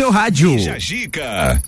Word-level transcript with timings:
seu 0.00 0.10
rádio. 0.10 0.58
Jajica. 0.58 1.62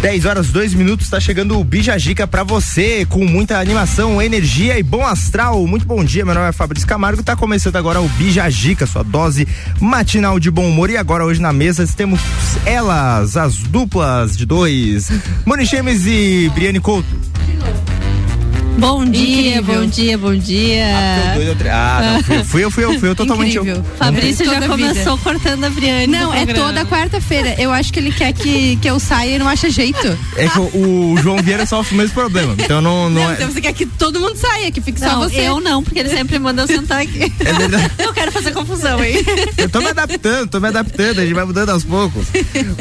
10 0.00 0.26
horas 0.26 0.50
2 0.50 0.74
minutos, 0.74 1.06
está 1.06 1.18
chegando 1.18 1.58
o 1.58 1.64
Bijagica 1.64 2.24
para 2.24 2.44
você, 2.44 3.04
com 3.04 3.24
muita 3.24 3.58
animação, 3.58 4.22
energia 4.22 4.78
e 4.78 4.82
bom 4.84 5.04
astral. 5.04 5.66
Muito 5.66 5.84
bom 5.84 6.04
dia, 6.04 6.24
meu 6.24 6.36
nome 6.36 6.48
é 6.48 6.52
Fabrício 6.52 6.86
Camargo, 6.86 7.20
está 7.20 7.34
começando 7.34 7.74
agora 7.74 8.00
o 8.00 8.08
Bijagica, 8.10 8.86
sua 8.86 9.02
dose 9.02 9.48
matinal 9.80 10.38
de 10.38 10.52
bom 10.52 10.68
humor. 10.68 10.88
E 10.88 10.96
agora, 10.96 11.24
hoje 11.24 11.40
na 11.40 11.52
mesa, 11.52 11.84
temos 11.96 12.20
elas, 12.64 13.36
as 13.36 13.56
duplas 13.56 14.36
de 14.36 14.46
dois, 14.46 15.10
Moni 15.44 15.66
Chemes 15.66 16.06
e 16.06 16.48
Briane 16.54 16.78
Couto. 16.78 17.08
Bom 18.78 19.04
dia, 19.04 19.56
Incrível. 19.58 19.74
bom 19.80 19.86
dia, 19.86 20.18
bom 20.18 20.36
dia. 20.36 20.84
Ah, 20.86 21.34
dois. 21.34 21.48
Ah, 21.68 22.00
não, 22.00 22.22
fui, 22.22 22.44
fui 22.44 22.64
eu, 22.64 22.70
fui 22.70 22.84
eu, 22.84 23.00
fui 23.00 23.08
eu 23.08 23.14
totalmente 23.16 23.56
eu. 23.56 23.84
Fabrício 23.98 24.46
já 24.46 24.68
começou 24.68 25.16
vida. 25.16 25.30
cortando 25.30 25.64
a 25.64 25.70
Briane. 25.70 26.06
Não, 26.06 26.32
é 26.32 26.46
toda 26.46 26.84
quarta-feira. 26.86 27.56
Eu 27.58 27.72
acho 27.72 27.92
que 27.92 27.98
ele 27.98 28.12
quer 28.12 28.32
que, 28.32 28.76
que 28.76 28.88
eu 28.88 29.00
saia 29.00 29.34
e 29.34 29.38
não 29.38 29.48
acha 29.48 29.68
jeito. 29.68 30.16
É 30.36 30.46
que 30.48 30.58
o, 30.60 31.12
o 31.12 31.16
João 31.20 31.38
Vieira 31.42 31.66
sofre 31.66 31.94
o 31.94 31.98
mesmo 31.98 32.14
problema. 32.14 32.54
Então 32.56 32.80
não, 32.80 33.10
não 33.10 33.22
Não, 33.22 33.30
é. 33.30 33.34
então 33.34 33.50
você 33.50 33.60
quer 33.60 33.72
que 33.72 33.84
todo 33.84 34.20
mundo 34.20 34.36
saia, 34.36 34.70
que 34.70 34.80
fique 34.80 35.00
só 35.00 35.06
Não, 35.06 35.20
você. 35.28 35.40
eu 35.40 35.60
não, 35.60 35.82
porque 35.82 35.98
ele 35.98 36.10
sempre 36.10 36.38
manda 36.38 36.62
eu 36.62 36.66
sentar 36.68 37.00
aqui. 37.00 37.18
É 37.48 37.52
verdade. 37.52 37.90
Eu 37.98 38.12
quero 38.12 38.30
fazer 38.30 38.52
confusão, 38.52 39.02
hein? 39.02 39.16
Eu 39.56 39.68
tô 39.68 39.80
me 39.80 39.88
adaptando, 39.88 40.48
tô 40.50 40.60
me 40.60 40.68
adaptando, 40.68 41.18
a 41.18 41.22
gente 41.22 41.34
vai 41.34 41.44
mudando 41.44 41.70
aos 41.70 41.82
poucos. 41.82 42.26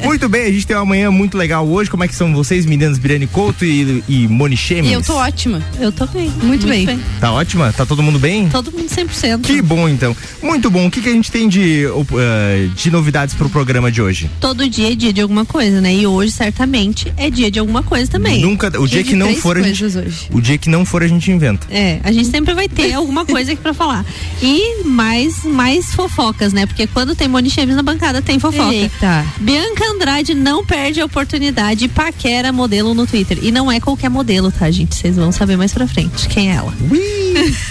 Muito 0.03 0.27
bem, 0.29 0.43
a 0.43 0.51
gente 0.51 0.67
tem 0.67 0.75
uma 0.75 0.85
manhã 0.85 1.09
muito 1.09 1.37
legal 1.37 1.65
hoje. 1.67 1.89
Como 1.89 2.03
é 2.03 2.07
que 2.07 2.13
são 2.15 2.33
vocês, 2.33 2.65
meninas 2.65 2.97
Briane 2.97 3.25
Couto 3.27 3.63
e, 3.65 4.03
e 4.07 4.27
Moni 4.27 4.57
Chemes? 4.57 4.89
E 4.91 4.93
eu 4.93 5.01
tô 5.01 5.15
ótima. 5.15 5.61
Eu 5.79 5.86
tô 5.91 6.05
bem. 6.07 6.31
Muito 6.41 6.67
bem. 6.67 6.99
Tá 7.19 7.31
ótima? 7.31 7.71
Tá 7.73 7.85
todo 7.85 8.01
mundo 8.01 8.19
bem? 8.19 8.49
Todo 8.49 8.71
mundo 8.71 8.87
100%. 8.89 9.41
Que 9.41 9.61
bom, 9.61 9.87
então. 9.87 10.15
Muito 10.41 10.69
bom. 10.69 10.87
O 10.87 10.91
que, 10.91 11.01
que 11.01 11.09
a 11.09 11.11
gente 11.11 11.31
tem 11.31 11.47
de, 11.47 11.85
uh, 11.85 12.69
de 12.75 12.91
novidades 12.91 13.35
pro 13.35 13.49
programa 13.49 13.91
de 13.91 14.01
hoje? 14.01 14.29
Todo 14.39 14.67
dia 14.69 14.91
é 14.91 14.95
dia 14.95 15.13
de 15.13 15.21
alguma 15.21 15.45
coisa, 15.45 15.81
né? 15.81 15.93
E 15.93 16.07
hoje, 16.07 16.31
certamente, 16.31 17.11
é 17.17 17.29
dia 17.29 17.49
de 17.49 17.59
alguma 17.59 17.83
coisa 17.83 18.09
também. 18.11 18.41
Nunca, 18.41 18.67
o 18.79 18.87
dia 18.87 19.03
de 19.03 19.09
que 19.09 19.15
não 19.15 19.35
for, 19.35 19.57
a 19.57 19.61
gente, 19.61 19.85
hoje. 19.85 20.27
o 20.31 20.41
dia 20.41 20.57
que 20.57 20.69
não 20.69 20.85
for, 20.85 21.03
a 21.03 21.07
gente 21.07 21.31
inventa. 21.31 21.67
É, 21.69 21.99
a 22.03 22.11
gente 22.11 22.29
sempre 22.29 22.53
vai 22.53 22.67
ter 22.67 22.93
alguma 22.95 23.25
coisa 23.25 23.51
aqui 23.51 23.61
pra 23.61 23.73
falar. 23.73 24.05
E 24.41 24.83
mais, 24.85 25.43
mais 25.43 25.93
fofocas, 25.93 26.53
né? 26.53 26.65
Porque 26.65 26.87
quando 26.87 27.15
tem 27.15 27.27
Moni 27.27 27.49
Chemes 27.49 27.75
na 27.75 27.83
bancada, 27.83 28.21
tem 28.21 28.39
fofoca. 28.39 28.73
Eita. 28.73 29.25
Bianca 29.39 29.83
Andrade 29.91 30.33
não 30.33 30.65
perde 30.65 31.01
a 31.01 31.05
oportunidade 31.05 31.87
paquera 31.87 32.51
modelo 32.51 32.93
no 32.93 33.05
Twitter. 33.07 33.39
E 33.41 33.51
não 33.51 33.71
é 33.71 33.79
qualquer 33.79 34.09
modelo, 34.09 34.51
tá, 34.51 34.69
gente? 34.69 34.95
Vocês 34.95 35.15
vão 35.15 35.31
saber 35.31 35.57
mais 35.57 35.73
pra 35.77 35.87
frente 35.87 36.27
quem 36.27 36.51
é 36.51 36.55
ela. 36.55 36.73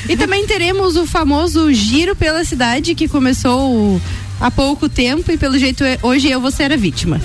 E 0.09 0.17
também 0.17 0.47
teremos 0.47 0.95
o 0.95 1.05
famoso 1.05 1.73
giro 1.73 2.15
pela 2.15 2.45
cidade 2.45 2.95
que 2.95 3.09
começou 3.09 4.01
há 4.41 4.51
pouco 4.51 4.89
tempo 4.89 5.31
e 5.31 5.37
pelo 5.39 5.59
jeito 5.59 5.83
é- 5.85 5.99
hoje 6.03 6.29
eu 6.31 6.41
vou 6.41 6.51
ser 6.51 6.73
a 6.73 6.77
vítima. 6.77 7.21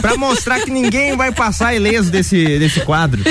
Pra 0.00 0.16
mostrar 0.16 0.60
que 0.60 0.70
ninguém 0.70 1.16
vai 1.16 1.32
passar 1.32 1.74
ileso 1.74 2.10
desse, 2.10 2.58
desse 2.58 2.80
quadro. 2.80 3.22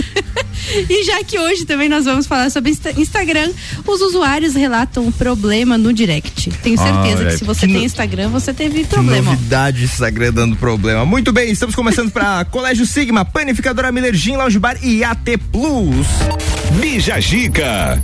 E 0.89 1.03
já 1.03 1.23
que 1.23 1.37
hoje 1.39 1.65
também 1.65 1.89
nós 1.89 2.05
vamos 2.05 2.25
falar 2.27 2.49
sobre 2.49 2.71
Insta- 2.71 2.91
Instagram, 2.97 3.49
os 3.85 3.99
usuários 4.01 4.53
relatam 4.53 5.05
um 5.07 5.11
problema 5.11 5.77
no 5.77 5.91
direct. 5.91 6.49
Tenho 6.63 6.77
certeza 6.77 7.25
que 7.25 7.37
se 7.39 7.43
você 7.43 7.67
que 7.67 7.73
tem 7.73 7.83
Instagram, 7.83 8.29
você 8.29 8.53
teve 8.53 8.85
problema. 8.85 9.31
novidade 9.31 9.83
Instagram 9.83 10.31
dando 10.31 10.55
problema. 10.55 11.03
Muito 11.05 11.31
bem, 11.33 11.51
estamos 11.51 11.75
começando 11.75 12.11
para 12.11 12.45
Colégio 12.45 12.85
Sigma, 12.85 13.25
Panificadora 13.25 13.91
Miller 13.91 14.13
Gin, 14.13 14.37
Lounge 14.37 14.59
Bar 14.59 14.77
e 14.83 15.03
AT 15.03 15.37
Plus. 15.51 16.07
Bijagica. 16.79 18.01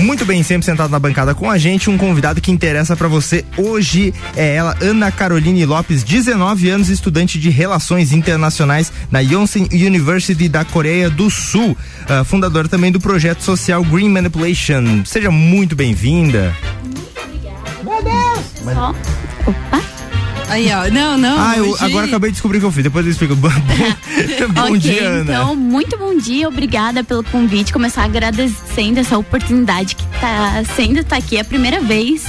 Muito 0.00 0.24
bem, 0.24 0.42
sempre 0.42 0.64
sentado 0.64 0.90
na 0.90 0.98
bancada 0.98 1.34
com 1.34 1.50
a 1.50 1.58
gente, 1.58 1.90
um 1.90 1.98
convidado 1.98 2.40
que 2.40 2.50
interessa 2.50 2.96
pra 2.96 3.06
você 3.06 3.44
hoje 3.56 4.14
é 4.34 4.54
ela, 4.54 4.74
Ana 4.80 5.12
Caroline 5.12 5.66
Lopes, 5.66 6.02
19 6.02 6.70
anos, 6.70 6.88
estudante 6.88 7.38
de 7.38 7.50
Relações 7.50 8.10
Internacionais 8.10 8.90
na 9.10 9.20
Yonsei 9.20 9.68
University 9.70 10.48
da 10.48 10.64
Coreia 10.64 11.10
do 11.10 11.28
Sul, 11.28 11.76
ah, 12.08 12.24
fundadora 12.24 12.66
também 12.66 12.90
do 12.90 12.98
projeto 12.98 13.42
social 13.42 13.84
Green 13.84 14.08
Manipulation. 14.08 15.04
Seja 15.04 15.30
muito 15.30 15.76
bem-vinda. 15.76 16.56
Aí, 20.50 20.68
ó. 20.72 20.90
Não, 20.90 21.16
não. 21.16 21.38
Ah, 21.38 21.56
eu 21.56 21.76
agora 21.80 22.06
acabei 22.06 22.30
de 22.30 22.34
descobrir 22.34 22.58
o 22.58 22.60
que 22.60 22.66
eu 22.66 22.72
fiz, 22.72 22.82
depois 22.82 23.06
eu 23.06 23.12
explico. 23.12 23.36
bom 23.36 23.48
bom 24.52 24.62
ok, 24.62 24.78
dia, 24.78 25.08
Ana. 25.08 25.22
então, 25.22 25.54
muito 25.54 25.96
bom 25.96 26.16
dia, 26.16 26.48
obrigada 26.48 27.04
pelo 27.04 27.22
convite. 27.22 27.72
Começar 27.72 28.04
agradecendo 28.04 28.98
essa 28.98 29.16
oportunidade 29.16 29.94
que 29.94 30.04
tá 30.20 30.62
sendo 30.74 31.04
tá 31.04 31.16
aqui. 31.16 31.36
É 31.36 31.40
a 31.40 31.44
primeira 31.44 31.80
vez 31.80 32.24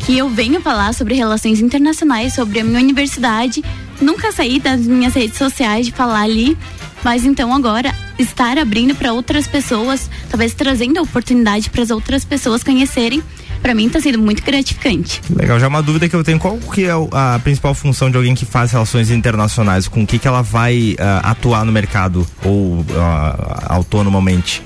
que 0.00 0.16
eu 0.16 0.28
venho 0.28 0.60
falar 0.60 0.92
sobre 0.92 1.14
relações 1.14 1.58
internacionais, 1.58 2.34
sobre 2.34 2.60
a 2.60 2.64
minha 2.64 2.78
universidade. 2.78 3.64
Nunca 4.00 4.30
saí 4.32 4.60
das 4.60 4.82
minhas 4.82 5.14
redes 5.14 5.38
sociais 5.38 5.86
de 5.86 5.92
falar 5.92 6.20
ali, 6.20 6.56
mas 7.02 7.24
então 7.24 7.54
agora 7.54 7.94
estar 8.18 8.58
abrindo 8.58 8.94
para 8.94 9.12
outras 9.12 9.46
pessoas, 9.46 10.10
talvez 10.30 10.52
trazendo 10.52 10.98
a 10.98 11.02
oportunidade 11.02 11.70
para 11.70 11.82
as 11.82 11.90
outras 11.90 12.24
pessoas 12.24 12.62
conhecerem, 12.62 13.22
para 13.66 13.74
mim 13.74 13.88
tá 13.88 14.00
sendo 14.00 14.20
muito 14.20 14.44
gratificante. 14.44 15.20
Legal, 15.28 15.58
já 15.58 15.66
uma 15.66 15.82
dúvida 15.82 16.08
que 16.08 16.14
eu 16.14 16.22
tenho, 16.22 16.38
qual 16.38 16.56
que 16.56 16.84
é 16.84 16.92
a 17.10 17.40
principal 17.42 17.74
função 17.74 18.08
de 18.08 18.16
alguém 18.16 18.32
que 18.32 18.44
faz 18.44 18.70
relações 18.70 19.10
internacionais? 19.10 19.88
Com 19.88 20.04
o 20.04 20.06
que 20.06 20.20
que 20.20 20.28
ela 20.28 20.40
vai 20.40 20.94
ah, 21.00 21.32
atuar 21.32 21.64
no 21.64 21.72
mercado 21.72 22.24
ou 22.44 22.86
ah, 22.94 23.74
autonomamente? 23.74 24.62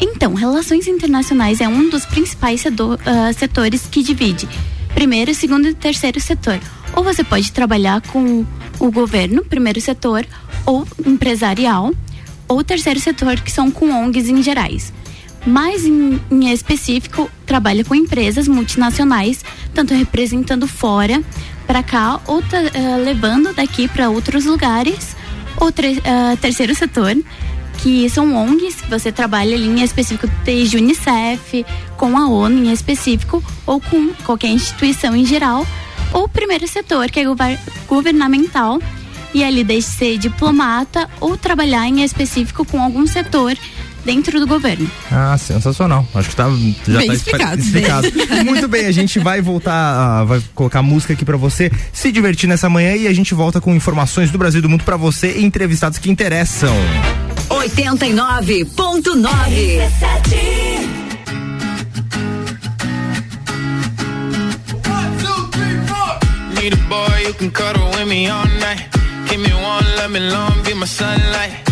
Então, 0.00 0.32
relações 0.32 0.86
internacionais 0.86 1.60
é 1.60 1.68
um 1.68 1.90
dos 1.90 2.06
principais 2.06 2.62
sedo- 2.62 2.98
ah, 3.04 3.30
setores 3.34 3.86
que 3.90 4.02
divide 4.02 4.48
primeiro, 4.94 5.34
segundo 5.34 5.68
e 5.68 5.74
terceiro 5.74 6.18
setor. 6.18 6.58
Ou 6.96 7.04
você 7.04 7.22
pode 7.22 7.52
trabalhar 7.52 8.00
com 8.00 8.46
o 8.78 8.90
governo, 8.90 9.44
primeiro 9.44 9.78
setor, 9.78 10.24
ou 10.64 10.88
empresarial, 11.04 11.92
ou 12.48 12.64
terceiro 12.64 12.98
setor, 12.98 13.38
que 13.40 13.52
são 13.52 13.70
com 13.70 13.90
ONGs 13.90 14.30
em 14.30 14.42
gerais. 14.42 14.90
Mas 15.46 15.84
em, 15.84 16.20
em 16.30 16.50
específico, 16.52 17.30
trabalha 17.44 17.84
com 17.84 17.94
empresas 17.94 18.46
multinacionais, 18.46 19.44
tanto 19.74 19.94
representando 19.94 20.66
fora 20.68 21.22
para 21.66 21.82
cá, 21.82 22.20
ou 22.26 22.42
ah, 22.52 22.96
levando 22.96 23.52
daqui 23.54 23.88
para 23.88 24.08
outros 24.08 24.44
lugares, 24.44 25.16
ou 25.56 25.68
ah, 25.68 26.36
terceiro 26.40 26.74
setor, 26.74 27.16
que 27.78 28.08
são 28.08 28.34
ONGs, 28.36 28.82
que 28.82 28.90
você 28.90 29.10
trabalha 29.10 29.56
ali 29.56 29.66
em 29.66 29.82
específico 29.82 30.30
desde 30.44 30.76
Unicef, 30.76 31.66
com 31.96 32.16
a 32.16 32.28
ONU 32.28 32.64
em 32.66 32.72
específico, 32.72 33.42
ou 33.66 33.80
com 33.80 34.10
qualquer 34.24 34.48
instituição 34.48 35.16
em 35.16 35.24
geral, 35.24 35.66
ou 36.12 36.28
primeiro 36.28 36.68
setor, 36.68 37.10
que 37.10 37.18
é 37.18 37.24
gover- 37.24 37.58
governamental, 37.88 38.80
e 39.34 39.42
ali 39.42 39.64
desde 39.64 39.90
ser 39.90 40.18
diplomata 40.18 41.08
ou 41.18 41.36
trabalhar 41.36 41.88
em 41.88 42.02
específico 42.02 42.64
com 42.64 42.82
algum 42.82 43.06
setor 43.06 43.56
dentro 44.04 44.38
do 44.40 44.46
governo. 44.46 44.90
Ah, 45.10 45.36
sensacional. 45.38 46.06
Acho 46.14 46.30
que 46.30 46.36
tá, 46.36 46.48
já 46.86 46.98
Bem 46.98 47.08
tá 47.08 47.14
explicado. 47.14 47.60
explicado. 47.60 48.08
Muito 48.44 48.68
bem, 48.68 48.86
a 48.86 48.92
gente 48.92 49.18
vai 49.18 49.40
voltar, 49.40 50.24
vai 50.24 50.42
colocar 50.54 50.82
música 50.82 51.12
aqui 51.12 51.24
pra 51.24 51.36
você 51.36 51.70
se 51.92 52.10
divertir 52.12 52.48
nessa 52.48 52.68
manhã 52.68 52.94
e 52.94 53.06
a 53.06 53.14
gente 53.14 53.34
volta 53.34 53.60
com 53.60 53.74
informações 53.74 54.30
do 54.30 54.38
Brasil 54.38 54.58
e 54.58 54.62
do 54.62 54.68
mundo 54.68 54.84
pra 54.84 54.96
você 54.96 55.38
e 55.38 55.44
entrevistados 55.44 55.98
que 55.98 56.10
interessam. 56.10 56.72
89.9. 57.48 59.82
Need 66.54 66.74
a 66.74 66.88
boy 66.88 67.24
who 67.26 67.34
can 67.34 67.50
cuddle 67.50 67.90
with 67.90 68.06
me 68.06 68.28
all 68.28 68.44
night. 68.60 68.86
Give 69.28 69.40
me 69.40 69.52
one, 69.52 69.84
let 69.96 70.10
me 70.10 70.20
long, 70.20 70.62
be 70.64 70.74
my 70.74 70.86
sunlight. 70.86 71.71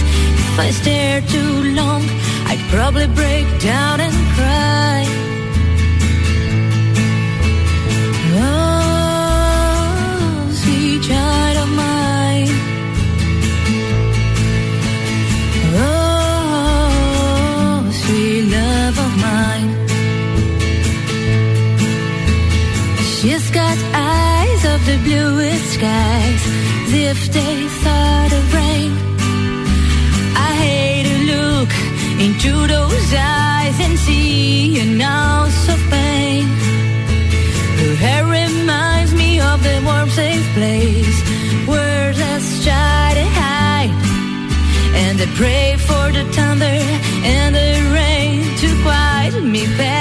If 0.52 0.60
I 0.60 0.72
stare 0.72 1.22
too 1.22 1.74
long, 1.74 2.02
I'd 2.48 2.60
probably 2.70 3.08
break 3.08 3.48
down 3.62 4.02
and 4.02 4.14
cry. 4.36 5.31
The 24.86 24.98
bluest 25.04 25.66
skies, 25.74 26.44
if 27.10 27.20
they 27.32 27.68
thought 27.84 28.32
of 28.40 28.54
rain. 28.54 28.92
I 30.36 30.52
hate 30.64 31.06
to 31.10 31.18
look 31.34 31.72
into 32.26 32.68
those 32.68 33.10
eyes 33.14 33.78
and 33.86 33.98
see 34.00 34.80
an 34.80 35.02
ounce 35.02 35.70
of 35.70 35.80
pain. 35.92 36.46
Her 37.80 37.96
hair 37.96 38.24
reminds 38.26 39.14
me 39.14 39.40
of 39.40 39.62
the 39.62 39.82
warm, 39.86 40.10
safe 40.10 40.48
place 40.54 41.20
where 41.68 42.14
let's 42.14 42.64
try 42.64 43.14
to 43.20 43.26
hide. 43.40 43.94
And 45.04 45.22
I 45.22 45.28
pray 45.36 45.76
for 45.78 46.06
the 46.12 46.24
thunder 46.34 46.80
and 47.36 47.56
the 47.56 47.72
rain 47.94 48.44
to 48.62 48.68
quiet 48.84 49.44
me, 49.44 49.66
pass 49.78 50.01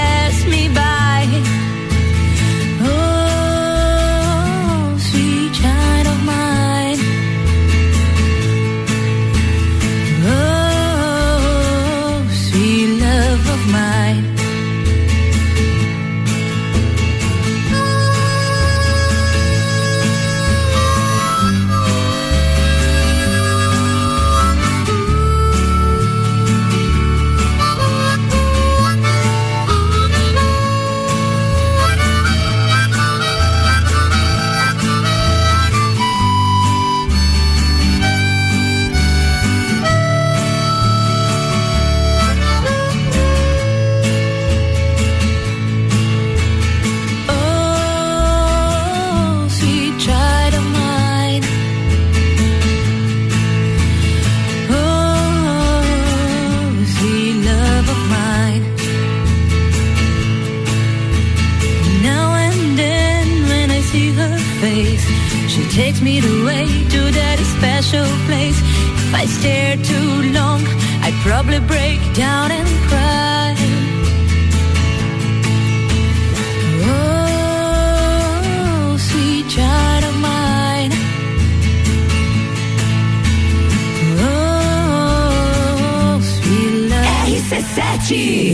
RC7 88.11 88.50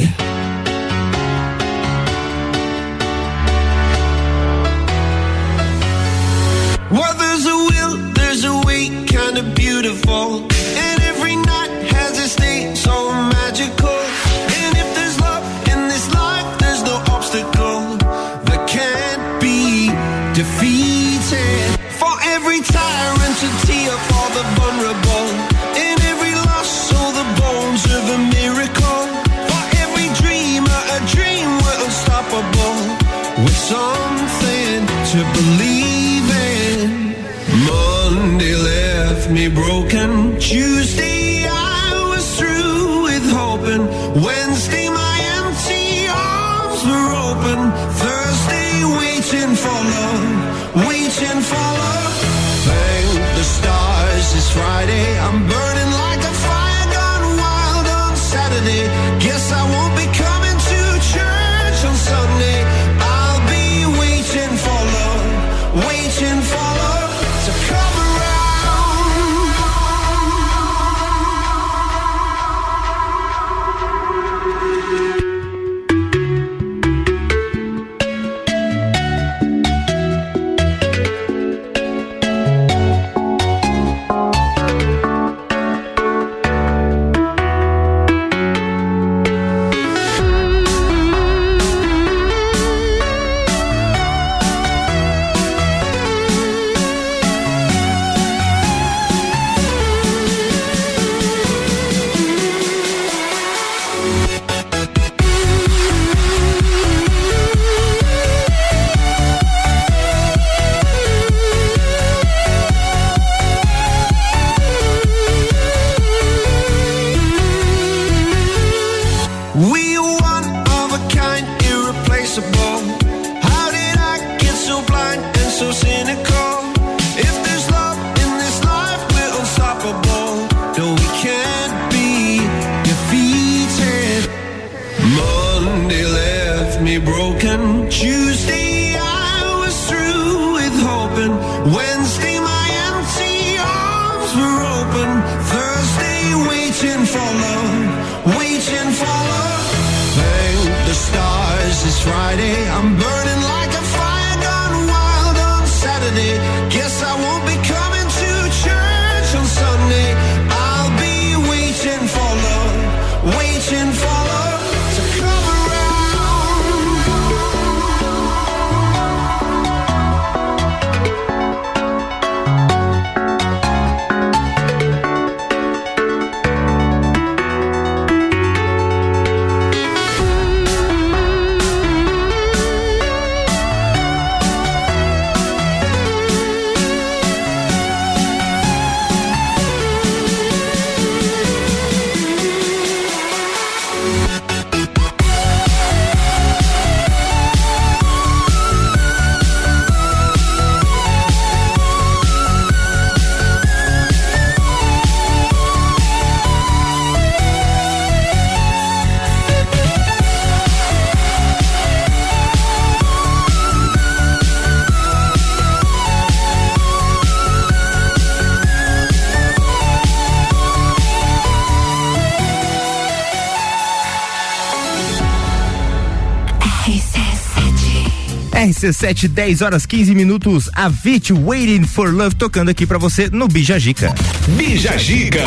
RC7, 228.87 229.29
10 229.29 229.63
horas 229.63 229.85
15 229.85 230.15
minutos. 230.15 230.71
A 230.73 230.89
Vit 230.89 231.33
Waiting 231.33 231.85
for 231.85 232.13
Love 232.15 232.37
tocando 232.37 232.71
aqui 232.71 232.87
pra 232.87 232.99
você 232.99 233.29
no 233.31 233.49
Bijagica. 233.49 234.15
Bija 234.49 234.97
Gica. 234.97 235.45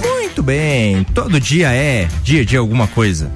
Muito 0.00 0.42
bem. 0.42 1.04
Todo 1.14 1.40
dia 1.40 1.72
é 1.72 2.08
dia 2.22 2.44
de 2.44 2.56
alguma 2.56 2.86
coisa. 2.86 3.32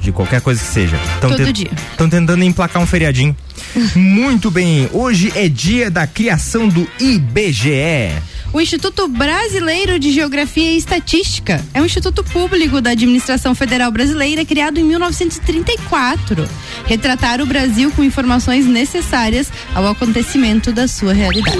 De 0.00 0.12
qualquer 0.12 0.40
coisa 0.40 0.60
que 0.60 0.66
seja. 0.66 0.96
Tão 1.20 1.30
Todo 1.30 1.52
dia. 1.52 1.70
Estão 1.90 2.08
tentando 2.08 2.44
emplacar 2.44 2.80
um 2.80 2.86
feriadinho. 2.86 3.36
Muito 3.96 4.50
bem. 4.50 4.88
Hoje 4.92 5.32
é 5.34 5.48
dia 5.48 5.90
da 5.90 6.06
criação 6.06 6.68
do 6.68 6.86
IBGE. 7.00 8.12
O 8.50 8.60
Instituto 8.60 9.06
Brasileiro 9.06 9.98
de 9.98 10.10
Geografia 10.10 10.72
e 10.72 10.78
Estatística 10.78 11.62
é 11.74 11.82
um 11.82 11.84
instituto 11.84 12.24
público 12.24 12.80
da 12.80 12.90
administração 12.90 13.54
federal 13.54 13.90
brasileira 13.90 14.42
criado 14.44 14.80
em 14.80 14.84
1934. 14.84 16.48
Retratar 16.86 17.42
o 17.42 17.46
Brasil 17.46 17.92
com 17.92 18.02
informações 18.02 18.64
necessárias 18.64 19.52
ao 19.74 19.86
acontecimento 19.86 20.72
da 20.72 20.88
sua 20.88 21.12
realidade. 21.12 21.58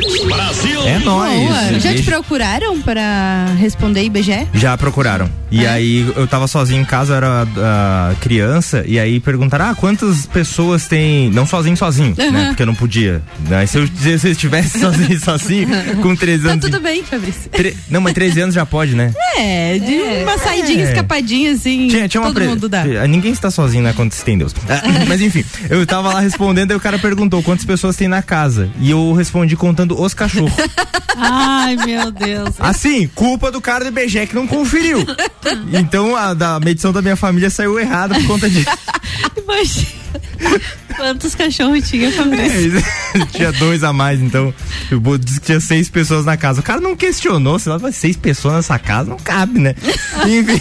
É 0.87 0.99
nóis. 1.01 1.41
Boa. 1.41 1.81
Já 1.81 1.95
te 1.95 2.03
procuraram 2.03 2.81
para 2.81 3.47
responder 3.59 4.05
IBGE? 4.05 4.49
Já 4.55 4.77
procuraram. 4.79 5.31
E 5.51 5.65
É? 5.65 5.69
aí 5.69 6.13
eu 6.15 6.27
tava 6.27 6.47
sozinho 6.47 6.83
em 6.83 6.85
casa, 6.85 7.13
eu 7.15 7.17
era 7.17 7.47
ah, 7.57 8.15
criança, 8.21 8.85
e 8.87 8.99
aí 8.99 9.19
perguntaram: 9.21 9.67
ah, 9.71 9.75
quantas 9.75 10.27
pessoas 10.27 10.87
tem. 10.87 11.31
Não 11.31 11.47
sozinho, 11.47 11.77
sozinho, 11.77 12.15
né? 12.33 12.47
Porque 12.49 12.63
eu 12.63 12.67
não 12.67 12.75
podia. 12.75 13.23
Né? 13.49 13.65
Se 13.67 13.79
eu, 13.79 13.87
se 13.87 14.27
eu 14.29 14.33
estivesse 14.33 14.79
sozinho, 14.81 15.19
sozinho, 15.21 15.69
com 16.03 16.15
13 16.15 16.45
Tá 16.45 16.51
anos. 16.53 16.65
tudo 16.65 16.81
bem, 16.81 17.03
Fabrício. 17.03 17.51
Tre- 17.51 17.77
Não, 17.89 18.01
mas 18.01 18.13
13 18.13 18.41
anos 18.43 18.55
já 18.55 18.67
pode, 18.67 18.95
né? 18.95 19.13
É, 19.37 19.79
de 19.79 20.23
uma 20.25 20.37
saidinha 20.39 20.85
É. 20.85 20.89
escapadinha 20.91 21.53
assim. 21.53 21.89
Tinha, 21.89 22.09
tinha 22.09 22.21
uma 22.21 22.29
todo 22.29 22.37
pre- 22.37 22.47
mundo 22.49 22.69
dá. 22.69 22.83
Ah, 23.03 23.07
Ninguém 23.07 23.33
está 23.33 23.51
sozinho, 23.51 23.83
né? 23.85 23.93
Quando 23.95 24.13
se 24.13 24.25
tem 24.25 24.37
Deus. 24.37 24.55
Ah, 24.69 24.83
Mas 25.09 25.21
enfim, 25.23 25.45
eu 25.71 25.87
tava 25.87 26.13
lá 26.13 26.21
respondendo, 26.21 26.73
aí 26.73 26.77
o 26.77 26.81
cara 26.81 26.99
perguntou 26.99 27.43
quantas 27.43 27.65
pessoas 27.65 27.97
tem 27.97 28.07
na 28.09 28.23
casa. 28.23 28.69
E 28.81 28.91
eu 28.91 29.13
respondi 29.15 29.57
contando 29.57 29.99
os 30.01 30.13
cachorros. 30.13 30.53
Ai, 31.21 31.75
meu 31.77 32.11
Deus. 32.13 32.55
Assim, 32.61 33.09
culpa 33.15 33.51
do 33.51 33.61
cara 33.61 33.85
do 33.85 33.89
IBGE 34.01 34.27
que 34.27 34.35
não 34.35 34.47
conferiu. 34.47 35.05
Então 35.73 36.17
a 36.17 36.35
da 36.35 36.59
medição 36.61 36.93
da 36.93 37.01
minha 37.01 37.17
família 37.17 37.51
saiu 37.51 37.79
errada 37.79 38.15
por 38.15 38.27
conta 38.27 38.49
disso. 38.51 38.69
Imagina. 39.37 39.99
Quantos 40.97 41.35
cachorros 41.35 41.89
tinha, 41.89 42.11
Fabrício? 42.11 42.79
É, 43.15 43.27
tinha 43.31 43.53
dois 43.53 43.85
a 43.85 43.93
mais, 43.93 44.21
então. 44.21 44.53
Eu 44.91 45.01
dizer 45.19 45.41
que 45.41 45.47
tinha 45.47 45.61
seis 45.61 45.89
pessoas 45.89 46.25
na 46.25 46.37
casa. 46.37 46.61
O 46.61 46.63
cara 46.63 46.81
não 46.81 46.97
questionou, 46.97 47.59
sei 47.59 47.73
lá, 47.73 47.93
seis 47.93 48.17
pessoas 48.17 48.55
nessa 48.55 48.79
casa 48.79 49.11
não 49.11 49.19
cabe, 49.19 49.59
né? 49.59 49.75
Enfim. 50.27 50.61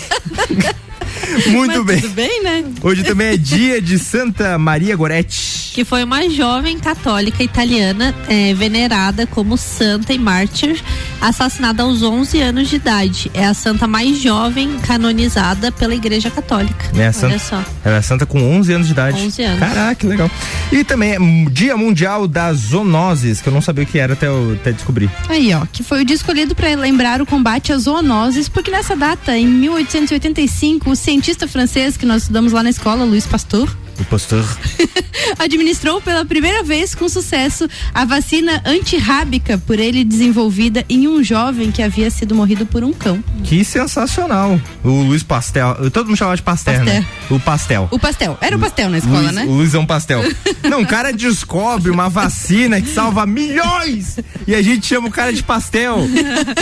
Muito 1.47 1.77
Mas 1.77 1.85
bem. 1.85 2.01
Tudo 2.01 2.13
bem, 2.13 2.43
né? 2.43 2.63
Hoje 2.81 3.03
também 3.03 3.27
é 3.27 3.37
dia 3.37 3.81
de 3.81 3.97
Santa 3.99 4.57
Maria 4.57 4.95
Goretti. 4.95 5.71
Que 5.73 5.85
foi 5.85 6.03
uma 6.03 6.27
jovem 6.29 6.79
católica 6.79 7.43
italiana 7.43 8.13
eh, 8.27 8.53
venerada 8.55 9.27
como 9.27 9.55
santa 9.57 10.11
e 10.11 10.17
mártir, 10.17 10.81
assassinada 11.21 11.83
aos 11.83 12.01
11 12.01 12.41
anos 12.41 12.67
de 12.69 12.77
idade. 12.77 13.29
É 13.33 13.45
a 13.45 13.53
santa 13.53 13.85
mais 13.87 14.17
jovem 14.17 14.77
canonizada 14.79 15.71
pela 15.71 15.93
Igreja 15.93 16.31
Católica. 16.31 16.87
Né, 16.95 17.03
a 17.03 17.05
Olha 17.07 17.13
santa- 17.13 17.39
só. 17.39 17.63
Ela 17.85 17.97
é 17.97 18.01
santa 18.01 18.25
com 18.25 18.41
11 18.57 18.73
anos 18.73 18.87
de 18.87 18.93
idade. 18.93 19.21
11 19.21 19.43
anos. 19.43 19.59
Caraca, 19.59 19.95
que 19.95 20.07
legal. 20.07 20.31
E 20.71 20.83
também 20.83 21.11
é 21.11 21.17
Dia 21.51 21.77
Mundial 21.77 22.27
das 22.27 22.57
Zoonoses, 22.57 23.39
que 23.39 23.47
eu 23.49 23.53
não 23.53 23.61
sabia 23.61 23.83
o 23.83 23.87
que 23.87 23.99
era 23.99 24.13
até, 24.13 24.27
eu, 24.27 24.53
até 24.59 24.71
descobrir. 24.71 25.11
Aí, 25.29 25.53
ó, 25.53 25.63
que 25.71 25.83
foi 25.83 26.01
o 26.01 26.05
dia 26.05 26.15
escolhido 26.15 26.55
para 26.55 26.73
lembrar 26.75 27.21
o 27.21 27.25
combate 27.25 27.71
às 27.71 27.83
zoonoses, 27.83 28.49
porque 28.49 28.71
nessa 28.71 28.95
data, 28.95 29.37
em 29.37 29.45
1885, 29.47 30.89
o 30.89 30.95
cientista 31.17 31.47
francês 31.47 31.97
que 31.97 32.05
nós 32.05 32.21
estudamos 32.21 32.53
lá 32.53 32.61
na 32.61 32.69
escola, 32.69 33.03
Louis 33.03 33.25
Pasteur, 33.25 33.67
O 33.99 34.05
pastor. 34.05 34.45
administrou 35.39 35.99
pela 36.01 36.23
primeira 36.25 36.63
vez 36.63 36.93
com 36.95 37.09
sucesso 37.09 37.67
a 37.93 38.05
vacina 38.05 38.61
antirrábica 38.65 39.57
por 39.57 39.79
ele 39.79 40.03
desenvolvida 40.03 40.85
em 40.87 41.07
um 41.07 41.23
jovem 41.23 41.71
que 41.71 41.81
havia 41.81 42.09
sido 42.09 42.35
morrido 42.35 42.65
por 42.65 42.83
um 42.83 42.93
cão. 42.93 43.23
Que 43.43 43.63
sensacional. 43.65 44.59
O 44.83 44.89
Luiz 45.01 45.23
Pastel. 45.23 45.89
Todo 45.91 46.07
mundo 46.07 46.17
chamava 46.17 46.35
de 46.37 46.43
pastel, 46.43 46.83
né? 46.83 47.05
O 47.29 47.39
pastel. 47.39 47.87
O 47.91 47.99
pastel. 47.99 48.37
Era 48.39 48.55
o 48.55 48.59
pastel 48.59 48.89
na 48.89 48.97
escola, 48.99 49.21
Luiz, 49.21 49.31
né? 49.33 49.45
O 49.45 49.51
Luizão 49.51 49.85
Pastel. 49.85 50.21
Não, 50.69 50.81
o 50.81 50.87
cara 50.87 51.11
descobre 51.11 51.89
uma 51.91 52.09
vacina 52.09 52.79
que 52.81 52.89
salva 52.89 53.25
milhões 53.25 54.17
e 54.47 54.53
a 54.55 54.61
gente 54.61 54.85
chama 54.85 55.07
o 55.07 55.11
cara 55.11 55.33
de 55.33 55.43
pastel. 55.43 55.97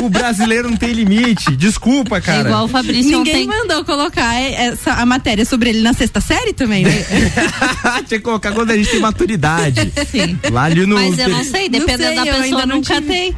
O 0.04 0.10
brasileiro 0.10 0.70
não 0.70 0.78
tem 0.78 0.92
limite. 0.94 1.56
Desculpa, 1.56 2.18
É 2.18 2.22
cara. 2.22 2.50
igual 2.50 2.66
o 2.66 2.68
Fabrício 2.68 3.18
Ninguém 3.18 3.46
ontem. 3.46 3.48
mandou 3.48 3.84
colocar 3.84 4.34
essa, 4.36 4.94
a 4.94 5.06
matéria 5.06 5.46
sobre 5.46 5.70
ele 5.70 5.82
na 5.82 5.94
sexta 5.94 6.20
série 6.22 6.54
também, 6.54 6.84
né? 6.84 7.06
Tinha 8.08 8.20
que 8.20 8.20
colocar 8.20 8.52
quando 8.52 8.72
a 8.72 8.78
gente 8.78 8.90
tem 8.90 9.00
maturidade. 9.00 9.92
Sim. 10.10 10.40
Lá 10.52 10.64
ali 10.64 10.86
no. 10.86 10.96
Mas 10.96 11.18
eu 11.18 11.30
não 11.30 11.44
sei, 11.44 11.70
dependendo 11.70 12.04
sei, 12.04 12.16
da 12.16 12.22
eu 12.22 12.26
pessoa, 12.26 12.44
ainda 12.44 12.66
não 12.66 12.76
nunca 12.78 13.02
tem. 13.02 13.36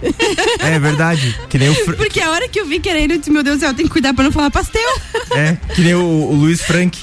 É 0.59 0.79
verdade. 0.79 1.35
Que 1.49 1.57
nem 1.57 1.69
o. 1.69 1.75
Fr- 1.75 1.95
Porque 1.95 2.19
a 2.21 2.31
hora 2.31 2.47
que 2.47 2.59
eu 2.59 2.65
vi 2.65 2.79
querendo, 2.79 3.11
eu 3.11 3.17
disse, 3.17 3.31
meu 3.31 3.43
Deus 3.43 3.57
do 3.57 3.59
céu, 3.61 3.73
tem 3.73 3.85
que 3.85 3.91
cuidar 3.91 4.13
pra 4.13 4.23
não 4.23 4.31
falar 4.31 4.51
pastel. 4.51 4.81
É, 5.31 5.57
que 5.75 5.81
nem 5.81 5.93
o, 5.95 6.01
o 6.03 6.33
Luiz 6.35 6.61
Frank. 6.61 6.97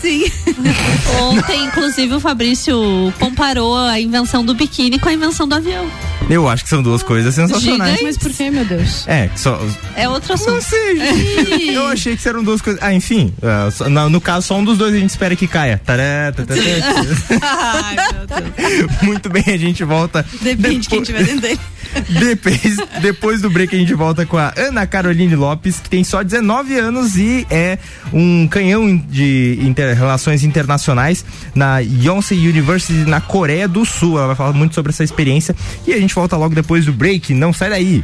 Sim. 0.00 0.24
Ontem, 1.20 1.64
inclusive, 1.64 2.14
o 2.14 2.20
Fabrício 2.20 3.12
comparou 3.18 3.76
a 3.76 4.00
invenção 4.00 4.44
do 4.44 4.54
biquíni 4.54 4.98
com 4.98 5.08
a 5.08 5.12
invenção 5.12 5.46
do 5.48 5.54
avião. 5.54 5.86
Eu 6.28 6.48
acho 6.48 6.64
que 6.64 6.70
são 6.70 6.82
duas 6.82 7.02
coisas 7.02 7.34
sensacionais. 7.34 7.98
Gigante. 7.98 8.02
Mas 8.04 8.18
por 8.18 8.32
que, 8.32 8.50
meu 8.50 8.64
Deus? 8.64 9.06
É, 9.06 9.28
que 9.28 9.38
só. 9.40 9.60
É 9.94 10.08
outro 10.08 10.28
Não 10.30 10.34
assunto. 10.56 10.62
sei, 10.62 10.96
gente. 11.46 11.72
Eu 11.72 11.86
achei 11.86 12.16
que 12.16 12.28
eram 12.28 12.42
duas 12.42 12.60
coisas. 12.60 12.82
Ah, 12.82 12.92
enfim. 12.92 13.32
ah, 13.42 13.70
só- 13.70 13.88
no, 13.88 14.10
no 14.10 14.20
caso, 14.20 14.48
só 14.48 14.56
um 14.56 14.64
dos 14.64 14.76
dois 14.76 14.92
a 14.94 14.98
gente 14.98 15.10
espera 15.10 15.36
que 15.36 15.46
caia. 15.46 15.80
Tará, 15.84 16.32
tá, 16.34 16.44
tá, 16.44 16.54
tá. 16.54 17.82
Ai, 17.84 17.96
meu 18.12 18.26
Deus. 18.26 19.02
Muito 19.02 19.28
bem, 19.30 19.44
a 19.46 19.56
gente 19.56 19.84
volta. 19.84 20.26
Depende 20.42 20.80
de 20.80 20.88
quem 20.88 21.02
tiver 21.02 21.22
dentro 21.24 21.40
dele. 21.42 21.60
Depois, 22.10 22.76
depois 23.00 23.40
do 23.40 23.48
break 23.48 23.74
a 23.74 23.78
gente 23.78 23.94
volta 23.94 24.26
com 24.26 24.36
a 24.36 24.52
Ana 24.56 24.86
Caroline 24.86 25.34
Lopes, 25.34 25.80
que 25.80 25.88
tem 25.88 26.04
só 26.04 26.22
19 26.22 26.76
anos 26.78 27.16
e 27.16 27.46
é 27.48 27.78
um 28.12 28.46
canhão 28.48 28.94
de 29.08 29.56
inter- 29.76 29.94
relações 29.96 30.42
internacionais 30.42 31.24
na 31.54 31.78
Yonsei 31.80 32.48
University 32.48 33.08
na 33.08 33.20
Coreia 33.20 33.68
do 33.68 33.84
Sul. 33.84 34.16
Ela 34.16 34.28
vai 34.28 34.36
falar 34.36 34.52
muito 34.54 34.74
sobre 34.74 34.90
essa 34.90 35.04
experiência 35.04 35.54
e 35.86 35.92
a 35.92 35.98
gente 35.98 36.14
volta 36.14 36.36
logo 36.36 36.54
depois 36.54 36.86
do 36.86 36.92
break. 36.92 37.34
Não 37.34 37.52
sai 37.52 37.70
daí. 37.70 38.02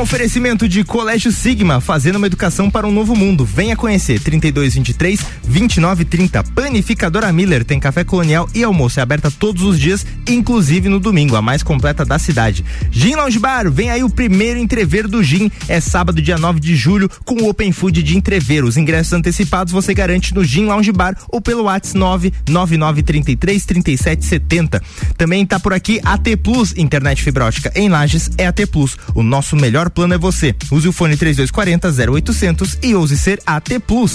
Oferecimento 0.00 0.66
de 0.66 0.82
Colégio 0.82 1.30
Sigma, 1.30 1.78
fazendo 1.78 2.16
uma 2.16 2.26
educação 2.26 2.70
para 2.70 2.86
um 2.86 2.90
novo 2.90 3.14
mundo. 3.14 3.44
Venha 3.44 3.76
conhecer 3.76 4.18
3223 4.18 5.20
2930. 5.46 6.42
Panificadora 6.54 7.30
Miller 7.30 7.66
tem 7.66 7.78
café 7.78 8.02
colonial 8.02 8.48
e 8.54 8.64
almoço 8.64 8.98
é 8.98 9.02
aberta 9.02 9.30
todos 9.30 9.62
os 9.62 9.78
dias, 9.78 10.06
inclusive 10.26 10.88
no 10.88 10.98
domingo, 10.98 11.36
a 11.36 11.42
mais 11.42 11.62
completa 11.62 12.02
da 12.02 12.18
cidade. 12.18 12.64
Gin 12.90 13.14
Lounge 13.14 13.38
Bar, 13.38 13.70
vem 13.70 13.90
aí 13.90 14.02
o 14.02 14.08
primeiro 14.08 14.58
entrever 14.58 15.06
do 15.06 15.22
Gin. 15.22 15.50
É 15.68 15.80
sábado, 15.80 16.22
dia 16.22 16.38
9 16.38 16.60
de 16.60 16.74
julho, 16.74 17.10
com 17.26 17.34
o 17.34 17.50
Open 17.50 17.70
Food 17.70 18.02
de 18.02 18.16
entrever. 18.16 18.64
Os 18.64 18.78
ingressos 18.78 19.12
antecipados 19.12 19.70
você 19.70 19.92
garante 19.92 20.34
no 20.34 20.42
Gin 20.42 20.64
Lounge 20.64 20.92
Bar 20.92 21.14
ou 21.28 21.42
pelo 21.42 21.64
WhatsApp 21.64 22.32
99933 22.48 23.66
3770. 23.66 24.82
Também 25.18 25.44
tá 25.44 25.60
por 25.60 25.74
aqui 25.74 26.00
AT 26.02 26.24
Plus, 26.42 26.72
internet 26.74 27.22
fibra 27.22 27.44
ótica 27.44 27.70
em 27.74 27.90
Lages 27.90 28.30
é 28.38 28.46
AT 28.46 28.66
Plus. 28.66 28.96
O 29.14 29.22
nosso 29.22 29.54
melhor 29.54 29.89
plano 29.90 30.14
é 30.14 30.18
você. 30.18 30.54
Use 30.70 30.88
o 30.88 30.92
fone 30.92 31.16
3240 31.16 32.10
0800 32.12 32.78
e 32.82 32.94
ouse 32.94 33.18
ser 33.18 33.40
AT 33.46 33.78
Plus. 33.86 34.14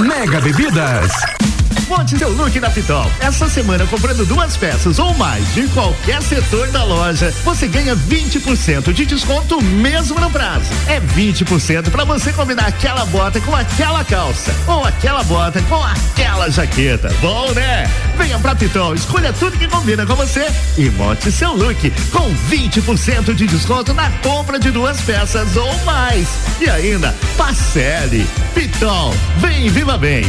Mega 0.01 0.39
Bebidas. 0.39 1.50
Monte 1.91 2.17
seu 2.17 2.29
look 2.29 2.57
na 2.57 2.69
Pitol. 2.69 3.05
Essa 3.19 3.49
semana, 3.49 3.85
comprando 3.85 4.25
duas 4.25 4.55
peças 4.55 4.97
ou 4.97 5.13
mais 5.15 5.53
de 5.53 5.67
qualquer 5.67 6.21
setor 6.21 6.69
da 6.69 6.85
loja, 6.85 7.33
você 7.43 7.67
ganha 7.67 7.97
20% 7.97 8.93
de 8.93 9.05
desconto 9.05 9.61
mesmo 9.61 10.17
no 10.17 10.31
prazo. 10.31 10.71
É 10.87 11.01
20% 11.01 11.91
para 11.91 12.05
você 12.05 12.31
combinar 12.31 12.67
aquela 12.67 13.05
bota 13.07 13.41
com 13.41 13.53
aquela 13.53 14.05
calça 14.05 14.55
ou 14.67 14.85
aquela 14.85 15.21
bota 15.23 15.61
com 15.63 15.83
aquela 15.83 16.49
jaqueta. 16.49 17.13
Bom, 17.19 17.51
né? 17.51 17.91
Venha 18.17 18.39
pra 18.39 18.55
Pitol, 18.55 18.95
escolha 18.95 19.33
tudo 19.33 19.57
que 19.57 19.67
combina 19.67 20.05
com 20.05 20.15
você 20.15 20.47
e 20.77 20.89
monte 20.91 21.29
seu 21.29 21.51
look 21.51 21.91
com 22.09 22.33
20% 22.49 23.33
de 23.33 23.45
desconto 23.47 23.93
na 23.93 24.09
compra 24.23 24.57
de 24.57 24.71
duas 24.71 25.01
peças 25.01 25.57
ou 25.57 25.77
mais. 25.83 26.29
E 26.61 26.69
ainda, 26.69 27.13
parcele. 27.35 28.25
Pitol, 28.55 29.13
vem 29.39 29.69
viva 29.69 29.97
bem. 29.97 30.23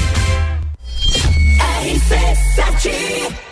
RC7 2.10 3.51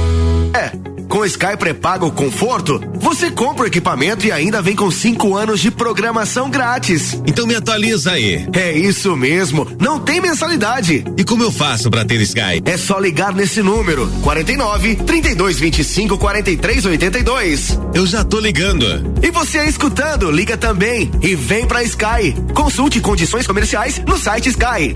É, 0.53 0.71
com 1.07 1.19
o 1.19 1.25
Sky 1.25 1.57
Pré-Pago 1.57 2.11
Conforto, 2.11 2.81
você 2.95 3.29
compra 3.31 3.63
o 3.63 3.67
equipamento 3.67 4.25
e 4.25 4.31
ainda 4.31 4.61
vem 4.61 4.75
com 4.75 4.89
cinco 4.89 5.35
anos 5.35 5.59
de 5.59 5.71
programação 5.71 6.49
grátis. 6.49 7.21
Então 7.25 7.47
me 7.47 7.55
atualiza 7.55 8.11
aí. 8.11 8.47
É 8.53 8.71
isso 8.71 9.15
mesmo, 9.15 9.67
não 9.79 9.99
tem 9.99 10.21
mensalidade. 10.21 11.03
E 11.17 11.23
como 11.23 11.43
eu 11.43 11.51
faço 11.51 11.89
para 11.89 12.05
ter 12.05 12.21
Sky? 12.21 12.61
É 12.65 12.77
só 12.77 12.99
ligar 12.99 13.33
nesse 13.33 13.61
número, 13.61 14.07
49 14.23 14.95
32 14.95 15.59
25 15.59 16.17
43 16.17 16.85
82. 16.85 17.79
Eu 17.93 18.05
já 18.05 18.23
tô 18.23 18.39
ligando. 18.39 18.85
E 19.21 19.31
você 19.31 19.59
aí 19.59 19.69
escutando, 19.69 20.31
liga 20.31 20.57
também 20.57 21.11
e 21.21 21.35
vem 21.35 21.65
pra 21.65 21.83
Sky. 21.83 22.35
Consulte 22.53 22.99
condições 22.99 23.47
comerciais 23.47 24.01
no 24.05 24.17
site 24.17 24.49
Sky. 24.49 24.95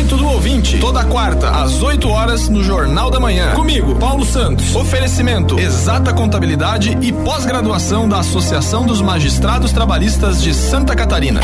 Direito 0.00 0.16
do 0.16 0.28
ouvinte, 0.28 0.78
toda 0.78 1.04
quarta, 1.04 1.50
às 1.50 1.82
8 1.82 2.08
horas, 2.08 2.48
no 2.48 2.64
Jornal 2.64 3.10
da 3.10 3.20
Manhã. 3.20 3.52
Comigo, 3.52 3.94
Paulo 3.96 4.24
Santos. 4.24 4.74
Oferecimento: 4.74 5.60
exata 5.60 6.10
contabilidade 6.14 6.96
e 7.02 7.12
pós-graduação 7.12 8.08
da 8.08 8.20
Associação 8.20 8.86
dos 8.86 9.02
Magistrados 9.02 9.72
Trabalhistas 9.72 10.42
de 10.42 10.54
Santa 10.54 10.96
Catarina. 10.96 11.42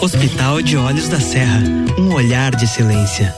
Hospital 0.00 0.62
de 0.62 0.76
Olhos 0.76 1.08
da 1.08 1.18
Serra, 1.18 1.60
um 1.98 2.14
olhar 2.14 2.54
de 2.54 2.64
excelência. 2.64 3.34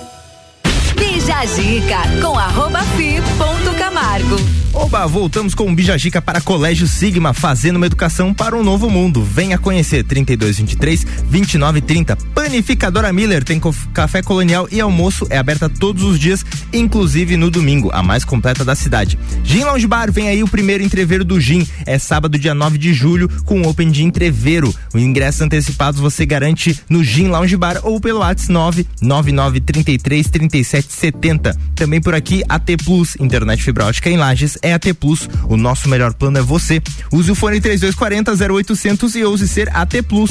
Bija 0.99 1.47
Zica 1.47 2.03
com 2.21 2.39
arroba 2.39 2.83
fi 2.95 3.23
ponto 3.39 3.54
Camargo. 3.95 4.37
Oba, 4.73 5.07
voltamos 5.07 5.55
com 5.55 5.71
o 5.71 5.75
Bijagica 5.75 6.21
para 6.21 6.41
Colégio 6.41 6.89
Sigma, 6.89 7.33
fazendo 7.33 7.77
uma 7.77 7.87
educação 7.87 8.35
para 8.35 8.57
um 8.57 8.63
novo 8.65 8.91
mundo. 8.91 9.23
Venha 9.23 9.57
conhecer 9.57 10.03
3223 10.03 11.05
2930. 11.31 12.17
Panificadora 12.35 13.13
Miller 13.13 13.45
tem 13.45 13.61
café 13.93 14.21
colonial 14.21 14.67
e 14.73 14.81
almoço 14.81 15.29
é 15.31 15.39
aberta 15.39 15.69
todos 15.69 16.03
os 16.03 16.19
dias, 16.19 16.45
inclusive 16.73 17.37
no 17.37 17.53
domingo, 17.53 17.89
a 17.93 18.03
mais 18.03 18.25
completa 18.25 18.65
da 18.65 18.75
cidade. 18.75 19.17
Gin 19.45 19.63
Lounge 19.63 19.87
Bar, 19.87 20.11
vem 20.11 20.29
aí 20.29 20.43
o 20.43 20.49
primeiro 20.49 20.83
entreveiro 20.83 21.25
do 21.25 21.41
Gin. 21.41 21.65
É 21.87 21.97
sábado, 21.97 22.37
dia 22.37 22.53
9 22.53 22.77
de 22.77 22.93
julho, 22.93 23.31
com 23.45 23.63
o 23.63 23.69
Open 23.69 23.93
de 23.93 24.03
entreveiro. 24.03 24.75
O 24.93 24.99
ingresso 24.99 25.45
antecipados 25.45 26.01
você 26.01 26.27
garante 26.27 26.81
no 26.89 27.05
Gin 27.05 27.29
Lounge 27.29 27.57
Bar 27.57 27.79
ou 27.85 28.01
pelo 28.01 28.19
WhatsApp 28.19 28.45
99933 29.01 30.29
3770. 30.31 31.57
Também 31.77 32.01
por 32.01 32.13
aqui, 32.13 32.43
AT 32.49 32.77
Plus, 32.85 33.17
internet 33.21 33.63
fibra 33.63 33.84
ótica 33.87 34.11
em 34.11 34.17
Lages 34.17 34.59
é 34.63 34.73
AT 34.73 34.93
Plus. 34.99 35.29
O 35.49 35.57
nosso 35.57 35.89
melhor 35.89 36.15
plano 36.15 36.39
é 36.39 36.43
você. 36.43 36.83
Use 37.13 37.31
o 37.31 37.35
fone 37.35 37.61
3240 37.61 38.53
0800 38.53 39.15
e 39.15 39.25
ouse 39.25 39.49
ser 39.49 39.69
AT 39.75 40.03
Plus. 40.09 40.31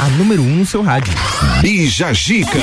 A 0.00 0.08
número 0.10 0.42
1 0.42 0.46
um 0.46 0.56
no 0.56 0.66
seu 0.66 0.82
rádio. 0.82 1.12
Bija 1.60 2.12
Gica. 2.12 2.58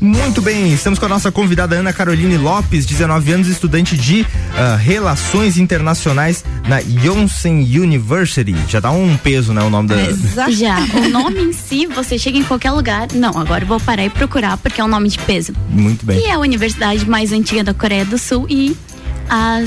Muito 0.00 0.40
bem, 0.40 0.72
estamos 0.72 0.96
com 0.96 1.06
a 1.06 1.08
nossa 1.08 1.32
convidada 1.32 1.74
Ana 1.74 1.92
Caroline 1.92 2.36
Lopes, 2.36 2.86
19 2.86 3.32
anos, 3.32 3.48
estudante 3.48 3.96
de 3.96 4.24
ah, 4.56 4.76
Relações 4.76 5.56
Internacionais 5.56 6.44
na 6.68 6.78
Yonsei 6.78 7.78
University. 7.78 8.54
Já 8.68 8.78
dá 8.78 8.92
um 8.92 9.16
peso, 9.16 9.52
né, 9.52 9.60
o 9.60 9.68
nome 9.68 9.88
da... 9.88 10.50
Já, 10.50 10.78
o 10.78 11.08
nome 11.08 11.40
em 11.40 11.52
si, 11.52 11.86
você 11.86 12.16
chega 12.16 12.38
em 12.38 12.44
qualquer 12.44 12.70
lugar. 12.70 13.08
Não, 13.12 13.36
agora 13.36 13.64
eu 13.64 13.68
vou 13.68 13.80
parar 13.80 14.04
e 14.04 14.10
procurar 14.10 14.56
porque 14.58 14.80
é 14.80 14.84
um 14.84 14.88
nome 14.88 15.08
de 15.08 15.18
peso. 15.18 15.52
Muito 15.68 16.06
bem. 16.06 16.20
E 16.20 16.26
é 16.26 16.34
a 16.34 16.38
universidade 16.38 17.08
mais 17.08 17.32
antiga 17.32 17.64
da 17.64 17.74
Coreia 17.74 18.04
do 18.04 18.18
Sul 18.18 18.46
e 18.48 18.76
a 19.28 19.64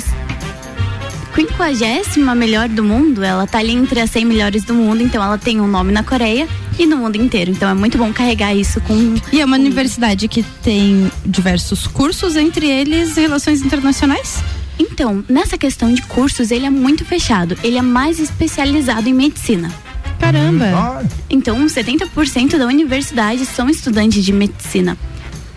quinquagésima 1.35 2.33
melhor 2.35 2.69
do 2.69 2.83
mundo. 2.83 3.21
Ela 3.21 3.45
tá 3.45 3.59
ali 3.59 3.73
entre 3.73 3.99
as 3.99 4.09
100 4.09 4.25
melhores 4.25 4.63
do 4.63 4.73
mundo, 4.73 5.03
então 5.03 5.21
ela 5.21 5.37
tem 5.37 5.59
um 5.59 5.67
nome 5.67 5.91
na 5.91 6.03
Coreia 6.03 6.47
e 6.77 6.85
no 6.85 6.97
mundo 6.97 7.15
inteiro. 7.15 7.51
Então 7.51 7.69
é 7.69 7.73
muito 7.73 7.97
bom 7.97 8.11
carregar 8.13 8.53
isso 8.55 8.79
com. 8.81 9.15
E 9.31 9.41
é 9.41 9.45
uma 9.45 9.57
universidade 9.57 10.27
que 10.27 10.43
tem 10.63 11.11
diversos 11.25 11.87
cursos, 11.87 12.35
entre 12.35 12.69
eles 12.69 13.15
relações 13.15 13.61
internacionais? 13.61 14.41
Então, 14.79 15.23
nessa 15.29 15.57
questão 15.57 15.93
de 15.93 16.01
cursos, 16.03 16.49
ele 16.49 16.65
é 16.65 16.69
muito 16.69 17.05
fechado. 17.05 17.57
Ele 17.63 17.77
é 17.77 17.81
mais 17.81 18.19
especializado 18.19 19.07
em 19.07 19.13
medicina. 19.13 19.71
Caramba! 20.19 21.05
Então, 21.29 21.65
70% 21.65 22.57
da 22.57 22.65
universidade 22.65 23.45
são 23.45 23.69
estudantes 23.69 24.23
de 24.23 24.33
medicina. 24.33 24.97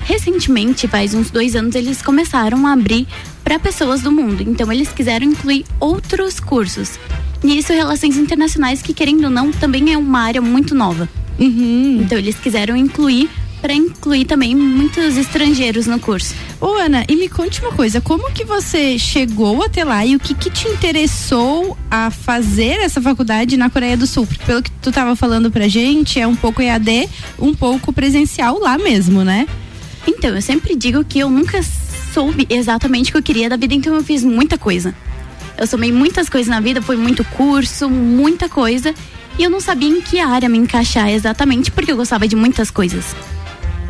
Recentemente, 0.00 0.86
faz 0.86 1.14
uns 1.14 1.30
dois 1.30 1.56
anos, 1.56 1.74
eles 1.74 2.02
começaram 2.02 2.66
a 2.66 2.72
abrir 2.72 3.06
para 3.42 3.58
pessoas 3.58 4.02
do 4.02 4.12
mundo. 4.12 4.42
Então, 4.42 4.70
eles 4.70 4.88
quiseram 4.88 5.26
incluir 5.26 5.64
outros 5.80 6.38
cursos. 6.38 6.98
Nisso, 7.44 7.74
relações 7.74 8.16
internacionais, 8.16 8.80
que 8.80 8.94
querendo 8.94 9.24
ou 9.24 9.30
não, 9.30 9.52
também 9.52 9.92
é 9.92 9.98
uma 9.98 10.20
área 10.20 10.40
muito 10.40 10.74
nova. 10.74 11.06
Então, 12.00 12.16
eles 12.16 12.36
quiseram 12.36 12.74
incluir 12.74 13.28
para 13.60 13.74
incluir 13.74 14.24
também 14.24 14.54
muitos 14.54 15.16
estrangeiros 15.16 15.86
no 15.86 15.98
curso. 15.98 16.34
Ô 16.60 16.74
Ana, 16.74 17.04
e 17.08 17.16
me 17.16 17.28
conte 17.28 17.60
uma 17.62 17.72
coisa, 17.72 18.00
como 18.00 18.30
que 18.30 18.44
você 18.44 18.98
chegou 18.98 19.62
até 19.62 19.84
lá 19.84 20.04
e 20.04 20.16
o 20.16 20.20
que 20.20 20.34
que 20.34 20.50
te 20.50 20.68
interessou 20.68 21.76
a 21.90 22.10
fazer 22.10 22.80
essa 22.80 23.00
faculdade 23.00 23.56
na 23.56 23.70
Coreia 23.70 23.96
do 23.96 24.06
Sul? 24.06 24.26
Porque 24.26 24.44
pelo 24.44 24.62
que 24.62 24.70
tu 24.82 24.90
tava 24.92 25.14
falando 25.14 25.50
pra 25.50 25.68
gente, 25.68 26.20
é 26.20 26.26
um 26.26 26.36
pouco 26.36 26.60
EAD, 26.60 27.08
um 27.38 27.54
pouco 27.54 27.92
presencial 27.92 28.58
lá 28.58 28.76
mesmo, 28.78 29.22
né? 29.22 29.46
Então, 30.06 30.34
eu 30.34 30.42
sempre 30.42 30.76
digo 30.76 31.04
que 31.04 31.18
eu 31.18 31.30
nunca 31.30 31.62
soube 32.12 32.46
exatamente 32.48 33.10
o 33.10 33.12
que 33.12 33.18
eu 33.18 33.22
queria 33.22 33.48
da 33.48 33.56
vida, 33.56 33.74
então 33.74 33.94
eu 33.94 34.02
fiz 34.02 34.22
muita 34.22 34.58
coisa. 34.58 34.94
Eu 35.58 35.66
somei 35.66 35.92
muitas 35.92 36.28
coisas 36.28 36.48
na 36.48 36.60
vida, 36.60 36.82
foi 36.82 36.96
muito 36.96 37.22
curso, 37.24 37.88
muita 37.88 38.48
coisa, 38.48 38.94
e 39.38 39.42
eu 39.44 39.50
não 39.50 39.60
sabia 39.60 39.88
em 39.88 40.00
que 40.00 40.18
área 40.20 40.48
me 40.48 40.58
encaixar 40.58 41.08
exatamente, 41.10 41.70
porque 41.70 41.92
eu 41.92 41.96
gostava 41.96 42.26
de 42.26 42.34
muitas 42.36 42.70
coisas. 42.70 43.14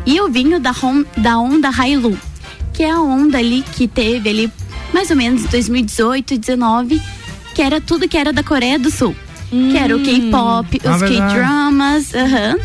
E 0.05 0.15
eu 0.17 0.29
vinha 0.29 0.59
da, 0.59 0.71
hon- 0.71 1.05
da 1.17 1.37
onda 1.39 1.69
Hailu, 1.69 2.17
que 2.73 2.83
é 2.83 2.91
a 2.91 2.99
onda 3.01 3.37
ali 3.39 3.63
que 3.75 3.87
teve 3.87 4.29
ali 4.29 4.51
mais 4.93 5.09
ou 5.09 5.15
menos 5.15 5.43
2018, 5.45 6.37
19, 6.37 7.01
que 7.55 7.61
era 7.61 7.81
tudo 7.81 8.07
que 8.07 8.17
era 8.17 8.31
da 8.31 8.43
Coreia 8.43 8.77
do 8.77 8.91
Sul. 8.91 9.15
Que 9.49 9.77
era 9.77 9.95
o 9.95 10.03
K-pop, 10.03 10.81
Ah, 10.83 10.95
os. 10.95 11.01
K-dramas, 11.01 12.13
aham, 12.13 12.57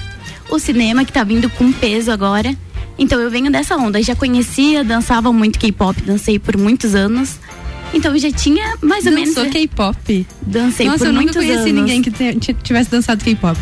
o 0.51 0.59
cinema 0.59 1.05
que 1.05 1.13
tá 1.13 1.23
vindo 1.25 1.49
com 1.51 1.71
peso 1.73 2.11
agora. 2.11 2.55
Então 2.99 3.19
eu 3.21 3.31
venho 3.31 3.51
dessa 3.51 3.77
onda, 3.77 4.03
já 4.03 4.15
conhecia, 4.17 4.83
dançava 4.85 5.33
muito 5.33 5.59
K-pop, 5.59 6.01
dancei 6.03 6.39
por 6.39 6.57
muitos 6.57 6.95
anos. 6.95 7.39
Então 7.93 8.13
eu 8.13 8.19
já 8.19 8.31
tinha 8.31 8.77
mais 8.83 9.05
ou 9.07 9.13
menos. 9.13 9.35
Dançou 9.35 9.51
K-pop? 9.51 10.27
Dancei 10.43 10.87
Nossa, 10.87 10.99
por 10.99 11.07
eu 11.09 11.13
nunca 11.13 11.33
conheci 11.33 11.55
anos. 11.55 11.73
ninguém 11.73 12.03
que 12.03 12.55
tivesse 12.55 12.91
dançado 12.91 13.25
K-pop. 13.25 13.59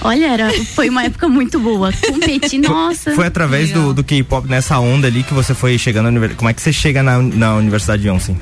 Olha, 0.00 0.26
era, 0.26 0.50
foi 0.74 0.88
uma 0.88 1.04
época 1.04 1.28
muito 1.28 1.58
boa. 1.58 1.92
Competi, 2.06 2.58
nossa. 2.58 3.14
Foi 3.14 3.26
através 3.26 3.70
do, 3.70 3.92
do 3.92 4.04
K-pop 4.04 4.48
nessa 4.48 4.78
onda 4.78 5.06
ali 5.06 5.22
que 5.22 5.34
você 5.34 5.54
foi 5.54 5.76
chegando 5.78 6.04
na 6.04 6.10
universidade. 6.10 6.38
Como 6.38 6.48
é 6.48 6.54
que 6.54 6.62
você 6.62 6.72
chega 6.72 7.02
na, 7.02 7.20
na 7.20 7.56
Universidade 7.56 8.02
de 8.02 8.08
Yonsei? 8.08 8.36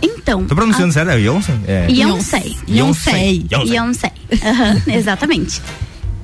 Então. 0.00 0.44
Tô 0.44 0.54
pronunciando 0.54 0.92
certo? 0.92 1.10
É 1.10 1.20
Yonsei? 1.20 1.54
É. 1.66 1.86
Yonsei. 1.90 2.56
Yonsei. 2.68 3.46
Yonsei. 3.52 3.76
Yonsei. 3.76 4.10
Aham, 4.42 4.82
exatamente. 4.92 5.62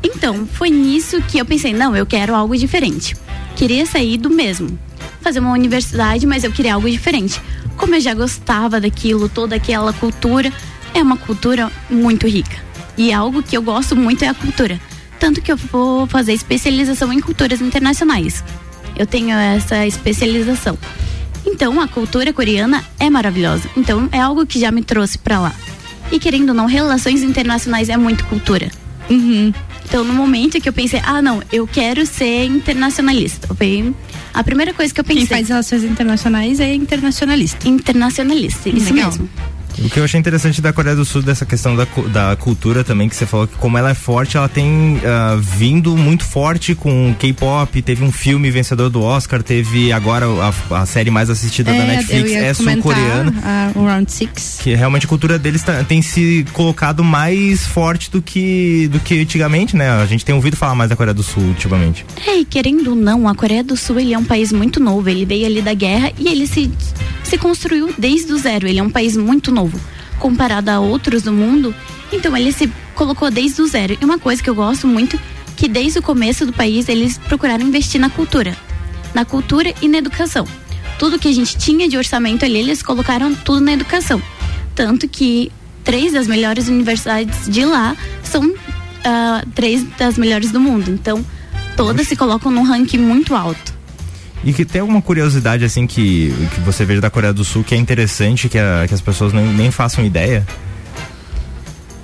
Então, 0.03 0.46
foi 0.46 0.70
nisso 0.70 1.20
que 1.22 1.38
eu 1.38 1.44
pensei, 1.44 1.72
não, 1.72 1.96
eu 1.96 2.07
quero 2.07 2.35
algo 2.35 2.57
diferente. 2.57 3.16
Queria 3.57 3.85
sair 3.87 4.16
do 4.16 4.31
mesmo. 4.31 4.79
Fazer 5.20 5.40
uma 5.40 5.53
universidade, 5.53 6.27
mas 6.27 6.44
eu 6.44 6.53
queria 6.53 6.74
algo 6.74 6.88
diferente. 6.88 7.40
Como 7.79 7.95
eu 7.95 8.01
já 8.01 8.12
gostava 8.12 8.81
daquilo, 8.81 9.29
toda 9.29 9.55
aquela 9.55 9.93
cultura, 9.93 10.53
é 10.93 11.01
uma 11.01 11.17
cultura 11.17 11.71
muito 11.88 12.27
rica. 12.27 12.57
E 12.97 13.12
algo 13.12 13.43
que 13.43 13.57
eu 13.57 13.62
gosto 13.62 13.95
muito 13.95 14.25
é 14.25 14.29
a 14.29 14.35
cultura. 14.35 14.81
Tanto 15.19 15.41
que 15.41 15.51
eu 15.51 15.57
vou 15.57 16.07
fazer 16.07 16.33
especialização 16.33 17.12
em 17.12 17.21
culturas 17.21 17.61
internacionais. 17.61 18.43
Eu 18.97 19.07
tenho 19.07 19.31
essa 19.31 19.87
especialização. 19.87 20.77
Então, 21.47 21.81
a 21.81 21.87
cultura 21.87 22.33
coreana 22.33 22.85
é 22.99 23.09
maravilhosa. 23.09 23.71
Então, 23.77 24.09
é 24.11 24.21
algo 24.21 24.45
que 24.45 24.59
já 24.59 24.73
me 24.73 24.83
trouxe 24.83 25.17
pra 25.17 25.38
lá. 25.38 25.55
E 26.11 26.19
querendo 26.19 26.51
ou 26.51 26.55
não, 26.55 26.67
relações 26.67 27.23
internacionais 27.23 27.88
é 27.88 27.97
muito 27.97 28.25
cultura. 28.27 28.71
Então, 29.09 30.05
no 30.05 30.12
momento 30.12 30.61
que 30.61 30.69
eu 30.69 30.73
pensei, 30.73 31.01
ah, 31.05 31.23
não, 31.23 31.43
eu 31.51 31.67
quero 31.67 32.05
ser 32.05 32.45
internacionalista. 32.45 33.55
Foi 33.55 33.95
a 34.33 34.45
primeira 34.45 34.73
coisa 34.75 34.93
que 34.93 35.01
eu 35.01 35.05
pensei. 35.05 35.27
Quem 35.27 35.37
faz 35.37 35.49
relações 35.49 35.85
internacionais 35.85 36.61
é 36.61 36.75
internacionalista. 36.75 37.69
Internacionalista, 37.69 38.69
isso 38.69 38.93
Legal. 38.93 39.11
mesmo. 39.11 39.29
O 39.85 39.88
que 39.88 39.99
eu 40.01 40.05
achei 40.05 40.19
interessante 40.19 40.61
da 40.61 40.73
Coreia 40.73 40.97
do 40.97 41.05
Sul, 41.05 41.23
dessa 41.23 41.47
questão 41.47 41.77
da, 41.77 41.87
da 42.12 42.37
cultura 42.37 42.83
também, 42.83 43.09
que 43.09 43.14
você 43.17 43.27
falou 43.27 43.47
que 43.47 43.55
como 43.57 43.79
ela 43.79 43.91
é 43.91 43.95
forte, 43.95 44.37
ela 44.37 44.49
tem 44.49 45.01
ah, 45.05 45.38
vindo 45.41 45.97
muito 45.97 46.25
forte 46.25 46.75
com 46.75 47.14
K-pop, 47.19 47.81
teve 47.83 48.03
um 48.05 48.11
filme 48.12 48.51
vencedor 48.51 48.91
do 48.91 49.03
Oscar, 49.03 49.43
teve 49.43 49.93
agora 49.93 50.27
a, 50.71 50.81
a 50.83 50.87
série 50.87 51.11
mais 51.11 51.31
assistida 51.31 51.73
da 51.73 51.79
eu 51.79 51.87
Netflix, 51.87 52.33
é 52.33 52.55
sul-coreana. 52.55 53.33
o 53.75 53.85
Round 53.85 54.11
Six. 54.11 54.61
Que 54.62 54.75
realmente 54.75 55.07
a 55.07 55.09
cultura 55.09 55.38
deles 55.38 55.62
tá- 55.62 55.85
tem 55.85 56.03
se 56.03 56.45
colocado 56.53 57.05
mais 57.05 57.67
forte 57.67 58.11
do 58.11 58.21
que, 58.21 58.88
do 58.88 58.99
que 59.01 59.21
antigamente, 59.21 59.77
né? 59.77 59.91
A 59.91 60.07
gente 60.07 60.25
tem 60.25 60.35
ouvido 60.35 60.57
falar 60.57 60.75
mais 60.75 60.91
da 60.91 60.97
Coreia 60.97 61.14
do 61.14 61.23
Sul 61.23 61.43
ultimamente. 61.45 62.05
É, 62.27 62.37
e 62.38 62.45
querendo 62.45 62.91
ou 62.91 62.97
não, 62.97 63.29
a 63.29 63.35
Coreia 63.35 63.62
do 63.62 63.77
Sul 63.77 64.01
ele 64.01 64.12
é 64.12 64.19
um 64.19 64.25
país 64.25 64.53
muito 64.53 64.81
novo. 64.81 65.09
Ele 65.09 65.25
veio 65.25 65.47
ali 65.47 65.62
da 65.62 65.75
guerra 65.75 66.11
e 66.19 66.29
ele 66.29 66.47
se, 66.47 66.71
se 67.29 67.38
construiu 67.38 67.93
desde 67.97 68.33
o 68.33 68.38
zero. 68.38 68.67
Ele 68.67 68.79
é 68.79 68.83
um 68.83 68.91
país 68.91 69.17
muito 69.17 69.53
novo. 69.53 69.79
Comparado 70.19 70.71
a 70.71 70.81
outros 70.81 71.23
do 71.23 71.33
mundo, 71.33 71.75
então 72.12 72.37
ele 72.37 72.51
se 72.51 72.71
colocou 72.95 73.31
desde 73.31 73.62
o 73.62 73.67
zero. 73.67 73.97
E 74.01 74.05
uma 74.05 74.19
coisa 74.19 74.43
que 74.43 74.51
eu 74.51 74.55
gosto 74.55 74.87
muito, 74.87 75.19
que 75.57 75.69
desde 75.69 76.01
o 76.01 76.03
começo 76.03 76.45
do 76.45 76.53
país 76.53 76.88
eles 76.88 77.19
procuraram 77.19 77.64
investir 77.64 78.01
na 78.01 78.11
cultura. 78.11 78.57
Na 79.14 79.25
cultura 79.25 79.73
e 79.81 79.88
na 79.88 79.99
educação. 79.99 80.47
Tudo 80.99 81.19
que 81.19 81.29
a 81.29 81.33
gente 81.33 81.57
tinha 81.57 81.88
de 81.88 81.97
orçamento 81.97 82.45
ali, 82.45 82.59
eles 82.59 82.83
colocaram 82.83 83.33
tudo 83.35 83.61
na 83.61 83.73
educação. 83.73 84.21
Tanto 84.75 85.09
que 85.09 85.53
três 85.85 86.12
das 86.12 86.27
melhores 86.27 86.69
universidades 86.69 87.49
de 87.49 87.64
lá 87.64 87.97
são 88.25 88.53
ah, 89.05 89.45
três 89.55 89.85
das 89.97 90.19
melhores 90.19 90.51
do 90.51 90.59
mundo. 90.59 90.91
Então, 90.91 91.25
todas 91.77 92.09
se 92.09 92.17
colocam 92.17 92.51
num 92.51 92.62
ranking 92.62 92.99
muito 92.99 93.35
alto. 93.35 93.78
E 94.44 94.53
que 94.53 94.64
tem 94.64 94.81
alguma 94.81 95.03
curiosidade, 95.03 95.64
assim, 95.64 95.87
que, 95.87 96.33
que 96.55 96.61
você 96.61 96.85
veja 96.85 97.01
da 97.01 97.11
Coreia 97.11 97.33
do 97.33 97.44
Sul 97.44 97.64
que 97.64 97.74
é 97.74 97.79
interessante, 97.79 98.48
que, 98.48 98.57
a- 98.59 98.85
que 98.87 98.94
as 98.94 99.01
pessoas 99.01 99.33
nem, 99.33 99.44
nem 99.46 99.70
façam 99.70 100.05
ideia? 100.05 100.46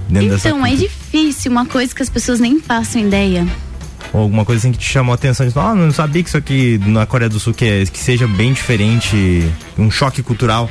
Dentro 0.08 0.30
dessa 0.30 0.48
Então, 0.48 0.66
é 0.66 0.74
difícil, 0.74 1.50
uma 1.50 1.64
coisa 1.64 1.94
que 1.94 2.02
as 2.02 2.08
pessoas 2.10 2.40
nem 2.40 2.60
façam 2.60 3.00
ideia. 3.00 3.46
Ou 4.12 4.20
alguma 4.22 4.44
coisa 4.44 4.60
assim 4.60 4.72
que 4.72 4.78
te 4.78 4.84
chamou 4.86 5.12
a 5.12 5.14
atenção, 5.14 5.46
tipo, 5.46 5.58
ah, 5.60 5.74
não 5.74 5.90
sabia 5.92 6.22
que 6.22 6.28
isso 6.28 6.36
aqui 6.36 6.78
na 6.86 7.06
Coreia 7.06 7.28
do 7.28 7.40
Sul 7.40 7.54
que, 7.54 7.64
é- 7.64 7.86
que 7.86 7.98
seja 7.98 8.26
bem 8.26 8.52
diferente, 8.52 9.44
um 9.78 9.90
choque 9.90 10.22
cultural. 10.22 10.70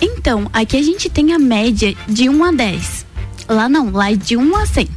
Então, 0.00 0.48
aqui 0.52 0.76
a 0.76 0.82
gente 0.82 1.08
tem 1.08 1.32
a 1.32 1.38
média 1.38 1.94
de 2.08 2.28
1 2.28 2.44
a 2.44 2.52
10. 2.52 3.06
Lá 3.48 3.68
não, 3.68 3.90
lá 3.90 4.10
é 4.12 4.16
de 4.16 4.36
1 4.36 4.56
a 4.56 4.66
100. 4.66 4.88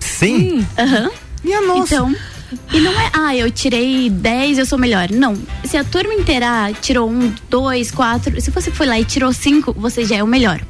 100? 0.00 0.66
Aham. 0.78 1.10
Minha 1.44 1.60
nossa. 1.62 1.94
Então, 1.94 2.14
e 2.72 2.80
não 2.80 2.92
é, 3.00 3.10
ah, 3.12 3.36
eu 3.36 3.50
tirei 3.50 4.08
10, 4.10 4.58
eu 4.58 4.66
sou 4.66 4.78
melhor. 4.78 5.08
Não. 5.10 5.36
Se 5.64 5.76
a 5.76 5.84
turma 5.84 6.14
inteira 6.14 6.72
tirou 6.80 7.10
um, 7.10 7.32
dois, 7.50 7.90
quatro, 7.90 8.40
se 8.40 8.50
você 8.50 8.70
foi 8.70 8.86
lá 8.86 8.98
e 8.98 9.04
tirou 9.04 9.32
cinco, 9.32 9.72
você 9.76 10.04
já 10.04 10.16
é 10.16 10.22
o 10.22 10.26
melhor. 10.26 10.60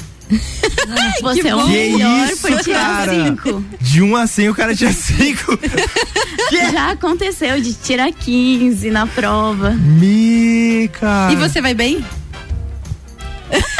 Você 1.23 1.49
é 1.49 1.55
o 1.55 1.65
Que 1.65 1.73
melhor 1.73 2.29
isso, 2.29 2.43
por 2.43 2.61
tirar 2.61 3.07
cara? 3.07 3.13
cinco. 3.13 3.65
De 3.81 4.03
1 4.03 4.17
a 4.17 4.27
100 4.27 4.49
o 4.49 4.55
cara 4.55 4.75
tinha 4.75 4.93
5. 4.93 5.59
Já 6.73 6.91
aconteceu 6.91 7.61
de 7.61 7.73
tirar 7.75 8.11
15 8.13 8.91
na 8.91 9.07
prova. 9.07 9.71
Me, 9.71 10.89
cara. 10.93 11.33
E 11.33 11.37
você 11.37 11.61
vai 11.61 11.75
bem? 11.75 12.05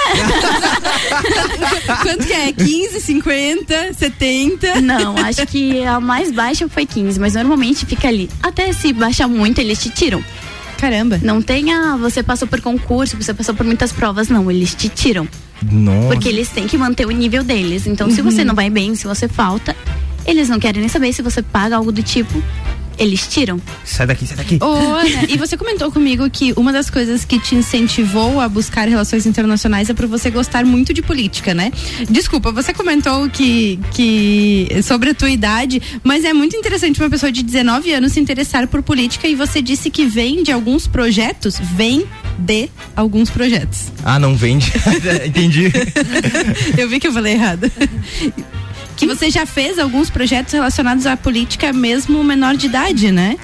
Quanto 2.03 2.27
que 2.27 2.33
é? 2.33 2.53
15, 2.53 3.01
50, 3.01 3.95
70? 3.95 4.81
Não, 4.81 5.17
acho 5.19 5.47
que 5.47 5.85
a 5.85 6.01
mais 6.01 6.31
baixa 6.33 6.69
foi 6.69 6.87
15, 6.87 7.19
mas 7.19 7.35
normalmente 7.35 7.87
fica 7.87 8.09
ali. 8.09 8.31
Até 8.43 8.73
se 8.73 8.93
baixar 8.93 9.29
muito, 9.29 9.61
eles 9.61 9.83
te 9.83 9.91
tiram. 9.91 10.23
Caramba. 10.79 11.19
Não 11.23 11.41
tem, 11.41 11.73
ah, 11.73 11.97
você 11.97 12.23
passou 12.23 12.47
por 12.47 12.61
concurso, 12.61 13.17
você 13.17 13.33
passou 13.33 13.55
por 13.55 13.65
muitas 13.65 13.93
provas, 13.93 14.29
não, 14.29 14.51
eles 14.51 14.75
te 14.75 14.89
tiram. 14.89 15.27
Nossa. 15.63 16.09
Porque 16.09 16.29
eles 16.29 16.49
têm 16.51 16.67
que 16.67 16.77
manter 16.77 17.07
o 17.07 17.11
nível 17.11 17.43
deles. 17.43 17.87
Então, 17.87 18.11
se 18.11 18.21
você 18.21 18.45
não 18.45 18.55
vai 18.55 18.69
bem, 18.69 18.95
se 18.95 19.07
você 19.07 19.27
falta, 19.27 19.75
eles 20.27 20.49
não 20.49 20.59
querem 20.59 20.81
nem 20.81 20.89
saber 20.89 21.13
se 21.13 21.23
você 21.23 21.41
paga 21.41 21.77
algo 21.77 21.91
do 21.91 22.03
tipo, 22.03 22.43
eles 22.99 23.27
tiram. 23.27 23.61
Sai 23.85 24.07
daqui, 24.07 24.27
sai 24.27 24.37
daqui. 24.37 24.59
Ô, 24.61 24.73
Ana, 24.73 25.25
e 25.29 25.37
você 25.37 25.57
comentou 25.57 25.91
comigo 25.91 26.29
que 26.31 26.53
uma 26.57 26.73
das 26.73 26.91
coisas 26.91 27.25
que 27.25 27.39
te 27.39 27.55
incentivou 27.55 28.41
a 28.41 28.49
buscar 28.49 28.89
relações 28.89 29.27
internacionais 29.27 29.91
é 29.91 29.95
por 29.95 30.07
você 30.07 30.31
gostar 30.31 30.65
muito 30.65 30.93
de 30.93 31.03
política, 31.03 31.55
né? 31.55 31.73
Desculpa, 32.09 32.53
você 32.53 32.73
comentou 32.73 33.29
que, 33.29 33.79
que 33.93 34.69
sobre 34.83 35.11
a 35.11 35.15
tua 35.15 35.31
idade, 35.31 35.81
mas 36.03 36.25
é 36.25 36.33
muito 36.33 36.57
interessante 36.57 37.01
uma 37.01 37.11
pessoa 37.11 37.31
de 37.31 37.43
19 37.43 37.93
anos 37.93 38.13
se 38.13 38.21
interessar 38.21 38.67
por 38.67 38.83
política 38.83 39.29
e 39.29 39.35
você 39.35 39.61
disse 39.61 39.91
que 39.91 40.07
vem 40.07 40.43
de 40.43 40.53
alguns 40.53 40.87
projetos, 40.87 41.59
vem 41.59 42.05
de 42.39 42.69
alguns 42.95 43.31
projetos. 43.31 43.93
Ah, 44.05 44.19
não 44.19 44.37
vende. 44.37 44.73
Entendi. 45.25 45.73
Eu 46.77 46.89
vi 46.89 47.01
que 47.01 47.09
eu 47.09 47.13
falei 47.13 47.35
errado. 47.35 47.71
Que 48.97 49.07
você 49.07 49.31
já 49.31 49.45
fez 49.45 49.79
alguns 49.79 50.09
projetos 50.09 50.55
relacionados 50.55 51.07
à 51.07 51.17
política 51.17 51.73
mesmo 51.73 52.25
menor 52.25 52.57
de 52.57 52.67
idade, 52.67 53.13
né? 53.13 53.37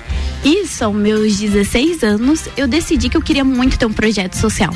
Isso, 0.43 0.85
aos 0.85 0.97
meus 0.97 1.39
16 1.39 2.03
anos, 2.03 2.49
eu 2.57 2.67
decidi 2.67 3.09
que 3.09 3.17
eu 3.17 3.23
queria 3.23 3.45
muito 3.45 3.79
ter 3.79 3.87
um 3.87 3.93
projeto 3.93 4.35
social. 4.35 4.75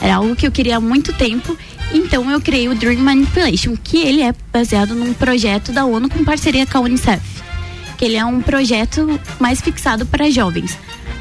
Era 0.00 0.16
algo 0.16 0.34
que 0.34 0.46
eu 0.46 0.50
queria 0.50 0.78
há 0.78 0.80
muito 0.80 1.12
tempo, 1.12 1.56
então 1.92 2.30
eu 2.30 2.40
criei 2.40 2.68
o 2.68 2.74
Dream 2.74 3.00
Manipulation, 3.00 3.76
que 3.76 3.98
ele 3.98 4.22
é 4.22 4.34
baseado 4.52 4.94
num 4.94 5.12
projeto 5.12 5.72
da 5.72 5.84
ONU 5.84 6.08
com 6.08 6.24
parceria 6.24 6.66
com 6.66 6.78
a 6.78 6.80
Unicef. 6.80 7.22
Que 7.96 8.04
ele 8.04 8.16
é 8.16 8.24
um 8.24 8.40
projeto 8.40 9.20
mais 9.38 9.60
fixado 9.60 10.06
para 10.06 10.30
jovens. 10.30 10.78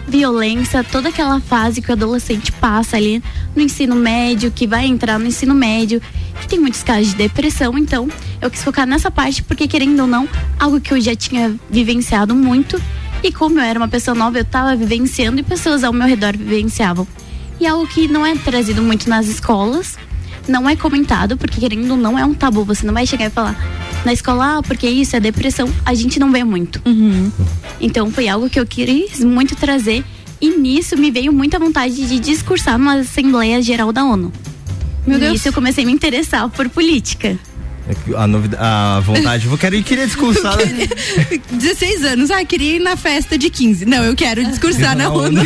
Violência, 0.07 0.83
toda 0.83 1.09
aquela 1.09 1.41
fase 1.41 1.81
que 1.81 1.89
o 1.89 1.93
adolescente 1.93 2.51
passa 2.53 2.95
ali 2.95 3.21
no 3.55 3.61
ensino 3.61 3.95
médio, 3.95 4.51
que 4.51 4.65
vai 4.65 4.85
entrar 4.85 5.19
no 5.19 5.27
ensino 5.27 5.53
médio, 5.53 6.01
tem 6.47 6.59
muitos 6.59 6.83
casos 6.83 7.11
de 7.11 7.15
depressão, 7.15 7.77
então 7.77 8.07
eu 8.41 8.49
quis 8.49 8.63
focar 8.63 8.85
nessa 8.85 9.09
parte, 9.09 9.43
porque 9.43 9.67
querendo 9.67 10.01
ou 10.01 10.07
não, 10.07 10.27
algo 10.59 10.79
que 10.79 10.93
eu 10.93 11.01
já 11.01 11.15
tinha 11.15 11.55
vivenciado 11.69 12.35
muito 12.35 12.81
e 13.23 13.31
como 13.31 13.59
eu 13.59 13.63
era 13.63 13.79
uma 13.79 13.87
pessoa 13.87 14.13
nova, 14.13 14.37
eu 14.37 14.43
estava 14.43 14.75
vivenciando 14.75 15.39
e 15.39 15.43
pessoas 15.43 15.83
ao 15.83 15.91
meu 15.91 16.07
redor 16.07 16.37
vivenciavam. 16.37 17.07
E 17.59 17.65
algo 17.65 17.87
que 17.87 18.07
não 18.07 18.25
é 18.25 18.35
trazido 18.35 18.81
muito 18.81 19.09
nas 19.09 19.27
escolas, 19.27 19.97
não 20.47 20.69
é 20.69 20.75
comentado, 20.75 21.35
porque 21.35 21.59
querendo 21.59 21.91
ou 21.91 21.97
não 21.97 22.17
é 22.17 22.23
um 22.23 22.33
tabu. 22.33 22.63
Você 22.65 22.85
não 22.85 22.93
vai 22.93 23.05
chegar 23.05 23.25
e 23.25 23.29
falar 23.29 23.55
na 24.05 24.13
escola, 24.13 24.57
ah, 24.57 24.63
porque 24.63 24.87
isso 24.87 25.15
é 25.15 25.19
depressão. 25.19 25.67
A 25.83 25.93
gente 25.93 26.19
não 26.19 26.31
vê 26.31 26.43
muito. 26.43 26.79
Então 27.81 28.11
foi 28.11 28.27
algo 28.27 28.49
que 28.49 28.59
eu 28.59 28.65
quis 28.65 29.23
muito 29.23 29.55
trazer. 29.55 30.05
E 30.39 30.51
nisso 30.51 30.95
me 30.95 31.09
veio 31.09 31.33
muita 31.33 31.57
vontade 31.57 31.95
de 31.95 32.19
discursar 32.19 32.77
numa 32.77 32.99
Assembleia 32.99 33.59
Geral 33.61 33.91
da 33.91 34.05
ONU. 34.05 34.31
Meu 35.07 35.17
Deus. 35.17 35.33
E 35.33 35.35
isso 35.37 35.47
eu 35.47 35.53
comecei 35.53 35.83
a 35.83 35.87
me 35.87 35.93
interessar 35.93 36.49
por 36.49 36.67
política. 36.69 37.37
É 37.87 38.17
a, 38.17 38.27
novidade, 38.27 38.61
a 38.61 38.99
vontade, 38.99 39.47
eu 39.47 39.57
quero, 39.57 39.81
queria 39.81 40.05
discursar. 40.05 40.57
Né? 40.57 40.87
Eu 41.31 41.57
16 41.57 42.03
anos, 42.03 42.31
ah, 42.31 42.43
queria 42.43 42.75
ir 42.75 42.79
na 42.79 42.97
festa 42.97 43.37
de 43.37 43.49
15. 43.49 43.85
Não, 43.85 44.03
eu 44.03 44.13
quero 44.13 44.43
discursar 44.45 44.95
na 44.95 45.09
ONU. 45.09 45.41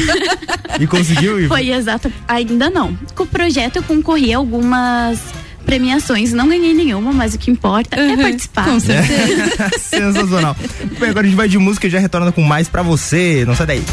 E 0.80 0.88
conseguiu? 0.88 1.40
Ir? 1.40 1.48
Foi 1.48 1.70
exato, 1.70 2.12
ainda 2.28 2.70
não. 2.70 2.98
Com 3.14 3.24
o 3.24 3.28
projeto 3.28 3.76
eu 3.76 3.84
concorri 3.84 4.34
a 4.34 4.38
algumas 4.38 5.20
premiações, 5.66 6.34
não 6.34 6.48
ganhei 6.48 6.74
nenhuma, 6.74 7.14
mas 7.14 7.36
o 7.36 7.38
que 7.38 7.52
importa 7.52 7.96
é 7.96 8.08
uhum. 8.08 8.14
é 8.14 8.24
participar. 8.24 8.66
Com 8.66 8.78
é. 8.78 8.80
certeza. 8.80 9.44
É. 9.60 9.78
Sensacional. 9.78 10.58
Bem, 11.00 11.10
agora 11.10 11.26
a 11.28 11.30
gente 11.30 11.38
vai 11.38 11.48
de 11.48 11.60
música 11.60 11.86
e 11.86 11.90
já 11.92 12.00
retorna 12.00 12.32
com 12.32 12.42
mais 12.42 12.68
pra 12.68 12.82
você. 12.82 13.46
Não 13.46 13.56
sai 13.56 13.68
daí. 13.68 13.84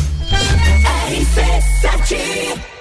RC7 1.10 2.77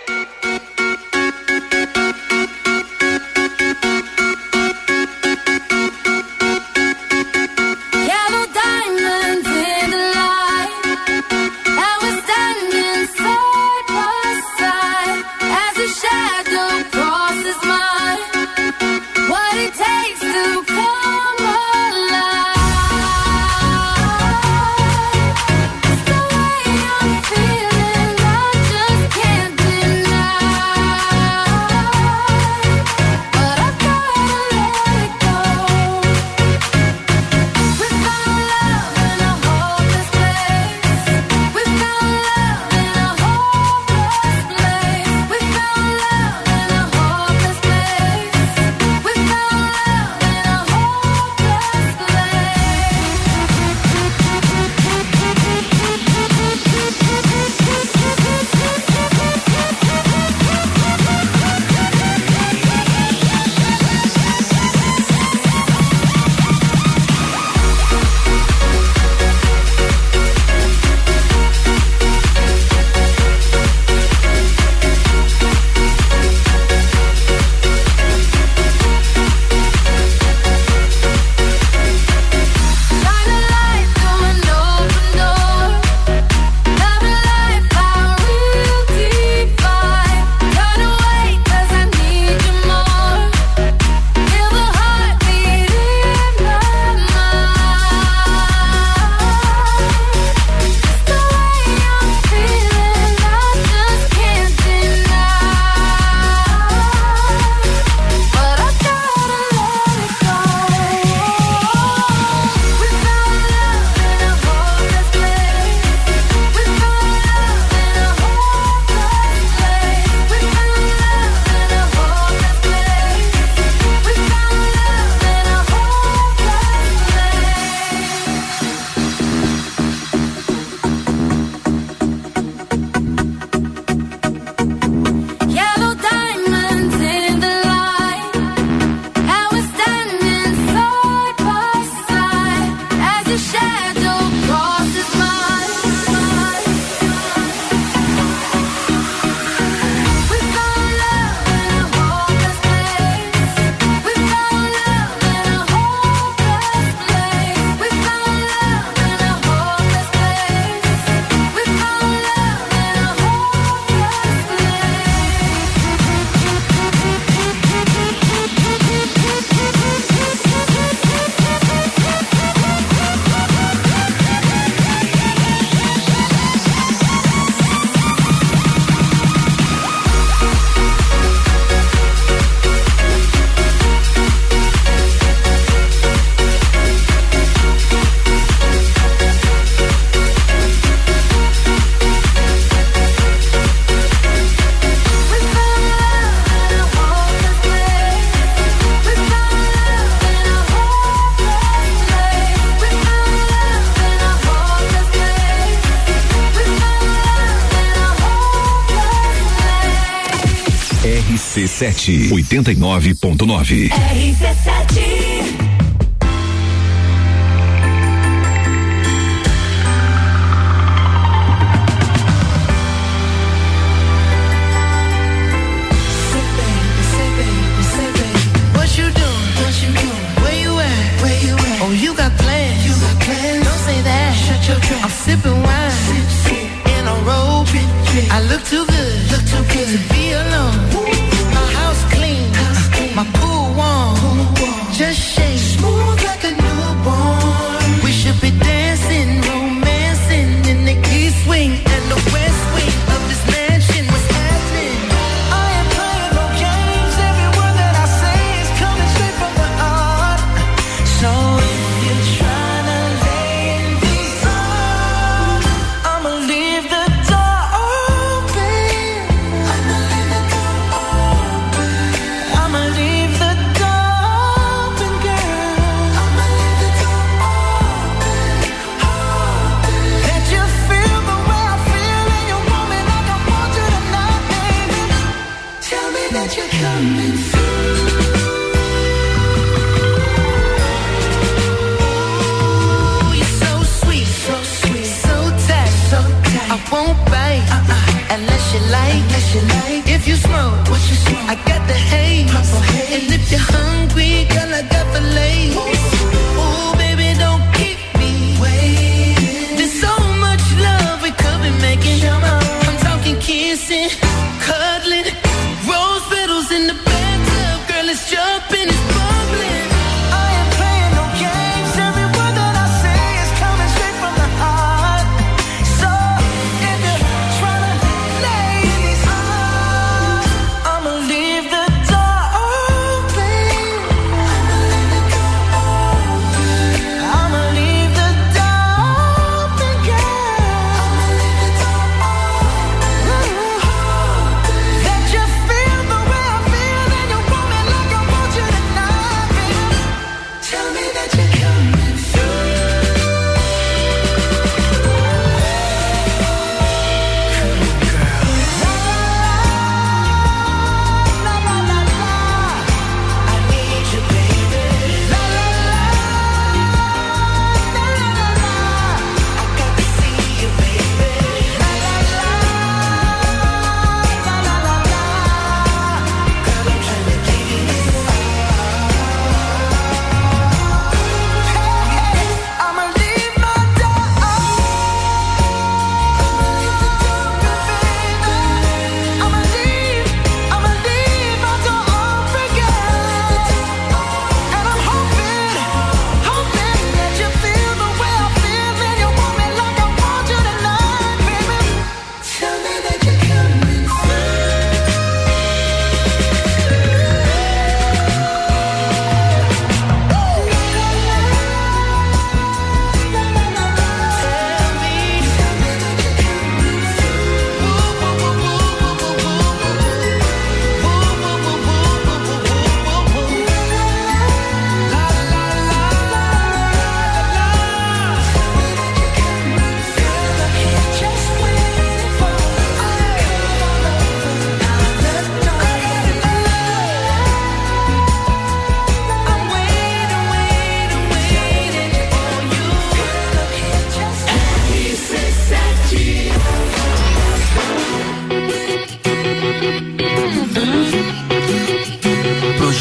89.9. 212.07 213.89
RC7 213.89 215.16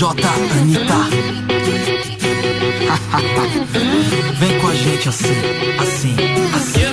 Anitta. 0.08 0.14
Vem 4.38 4.60
com 4.60 4.68
a 4.68 4.74
gente 4.74 5.08
assim, 5.08 5.34
assim, 5.80 6.14
assim. 6.54 6.85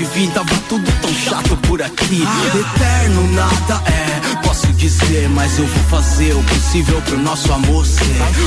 Te 0.00 0.04
vi, 0.14 0.26
tava 0.28 0.56
tudo 0.68 0.90
tão 1.02 1.12
chato 1.14 1.56
por 1.68 1.82
aqui. 1.82 2.22
Eterno 2.22 3.32
nada 3.32 3.82
é, 3.86 4.36
posso 4.42 4.66
dizer, 4.72 5.28
mas 5.28 5.58
eu 5.58 5.66
vou 5.66 5.84
fazer 5.84 6.32
o 6.34 6.42
possível 6.44 7.00
pro 7.02 7.18
nosso 7.18 7.52
amor 7.52 7.84
ser. 7.84 8.04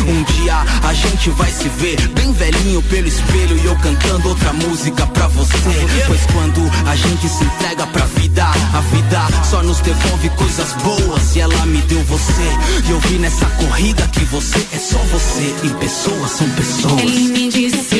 Um 0.08 0.24
dia 0.24 0.66
a 0.84 0.94
gente 0.94 1.30
vai 1.32 1.52
se 1.52 1.70
ver 1.70 2.08
bem 2.10 2.34
velhinho 2.34 2.82
pelo 2.84 3.08
espelho 3.08 3.58
e 3.58 3.66
eu 3.66 3.76
cantando 3.78 4.30
outra 4.30 4.52
música 4.54 5.06
pra 5.08 5.28
você. 5.28 5.54
Pois 6.08 6.22
quando 6.34 6.62
a 6.88 6.96
gente 6.96 7.30
se 7.30 7.44
entrega 7.44 7.86
pra 7.88 8.06
vida, 8.06 8.46
a 8.46 8.82
vida 8.96 9.44
só 9.44 9.62
nos 9.62 9.80
devolve 9.82 10.30
coisas 10.30 10.74
boas 10.84 11.36
e 11.36 11.40
ela 11.40 11.66
me 11.68 11.82
deu 11.84 12.04
você. 12.06 12.50
E 12.88 12.92
eu 12.92 13.00
vi 13.02 13.20
nessa 13.20 13.46
corrida 13.46 14.08
que 14.08 14.26
você 14.26 14.66
é 14.72 14.78
só 14.80 14.98
você 14.98 15.54
e 15.64 15.70
pessoas 15.76 16.32
são 16.32 16.50
pessoas. 16.52 17.00
Ele 17.00 17.28
me 17.28 17.50
disse 17.50 18.00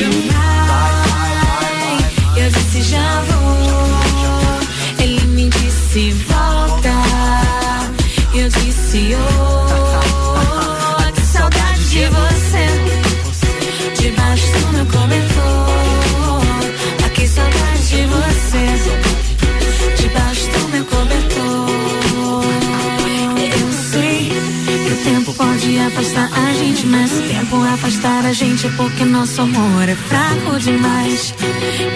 a 26.94 27.06
gente, 27.06 27.10
mas 27.10 27.10
se 27.10 27.18
o 27.18 27.28
tempo 27.28 27.56
afastar 27.64 28.24
a 28.24 28.32
gente 28.32 28.66
é 28.66 28.70
porque 28.70 29.04
nosso 29.04 29.40
amor 29.40 29.88
é 29.88 29.94
fraco 29.94 30.58
demais. 30.58 31.34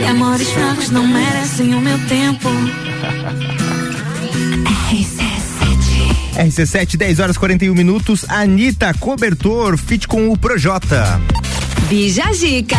E 0.00 0.04
amores 0.06 0.48
fracos 0.50 0.90
não 0.90 1.06
merecem 1.06 1.74
o 1.74 1.80
meu 1.80 1.98
tempo. 2.06 2.48
RC7, 6.36 6.96
10 6.96 7.18
horas 7.18 7.36
41 7.36 7.74
minutos. 7.74 8.24
Anitta 8.28 8.94
Cobertor, 8.94 9.76
fit 9.76 10.06
com 10.06 10.30
o 10.30 10.36
Projota. 10.36 11.20
Bija 11.88 12.32
Zica. 12.32 12.76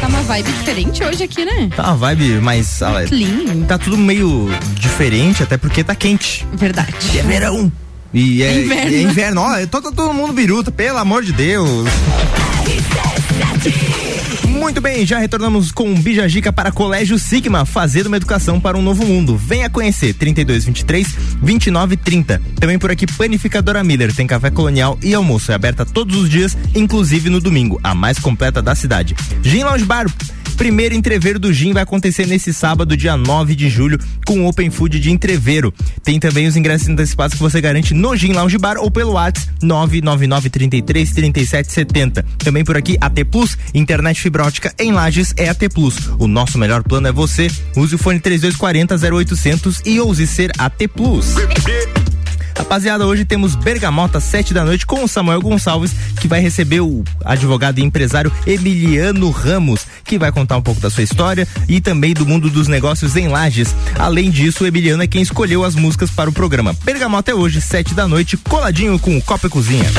Tá 0.00 0.08
uma 0.08 0.22
vibe 0.22 0.52
diferente 0.52 1.02
hoje 1.02 1.24
aqui, 1.24 1.44
né? 1.46 1.70
Tá 1.74 1.84
uma 1.84 1.96
vibe 1.96 2.40
mais. 2.40 2.82
ah, 2.82 3.04
Clean. 3.08 3.64
Tá 3.66 3.78
tudo 3.78 3.96
meio 3.96 4.48
diferente, 4.74 5.42
até 5.42 5.56
porque 5.56 5.82
tá 5.82 5.94
quente. 5.94 6.46
Verdade. 6.52 6.94
E 7.14 7.18
é 7.18 7.22
verão. 7.22 7.72
E 8.16 8.42
é, 8.42 8.46
É 8.46 8.62
inverno. 8.62 8.94
é 8.94 9.02
inverno. 9.02 9.40
Ó, 9.42 9.66
todo, 9.66 9.92
todo 9.92 10.14
mundo 10.14 10.32
biruta, 10.32 10.72
pelo 10.72 10.96
amor 10.98 11.22
de 11.22 11.32
Deus. 11.32 11.86
Muito 14.48 14.80
bem, 14.80 15.04
já 15.04 15.18
retornamos 15.18 15.70
com 15.70 15.94
Bija 15.94 16.26
Gica 16.26 16.50
para 16.50 16.72
Colégio 16.72 17.18
Sigma, 17.18 17.66
fazendo 17.66 18.06
uma 18.06 18.16
educação 18.16 18.58
para 18.58 18.76
um 18.76 18.80
novo 18.82 19.04
mundo. 19.04 19.36
Venha 19.36 19.68
conhecer 19.68 20.14
3223 20.14 21.06
2930. 21.42 22.40
Também 22.58 22.78
por 22.78 22.90
aqui 22.90 23.06
Panificadora 23.06 23.84
Miller, 23.84 24.14
tem 24.14 24.26
café 24.26 24.50
colonial 24.50 24.98
e 25.02 25.12
almoço, 25.14 25.52
é 25.52 25.54
aberta 25.54 25.84
todos 25.84 26.16
os 26.16 26.30
dias, 26.30 26.56
inclusive 26.74 27.28
no 27.28 27.38
domingo, 27.38 27.78
a 27.84 27.94
mais 27.94 28.18
completa 28.18 28.62
da 28.62 28.74
cidade. 28.74 29.14
Gin 29.42 29.62
Lounge 29.64 29.84
Bar 29.84 30.06
Primeiro 30.56 30.94
entreveiro 30.94 31.38
do 31.38 31.52
Gin 31.52 31.72
vai 31.72 31.82
acontecer 31.82 32.26
nesse 32.26 32.52
sábado, 32.52 32.96
dia 32.96 33.16
9 33.16 33.54
de 33.54 33.68
julho, 33.68 33.98
com 34.24 34.40
o 34.40 34.48
Open 34.48 34.70
Food 34.70 34.98
de 34.98 35.10
entreveiro. 35.10 35.72
Tem 36.02 36.18
também 36.18 36.46
os 36.46 36.56
ingressos 36.56 36.88
antecipados 36.88 37.36
que 37.36 37.42
você 37.42 37.60
garante 37.60 37.92
no 37.92 38.16
Gin 38.16 38.32
Lounge 38.32 38.58
Bar 38.58 38.78
ou 38.78 38.90
pelo 38.90 39.12
WhatsApp 39.12 39.46
999 39.62 40.50
33 40.50 41.12
37 41.12 41.72
70. 41.72 42.22
Também 42.38 42.64
por 42.64 42.76
aqui, 42.76 42.96
AT 43.00 43.24
Plus, 43.30 43.56
internet 43.74 44.20
fibra 44.20 44.44
ótica 44.44 44.74
em 44.78 44.92
Lages 44.92 45.34
é 45.36 45.48
AT 45.48 45.68
Plus. 45.72 46.10
O 46.18 46.26
nosso 46.26 46.58
melhor 46.58 46.82
plano 46.82 47.06
é 47.08 47.12
você. 47.12 47.50
Use 47.76 47.94
o 47.94 47.98
fone 47.98 48.18
3240 48.18 48.96
0800 49.14 49.82
e 49.84 50.00
ouse 50.00 50.26
ser 50.26 50.50
AT 50.58 50.88
Plus. 50.88 51.34
Rapaziada, 52.56 53.06
hoje 53.06 53.24
temos 53.24 53.54
Bergamota, 53.54 54.18
sete 54.18 54.54
da 54.54 54.64
noite, 54.64 54.86
com 54.86 55.04
o 55.04 55.08
Samuel 55.08 55.42
Gonçalves, 55.42 55.94
que 56.18 56.26
vai 56.26 56.40
receber 56.40 56.80
o 56.80 57.04
advogado 57.24 57.78
e 57.78 57.84
empresário 57.84 58.32
Emiliano 58.46 59.30
Ramos, 59.30 59.86
que 60.02 60.18
vai 60.18 60.32
contar 60.32 60.56
um 60.56 60.62
pouco 60.62 60.80
da 60.80 60.88
sua 60.88 61.02
história 61.02 61.46
e 61.68 61.80
também 61.80 62.14
do 62.14 62.24
mundo 62.24 62.48
dos 62.48 62.66
negócios 62.66 63.14
em 63.14 63.28
Lages. 63.28 63.74
Além 63.98 64.30
disso, 64.30 64.64
o 64.64 64.66
Emiliano 64.66 65.02
é 65.02 65.06
quem 65.06 65.20
escolheu 65.20 65.64
as 65.64 65.74
músicas 65.74 66.10
para 66.10 66.30
o 66.30 66.32
programa. 66.32 66.74
Bergamota 66.82 67.30
é 67.30 67.34
hoje, 67.34 67.60
sete 67.60 67.92
da 67.92 68.08
noite, 68.08 68.36
coladinho 68.36 68.98
com 68.98 69.16
o 69.16 69.22
Copa 69.22 69.46
e 69.46 69.50
Cozinha. 69.50 69.90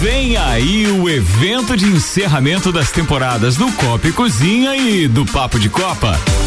Vem 0.00 0.36
aí 0.36 0.86
o 0.88 1.08
evento 1.08 1.76
de 1.76 1.86
encerramento 1.86 2.72
das 2.72 2.90
temporadas 2.90 3.56
do 3.56 3.70
Copa 3.72 4.08
e 4.08 4.12
Cozinha 4.12 4.76
e 4.76 5.06
do 5.06 5.24
Papo 5.24 5.60
de 5.60 5.68
Copa. 5.68 6.18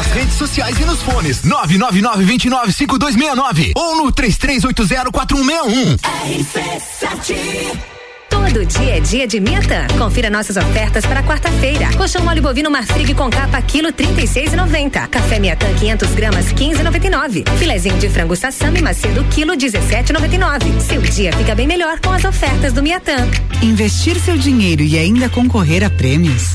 Nas 0.00 0.12
redes 0.12 0.34
sociais 0.36 0.80
e 0.80 0.84
nos 0.86 1.02
fones. 1.02 1.42
999-295269 1.42 3.72
ou 3.76 3.96
no 3.96 4.10
33804161. 4.10 5.98
RC7 6.00 7.78
Todo 8.30 8.64
dia 8.64 8.96
é 8.96 9.00
dia 9.00 9.26
de 9.26 9.38
Miatã. 9.38 9.86
Confira 9.98 10.30
nossas 10.30 10.56
ofertas 10.56 11.04
para 11.04 11.22
quarta-feira. 11.22 11.90
Colchão 11.98 12.24
mole 12.24 12.40
bovino 12.40 12.70
Marfrig 12.70 13.12
com 13.12 13.28
capa 13.28 13.60
quilo 13.60 13.92
36,90. 13.92 15.06
Café 15.08 15.38
Miatã 15.38 15.66
500 15.74 16.14
gramas 16.14 16.46
15,99. 16.46 17.46
Filezinho 17.58 17.98
de 17.98 18.08
frango 18.08 18.34
sassami 18.34 18.80
macedo 18.80 19.22
quilo 19.24 19.52
17,99. 19.52 20.80
Seu 20.80 21.02
dia 21.02 21.30
fica 21.34 21.54
bem 21.54 21.66
melhor 21.66 22.00
com 22.00 22.10
as 22.10 22.24
ofertas 22.24 22.72
do 22.72 22.82
Miatã. 22.82 23.16
Investir 23.60 24.18
seu 24.18 24.38
dinheiro 24.38 24.82
e 24.82 24.96
ainda 24.96 25.28
concorrer 25.28 25.84
a 25.84 25.90
prêmios 25.90 26.54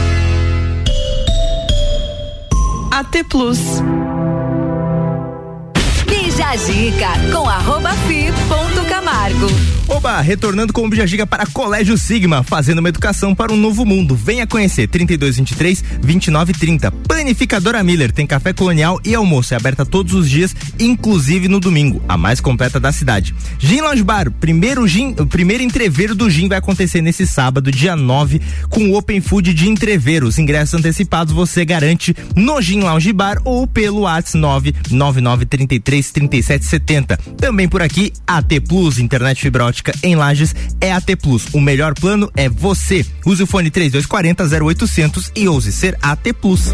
AT 2.91 3.23
Plus. 3.29 3.59
Bija 6.05 6.49
a 6.49 6.55
dica 6.57 7.11
com 7.31 7.47
arroba 7.47 7.91
fi 8.07 8.31
ponto 8.49 8.70
Camargo. 9.21 9.81
Oba, 9.91 10.21
retornando 10.21 10.71
com 10.71 10.85
o 10.85 10.89
Bijagiga 10.89 11.27
para 11.27 11.45
Colégio 11.45 11.97
Sigma, 11.97 12.43
fazendo 12.43 12.79
uma 12.79 12.87
educação 12.87 13.35
para 13.35 13.51
um 13.51 13.57
novo 13.57 13.85
mundo. 13.85 14.15
Venha 14.15 14.47
conhecer 14.47 14.87
3223 14.87 15.83
2930. 16.01 16.89
Panificadora 16.91 17.83
Miller 17.83 18.11
tem 18.11 18.25
café 18.25 18.53
colonial 18.53 18.99
e 19.03 19.13
almoço. 19.13 19.53
É 19.53 19.57
aberta 19.57 19.85
todos 19.85 20.13
os 20.13 20.29
dias, 20.29 20.55
inclusive 20.79 21.49
no 21.49 21.59
domingo, 21.59 22.01
a 22.07 22.17
mais 22.17 22.39
completa 22.39 22.79
da 22.79 22.91
cidade. 22.91 23.35
Gin 23.59 23.81
Lounge 23.81 24.01
Bar, 24.01 24.31
primeiro 24.31 24.87
gin, 24.87 25.13
o 25.19 25.27
primeiro 25.27 25.61
entreveiro 25.61 26.15
do 26.15 26.29
gin 26.29 26.47
vai 26.47 26.57
acontecer 26.57 27.01
nesse 27.01 27.27
sábado, 27.27 27.69
dia 27.69 27.95
9, 27.95 28.41
com 28.69 28.89
o 28.89 28.97
Open 28.97 29.19
Food 29.19 29.53
de 29.53 29.69
entreveiro. 29.69 30.25
Os 30.25 30.39
ingressos 30.39 30.73
antecipados 30.73 31.33
você 31.33 31.65
garante 31.65 32.15
no 32.33 32.61
Gin 32.61 32.79
Lounge 32.79 33.11
Bar 33.11 33.39
ou 33.43 33.67
pelo 33.67 34.01
WhatsApp 34.01 34.73
99933 34.89 36.11
3770. 36.11 37.17
Também 37.37 37.67
por 37.67 37.81
aqui, 37.81 38.13
AT 38.25 38.59
Plus, 38.67 38.97
internet 39.11 39.41
fibra 39.41 39.65
ótica 39.65 39.93
em 40.01 40.15
Lages 40.15 40.55
é 40.79 40.93
AT 40.93 41.17
Plus. 41.21 41.47
O 41.51 41.59
melhor 41.59 41.93
plano 41.93 42.31
é 42.35 42.47
você. 42.47 43.05
Use 43.25 43.43
o 43.43 43.47
fone 43.47 43.69
3240 43.69 44.65
0800 44.65 45.31
e 45.35 45.49
ouse 45.49 45.71
ser 45.73 45.97
AT 46.01 46.31
Plus. 46.39 46.73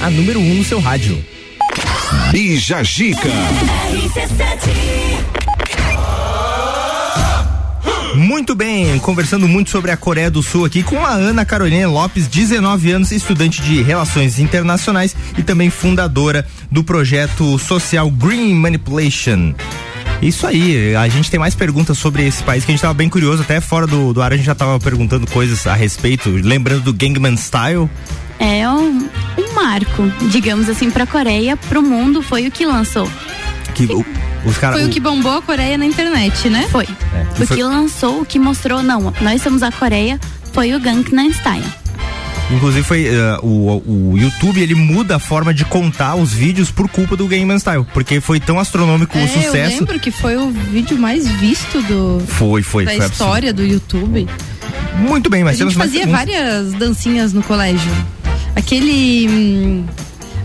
A 0.00 0.10
número 0.10 0.38
1 0.38 0.42
um 0.42 0.54
no 0.54 0.64
seu 0.64 0.78
rádio. 0.78 1.22
Bija 2.30 2.84
Gica. 2.84 3.28
Muito 8.18 8.52
bem, 8.52 8.98
conversando 8.98 9.46
muito 9.46 9.70
sobre 9.70 9.92
a 9.92 9.96
Coreia 9.96 10.28
do 10.28 10.42
Sul 10.42 10.64
aqui 10.64 10.82
com 10.82 10.98
a 11.06 11.10
Ana 11.10 11.44
Carolina 11.44 11.88
Lopes, 11.88 12.26
19 12.26 12.90
anos, 12.90 13.12
estudante 13.12 13.62
de 13.62 13.80
Relações 13.80 14.40
Internacionais 14.40 15.14
e 15.38 15.42
também 15.44 15.70
fundadora 15.70 16.44
do 16.68 16.82
projeto 16.82 17.56
social 17.60 18.10
Green 18.10 18.54
Manipulation. 18.54 19.54
Isso 20.20 20.48
aí, 20.48 20.96
a 20.96 21.06
gente 21.06 21.30
tem 21.30 21.38
mais 21.38 21.54
perguntas 21.54 21.96
sobre 21.96 22.26
esse 22.26 22.42
país 22.42 22.64
que 22.64 22.72
a 22.72 22.72
gente 22.72 22.80
estava 22.80 22.92
bem 22.92 23.08
curioso, 23.08 23.42
até 23.42 23.60
fora 23.60 23.86
do, 23.86 24.12
do 24.12 24.20
ar 24.20 24.32
a 24.32 24.36
gente 24.36 24.46
já 24.46 24.52
estava 24.52 24.80
perguntando 24.80 25.24
coisas 25.28 25.64
a 25.68 25.74
respeito, 25.74 26.28
lembrando 26.28 26.82
do 26.82 26.92
Gangnam 26.92 27.36
Style. 27.36 27.88
É 28.40 28.68
um, 28.68 29.08
um 29.38 29.54
marco, 29.54 30.08
digamos 30.28 30.68
assim, 30.68 30.90
para 30.90 31.04
a 31.04 31.06
Coreia, 31.06 31.56
para 31.56 31.78
o 31.78 31.82
mundo, 31.82 32.20
foi 32.20 32.48
o 32.48 32.50
que 32.50 32.66
lançou. 32.66 33.08
Que, 33.76 33.84
o, 33.84 34.04
cara, 34.60 34.74
Foi 34.74 34.84
o 34.84 34.88
que 34.88 35.00
bombou 35.00 35.36
a 35.38 35.42
Coreia 35.42 35.76
na 35.78 35.86
internet, 35.86 36.48
né? 36.48 36.66
Foi. 36.70 36.84
É, 36.84 37.42
o 37.42 37.46
foi- 37.46 37.56
que 37.56 37.62
lançou, 37.62 38.20
o 38.22 38.24
que 38.24 38.38
mostrou, 38.38 38.82
não, 38.82 39.12
nós 39.20 39.42
somos 39.42 39.62
a 39.62 39.70
Coreia, 39.72 40.18
foi 40.52 40.74
o 40.74 40.80
Gangnam 40.80 41.30
Style. 41.32 41.64
Inclusive 42.50 42.82
foi 42.82 43.06
eh, 43.06 43.38
o, 43.42 43.82
o 44.12 44.16
YouTube 44.18 44.58
ele 44.58 44.74
muda 44.74 45.16
a 45.16 45.18
forma 45.18 45.52
de 45.52 45.66
contar 45.66 46.14
os 46.14 46.32
vídeos 46.32 46.70
por 46.70 46.88
culpa 46.88 47.14
do 47.14 47.26
Gangnam 47.26 47.58
Style, 47.58 47.84
porque 47.92 48.20
foi 48.22 48.40
tão 48.40 48.58
astronômico 48.58 49.18
É, 49.18 49.20
o 49.20 49.24
eu 49.24 49.28
sucesso. 49.28 49.80
lembro 49.80 50.00
que 50.00 50.10
foi 50.10 50.36
o 50.38 50.50
vídeo 50.50 50.96
mais 50.98 51.28
visto 51.28 51.82
do 51.82 52.22
Foi, 52.26 52.62
foi, 52.62 52.86
da 52.86 52.92
foi 52.92 53.06
história 53.06 53.52
do 53.52 53.62
YouTube. 53.62 54.26
Muito 54.96 55.28
bem, 55.28 55.44
mas 55.44 55.60
a 55.60 55.64
gente 55.64 55.76
mais 55.76 55.90
fazia 55.90 56.06
várias 56.06 56.72
dancinhas 56.72 57.34
no 57.34 57.42
colégio. 57.42 57.92
Aquele 58.56 59.28
hum, 59.28 59.84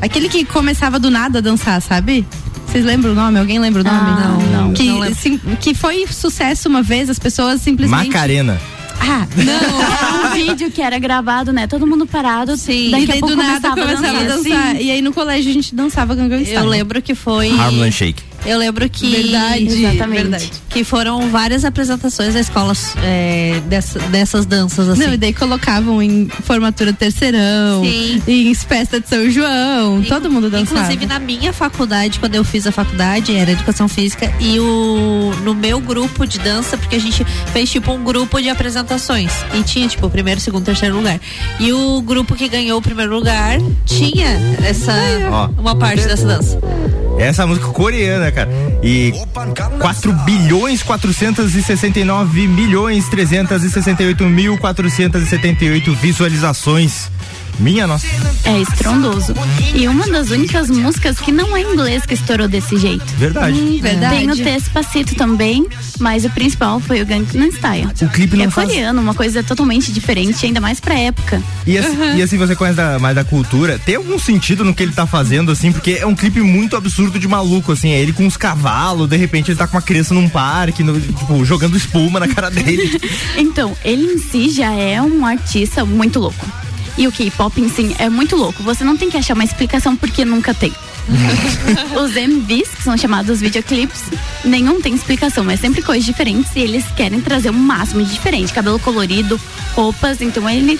aquele 0.01 0.27
que 0.27 0.43
começava 0.43 0.99
do 0.99 1.09
nada 1.09 1.39
a 1.39 1.41
dançar, 1.41 1.81
sabe? 1.81 2.27
Vocês 2.73 2.85
lembram 2.85 3.11
o 3.11 3.15
nome? 3.15 3.37
Alguém 3.37 3.59
lembra 3.59 3.81
o 3.81 3.83
nome? 3.83 3.99
Ah, 3.99 4.39
não, 4.51 4.73
Que, 4.73 4.83
não 4.85 5.13
sim, 5.13 5.39
que 5.61 5.75
foi 5.75 6.07
sucesso 6.07 6.67
uma 6.67 6.81
vez, 6.81 7.07
as 7.07 7.19
pessoas 7.19 7.61
simplesmente. 7.61 8.07
Macarena. 8.07 8.59
Ah, 8.99 9.27
não. 9.35 9.53
Era 10.17 10.27
um 10.27 10.33
vídeo 10.33 10.71
que 10.71 10.81
era 10.81 10.97
gravado, 10.97 11.53
né? 11.53 11.67
Todo 11.67 11.85
mundo 11.85 12.07
parado. 12.07 12.57
Sim. 12.57 12.87
e 12.87 12.91
Daqui 12.91 13.05
daí 13.05 13.17
a 13.17 13.19
pouco 13.19 13.35
do 13.35 13.43
nada 13.43 13.69
começava, 13.69 13.95
começava 13.95 14.19
a 14.19 14.23
dançar. 14.23 14.75
Sim. 14.75 14.81
E 14.81 14.89
aí 14.89 15.03
no 15.03 15.13
colégio 15.13 15.51
a 15.51 15.53
gente 15.53 15.75
dançava 15.75 16.15
Gangnam 16.15 16.41
Style. 16.41 16.63
Eu 16.63 16.65
lembro 16.65 16.99
que 16.99 17.13
foi. 17.13 17.51
Harlem 17.51 17.91
Shake. 17.91 18.23
Eu 18.45 18.57
lembro 18.57 18.89
que. 18.89 19.09
Verdade, 19.09 19.63
Exatamente. 19.65 20.21
verdade. 20.21 20.51
Que 20.69 20.83
foram 20.83 21.29
várias 21.29 21.63
apresentações 21.63 22.33
da 22.33 22.39
escola 22.39 22.73
é, 23.03 23.61
dessa- 23.67 23.99
dessas 23.99 24.45
danças, 24.45 24.89
assim. 24.89 25.05
Não, 25.05 25.13
e 25.13 25.17
daí 25.17 25.33
colocavam 25.33 26.01
em 26.01 26.27
formatura 26.43 26.91
terceirão, 26.91 27.83
Sim. 27.83 28.21
em 28.27 28.53
festa 28.55 28.99
de 28.99 29.07
São 29.07 29.29
João, 29.29 30.01
todo 30.03 30.29
mundo 30.29 30.49
dançava. 30.49 30.79
Inclusive 30.81 31.05
na 31.05 31.19
minha 31.19 31.53
faculdade, 31.53 32.19
quando 32.19 32.35
eu 32.35 32.43
fiz 32.43 32.65
a 32.67 32.71
faculdade, 32.71 33.35
era 33.35 33.51
educação 33.51 33.87
física, 33.87 34.31
e 34.39 34.59
o 34.59 35.31
no 35.43 35.53
meu 35.53 35.79
grupo 35.79 36.25
de 36.25 36.39
dança, 36.39 36.77
porque 36.77 36.95
a 36.95 36.99
gente 36.99 37.23
fez 37.53 37.69
tipo 37.69 37.91
um 37.91 38.03
grupo 38.03 38.41
de 38.41 38.49
apresentações. 38.49 39.31
E 39.53 39.63
tinha, 39.63 39.87
tipo, 39.87 40.09
primeiro, 40.09 40.39
segundo, 40.39 40.63
terceiro 40.65 40.95
lugar. 40.95 41.19
E 41.59 41.71
o 41.71 42.01
grupo 42.01 42.35
que 42.35 42.47
ganhou 42.47 42.79
o 42.79 42.81
primeiro 42.81 43.13
lugar 43.13 43.59
tinha 43.85 44.29
essa 44.63 44.93
uma 45.57 45.75
parte 45.75 46.03
dessa 46.05 46.25
dança. 46.25 46.59
Essa 47.17 47.45
música 47.45 47.67
coreana, 47.67 48.31
cara. 48.31 48.49
E 48.81 49.13
4 49.79 50.13
bilhões 50.25 50.83
469 50.83 52.47
milhões 52.47 53.07
368 53.09 54.23
mil 54.25 54.57
478 54.57 55.93
visualizações. 55.95 57.11
Minha 57.59 57.87
nossa. 57.87 58.05
É 58.45 58.59
estrondoso. 58.61 59.33
E 59.73 59.87
uma 59.87 60.07
das 60.07 60.29
únicas 60.31 60.69
músicas 60.69 61.17
que 61.19 61.31
não 61.31 61.55
é 61.55 61.61
inglês 61.61 62.05
que 62.05 62.13
estourou 62.13 62.47
desse 62.47 62.77
jeito. 62.77 63.05
Verdade. 63.17 63.57
Hum, 63.59 63.79
verdade. 63.81 64.15
Tem 64.17 64.31
o 64.31 64.35
Despacito 64.35 65.15
também, 65.15 65.65
mas 65.99 66.25
o 66.25 66.29
principal 66.31 66.79
foi 66.79 67.01
o 67.01 67.05
Gangnam 67.05 67.47
Style. 67.51 67.87
O 68.01 68.07
clipe 68.09 68.35
não 68.35 68.45
é 68.45 68.49
faz- 68.49 68.67
coreano, 68.69 69.01
uma 69.01 69.13
coisa 69.13 69.41
totalmente 69.43 69.91
diferente, 69.91 70.45
ainda 70.45 70.59
mais 70.59 70.79
pra 70.79 70.95
época. 70.97 71.41
E 71.65 71.77
assim, 71.77 71.95
e 72.17 72.21
assim 72.21 72.37
você 72.37 72.55
conhece 72.55 72.75
da- 72.77 72.99
mais 72.99 73.15
da 73.15 73.23
cultura, 73.23 73.79
tem 73.85 73.95
algum 73.95 74.17
sentido 74.19 74.65
no 74.65 74.73
que 74.73 74.83
ele 74.83 74.91
tá 74.91 75.05
fazendo, 75.07 75.51
assim, 75.51 75.71
porque 75.71 75.91
é 76.01 76.05
um 76.05 76.15
clipe 76.15 76.41
muito 76.41 76.75
absurdo 76.75 77.17
de 77.19 77.27
maluco, 77.27 77.71
assim, 77.71 77.91
é 77.91 77.99
ele 78.01 78.11
com 78.13 78.25
os 78.27 78.35
cavalos, 78.35 79.07
de 79.07 79.15
repente 79.15 79.51
ele 79.51 79.57
tá 79.57 79.67
com 79.67 79.77
uma 79.77 79.81
criança 79.81 80.13
num 80.13 80.27
parque, 80.27 80.83
no- 80.83 80.99
tipo, 80.99 81.45
jogando 81.45 81.77
espuma 81.77 82.19
na 82.19 82.27
cara 82.27 82.49
dele. 82.49 82.99
Então, 83.37 83.75
ele 83.85 84.03
em 84.13 84.17
si 84.17 84.49
já 84.49 84.71
é 84.73 85.01
um 85.01 85.25
artista 85.25 85.85
muito 85.85 86.19
louco. 86.19 86.45
E 86.97 87.07
o 87.07 87.11
K-pop 87.11 87.59
em 87.59 87.69
si 87.69 87.95
é 87.97 88.09
muito 88.09 88.35
louco. 88.35 88.61
Você 88.63 88.83
não 88.83 88.95
tem 88.95 89.09
que 89.09 89.17
achar 89.17 89.33
uma 89.33 89.43
explicação 89.43 89.95
porque 89.95 90.23
nunca 90.23 90.53
tem. 90.53 90.73
Os 92.01 92.15
MVs, 92.15 92.69
que 92.69 92.83
são 92.83 92.97
chamados 92.97 93.41
videoclips, 93.41 94.03
nenhum 94.45 94.79
tem 94.79 94.93
explicação, 94.93 95.43
mas 95.43 95.59
sempre 95.59 95.81
coisas 95.81 96.05
diferentes 96.05 96.55
e 96.55 96.59
eles 96.59 96.85
querem 96.95 97.19
trazer 97.19 97.49
o 97.49 97.53
máximo 97.53 98.03
de 98.03 98.13
diferente. 98.13 98.53
Cabelo 98.53 98.79
colorido, 98.79 99.39
roupas, 99.75 100.21
então 100.21 100.49
ele, 100.49 100.79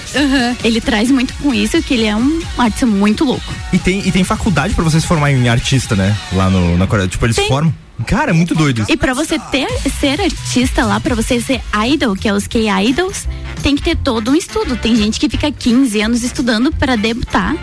ele 0.64 0.80
traz 0.80 1.12
muito 1.12 1.34
com 1.36 1.54
isso, 1.54 1.82
que 1.82 1.94
ele 1.94 2.06
é 2.06 2.16
um 2.16 2.42
artista 2.58 2.86
muito 2.86 3.26
louco. 3.26 3.54
E 3.72 3.80
tem, 3.80 4.08
e 4.08 4.12
tem 4.12 4.24
faculdade 4.24 4.74
pra 4.74 4.84
você 4.84 5.02
se 5.02 5.08
formar 5.08 5.32
em 5.32 5.50
artista, 5.50 5.96
né? 5.96 6.16
Lá 6.32 6.50
no, 6.50 6.78
na 6.78 6.88
Coreia. 6.88 7.08
Tipo, 7.08 7.26
eles 7.26 7.36
Tem. 7.36 7.48
formam. 7.48 7.74
Cara, 8.08 8.32
é 8.32 8.34
muito 8.34 8.54
doido 8.56 8.82
isso. 8.82 8.92
E 8.92 8.98
pra 8.98 9.14
você 9.14 9.38
ter, 9.40 9.68
ser 10.00 10.20
artista 10.20 10.86
lá, 10.86 11.00
pra 11.00 11.16
você 11.16 11.40
ser 11.40 11.62
idol, 11.88 12.16
que 12.16 12.28
é 12.28 12.34
os 12.34 12.48
K-idols, 12.48 13.28
tem 13.62 13.76
que 13.76 13.82
ter 13.84 13.96
todo 13.96 14.32
um 14.32 14.36
estudo. 14.36 14.76
Tem 14.76 14.96
gente 14.96 15.20
que 15.20 15.30
fica 15.30 15.52
15 15.52 16.02
anos 16.02 16.24
estudando 16.24 16.72
pra 16.72 16.96
debutar, 16.96 17.56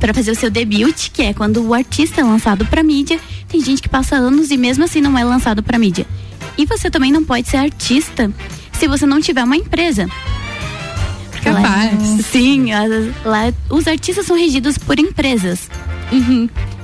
pra 0.00 0.12
fazer 0.12 0.32
o 0.32 0.34
seu 0.34 0.50
debut, 0.50 1.10
que 1.12 1.22
é 1.22 1.32
quando 1.32 1.62
o 1.64 1.72
artista 1.72 2.20
é 2.20 2.24
lançado 2.24 2.66
pra 2.66 2.82
mídia. 2.82 3.18
Tem 3.48 3.62
gente 3.64 3.80
que 3.80 3.88
passa 3.88 4.16
anos 4.16 4.50
e 4.50 4.56
mesmo 4.56 4.84
assim 4.84 5.00
não 5.00 5.16
é 5.16 5.24
lançado 5.24 5.62
pra 5.62 5.78
mídia. 5.78 6.06
E 6.58 6.66
você 6.66 6.90
também 6.90 7.12
não 7.12 7.24
pode 7.24 7.48
ser 7.48 7.56
artista 7.58 8.30
se 8.72 8.86
você 8.88 9.06
não 9.06 9.20
tiver 9.20 9.44
uma 9.44 9.56
empresa. 9.56 10.06
Porque 11.30 11.48
lá- 11.48 11.62
Capaz. 11.62 12.26
sim, 12.30 12.72
as- 12.72 13.24
lá 13.24 13.52
os 13.70 13.86
artistas 13.86 14.26
são 14.26 14.36
regidos 14.36 14.76
por 14.76 14.98
empresas. 14.98 15.60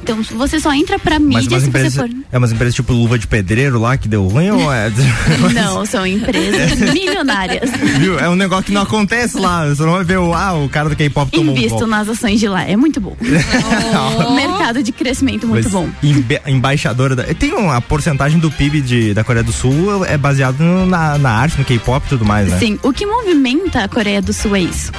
Então 0.09 0.22
você 0.38 0.59
só 0.59 0.72
entra 0.72 0.98
pra 0.98 1.18
mídia 1.18 1.61
se 1.61 1.66
empresas, 1.66 1.92
você 1.92 2.00
for. 2.00 2.11
é 2.32 2.38
umas 2.38 2.50
empresas 2.50 2.74
tipo 2.74 2.92
luva 2.94 3.18
de 3.18 3.26
pedreiro 3.26 3.78
lá 3.78 3.96
que 3.98 4.09
deu 4.09 4.26
ruim 4.26 4.50
ou 4.50 4.72
é? 4.72 4.90
Não, 5.52 5.84
são 5.84 6.06
empresas 6.06 6.78
milionárias. 6.94 7.70
Viu? 7.98 8.18
É 8.18 8.28
um 8.28 8.34
negócio 8.34 8.64
que 8.64 8.72
não 8.72 8.82
acontece 8.82 9.38
lá. 9.38 9.66
Você 9.68 9.82
não 9.82 9.92
vai 9.92 10.04
ver 10.04 10.18
o, 10.18 10.32
ah, 10.32 10.54
o 10.54 10.68
cara 10.68 10.88
do 10.88 10.96
K-pop 10.96 11.30
tomou 11.30 11.54
um 11.54 11.59
Invisto 11.59 11.78
golpe. 11.80 11.90
nas 11.90 12.09
ações 12.09 12.40
de 12.40 12.48
lá, 12.48 12.62
é 12.64 12.74
muito 12.76 13.00
bom. 13.00 13.14
Mercado 14.34 14.82
de 14.82 14.92
crescimento 14.92 15.46
muito 15.46 15.64
Mas 15.64 15.72
bom. 15.72 15.88
embe- 16.02 16.40
embaixadora 16.46 17.14
da. 17.14 17.24
Tem 17.34 17.52
uma 17.52 17.80
porcentagem 17.80 18.38
do 18.38 18.50
PIB 18.50 18.80
de, 18.80 19.14
da 19.14 19.22
Coreia 19.24 19.44
do 19.44 19.52
Sul 19.52 20.04
é 20.06 20.16
baseado 20.16 20.61
no- 20.61 20.86
na, 20.86 21.18
na 21.18 21.30
arte, 21.30 21.59
no 21.59 21.64
K-pop 21.64 22.06
e 22.06 22.09
tudo 22.09 22.24
mais, 22.24 22.48
né? 22.48 22.59
Sim, 22.59 22.78
o 22.82 22.92
que 22.92 23.04
movimenta 23.06 23.84
a 23.84 23.88
Coreia 23.88 24.22
do 24.22 24.32
Sul 24.32 24.56
é 24.56 24.61
isso. 24.61 24.90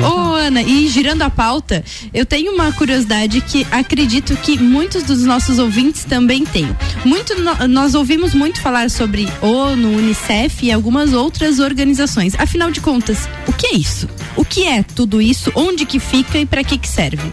Ô, 0.00 0.34
Ana, 0.34 0.62
e 0.62 0.88
girando 0.88 1.22
a 1.22 1.30
pauta, 1.30 1.82
eu 2.12 2.24
tenho 2.26 2.52
uma 2.52 2.70
curiosidade 2.72 3.40
que 3.40 3.66
acredito 3.70 4.36
que 4.36 4.58
muitos 4.58 5.02
dos 5.04 5.22
nossos 5.22 5.58
ouvintes 5.58 6.04
também 6.04 6.44
têm. 6.44 6.68
Muito, 7.04 7.34
no- 7.40 7.66
nós 7.68 7.94
ouvimos 7.94 8.34
muito 8.34 8.60
falar 8.60 8.90
sobre 8.90 9.28
ONU, 9.40 9.88
Unicef 9.96 10.64
e 10.66 10.70
algumas 10.72 11.12
outras 11.12 11.58
organizações. 11.58 12.34
Afinal 12.38 12.70
de 12.70 12.80
contas, 12.80 13.28
o 13.46 13.52
que 13.52 13.66
é 13.68 13.74
isso? 13.74 14.08
O 14.36 14.44
que 14.44 14.64
é 14.66 14.82
tudo 14.82 15.20
isso? 15.20 15.50
Onde 15.54 15.86
que 15.86 15.98
fica 15.98 16.38
e 16.38 16.46
para 16.46 16.62
que 16.62 16.76
que 16.78 16.88
serve? 16.88 17.32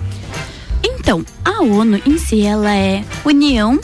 Então, 0.84 1.26
a 1.44 1.62
ONU 1.62 2.02
em 2.06 2.18
si, 2.18 2.42
ela 2.42 2.74
é 2.74 3.04
união, 3.26 3.80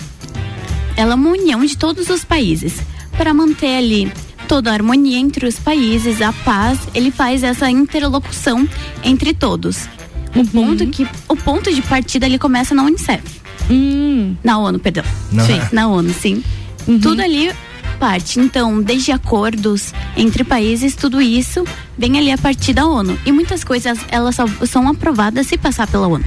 ela 0.96 1.12
é 1.14 1.16
uma 1.16 1.30
união 1.30 1.64
de 1.66 1.78
todos 1.78 2.10
os 2.10 2.24
países 2.24 2.76
para 3.18 3.34
manter 3.34 3.78
ali 3.78 4.12
toda 4.48 4.70
a 4.72 4.74
harmonia 4.74 5.18
entre 5.18 5.46
os 5.46 5.60
países, 5.60 6.22
a 6.22 6.32
paz, 6.32 6.80
ele 6.94 7.12
faz 7.12 7.44
essa 7.44 7.70
interlocução 7.70 8.68
entre 9.04 9.34
todos. 9.34 9.88
O 10.36 10.46
ponto 10.48 10.86
que 10.88 11.08
o 11.28 11.36
ponto 11.36 11.74
de 11.74 11.82
partida 11.82 12.26
ele 12.26 12.38
começa 12.38 12.74
na 12.76 12.84
Unicef. 12.84 13.24
Na 14.44 14.58
ONU, 14.60 14.80
perdão. 14.80 15.04
Na- 15.32 15.44
Sim, 15.46 15.62
na 15.72 15.88
ONU, 15.88 16.14
sim. 16.14 16.44
Tudo 17.02 17.22
ali 17.22 17.52
parte. 18.00 18.40
Então, 18.40 18.80
desde 18.82 19.12
acordos 19.12 19.94
entre 20.16 20.44
países, 20.44 20.96
tudo 20.96 21.20
isso 21.20 21.66
vem 21.98 22.18
ali 22.18 22.32
a 22.32 22.38
partir 22.38 22.74
da 22.74 22.86
ONU. 22.86 23.18
E 23.26 23.32
muitas 23.32 23.64
coisas 23.64 23.98
elas 24.10 24.36
só 24.36 24.46
são 24.66 24.88
aprovadas 24.88 25.48
se 25.48 25.58
passar 25.58 25.88
pela 25.88 26.08
ONU. 26.08 26.24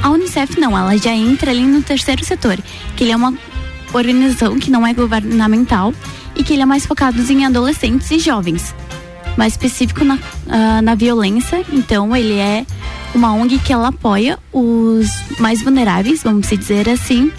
A 0.00 0.10
Unicef 0.10 0.58
não, 0.58 0.76
ela 0.78 0.96
já 0.96 1.12
entra 1.12 1.50
ali 1.50 1.64
no 1.64 1.82
terceiro 1.82 2.24
setor, 2.24 2.58
que 2.96 3.04
ele 3.04 3.12
é 3.12 3.16
uma 3.16 3.34
organização 3.92 4.58
que 4.58 4.70
não 4.70 4.86
é 4.86 4.94
governamental 4.94 5.92
e 6.36 6.42
que 6.42 6.52
ele 6.52 6.62
é 6.62 6.66
mais 6.66 6.86
focado 6.86 7.20
em 7.30 7.44
adolescentes 7.44 8.10
e 8.10 8.18
jovens. 8.18 8.74
Mais 9.36 9.54
específico 9.54 10.04
na, 10.04 10.18
ah, 10.48 10.82
na 10.82 10.94
violência, 10.94 11.64
então 11.72 12.14
ele 12.14 12.38
é 12.38 12.66
uma 13.14 13.32
ONG 13.32 13.58
que 13.58 13.72
ela 13.72 13.88
apoia 13.88 14.38
os 14.52 15.08
mais 15.38 15.62
vulneráveis, 15.62 16.22
vamos 16.22 16.48
dizer 16.48 16.88
assim, 16.88 17.32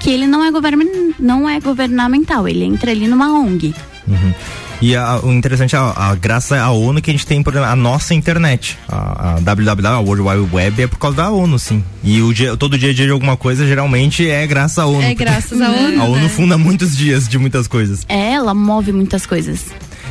que 0.00 0.10
ele 0.10 0.26
não 0.26 0.44
é, 0.44 0.50
govern, 0.50 1.14
não 1.18 1.48
é 1.48 1.60
governamental, 1.60 2.48
ele 2.48 2.64
entra 2.64 2.90
ali 2.90 3.06
numa 3.06 3.32
ONG. 3.32 3.74
Uhum. 4.06 4.34
E 4.80 4.94
a- 4.94 5.20
o 5.22 5.32
interessante 5.32 5.74
é, 5.74 5.78
a, 5.78 5.92
a- 6.10 6.14
graças 6.14 6.52
à 6.58 6.70
ONU 6.70 7.00
que 7.00 7.10
a 7.10 7.14
gente 7.14 7.26
tem 7.26 7.42
por 7.42 7.52
exemplo, 7.52 7.68
a 7.70 7.76
nossa 7.76 8.14
internet. 8.14 8.78
A, 8.88 9.34
a 9.36 9.40
WWW, 9.40 9.86
a 9.86 10.00
World 10.00 10.22
Wide 10.22 10.54
Web, 10.54 10.82
é 10.82 10.86
por 10.86 10.98
causa 10.98 11.16
da 11.16 11.30
ONU, 11.30 11.58
sim. 11.58 11.82
E 12.04 12.20
o 12.22 12.32
dia, 12.34 12.56
todo 12.56 12.76
dia 12.78 12.90
a 12.90 12.94
dia 12.94 13.06
de 13.06 13.12
alguma 13.12 13.36
coisa 13.36 13.66
geralmente 13.66 14.28
é 14.28 14.46
graças 14.46 14.78
à 14.78 14.86
ONU. 14.86 15.02
É 15.02 15.14
graças 15.14 15.60
à 15.60 15.70
ONU, 15.72 16.00
A 16.00 16.04
ONU 16.04 16.16
né? 16.22 16.28
funda 16.28 16.58
muitos 16.58 16.96
dias 16.96 17.26
de 17.28 17.38
muitas 17.38 17.66
coisas. 17.66 18.04
É, 18.08 18.32
ela 18.32 18.54
move 18.54 18.92
muitas 18.92 19.24
coisas. 19.26 19.64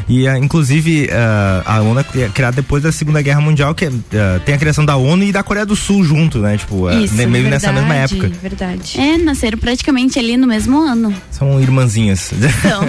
E 0.08 0.28
ah, 0.28 0.38
inclusive 0.38 1.10
ah, 1.12 1.64
a 1.66 1.82
ONU 1.82 2.00
é 2.00 2.04
cri- 2.04 2.30
criada 2.30 2.56
depois 2.58 2.84
da 2.84 2.92
Segunda 2.92 3.22
Guerra 3.24 3.42
Mundial, 3.42 3.74
que 3.74 3.86
ah, 3.86 4.40
tem 4.46 4.54
a 4.54 4.58
criação 4.58 4.86
da 4.86 4.96
ONU 4.96 5.24
e 5.24 5.32
da 5.32 5.42
Coreia 5.42 5.66
do 5.66 5.76
Sul 5.76 6.04
junto, 6.04 6.38
né? 6.40 6.58
Tipo, 6.58 6.90
Isso, 6.92 7.16
meio 7.16 7.50
nessa 7.50 7.72
mesma 7.72 7.96
época. 7.96 8.30
Verdade. 8.42 9.00
É, 9.00 9.18
nasceram 9.18 9.58
praticamente 9.58 10.20
ali 10.20 10.38
no 10.38 10.46
mesmo 10.46 10.80
ano. 10.80 11.14
São 11.32 11.60
irmãzinhas. 11.60 12.32
Então, 12.34 12.82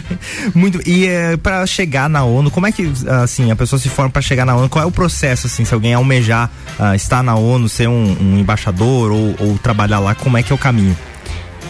Muito. 0.54 0.80
E 0.88 1.06
é, 1.06 1.36
para 1.36 1.66
chegar 1.66 2.08
na 2.08 2.24
ONU, 2.24 2.50
como 2.50 2.66
é 2.66 2.72
que 2.72 2.90
assim 3.22 3.50
a 3.50 3.56
pessoa 3.56 3.78
se 3.78 3.88
forma 3.90 4.10
para 4.10 4.22
chegar 4.22 4.46
na 4.46 4.56
ONU? 4.56 4.68
Qual 4.68 4.82
é 4.82 4.86
o 4.86 4.90
processo 4.90 5.46
assim? 5.46 5.64
Se 5.66 5.74
alguém 5.74 5.92
almejar 5.92 6.50
ah, 6.78 6.96
estar 6.96 7.22
na 7.22 7.34
ONU, 7.34 7.68
ser 7.68 7.88
um, 7.88 8.16
um 8.18 8.38
embaixador 8.38 9.10
ou, 9.12 9.34
ou 9.38 9.58
trabalhar 9.58 9.98
lá, 9.98 10.14
como 10.14 10.38
é 10.38 10.42
que 10.42 10.52
é 10.52 10.54
o 10.54 10.58
caminho? 10.58 10.96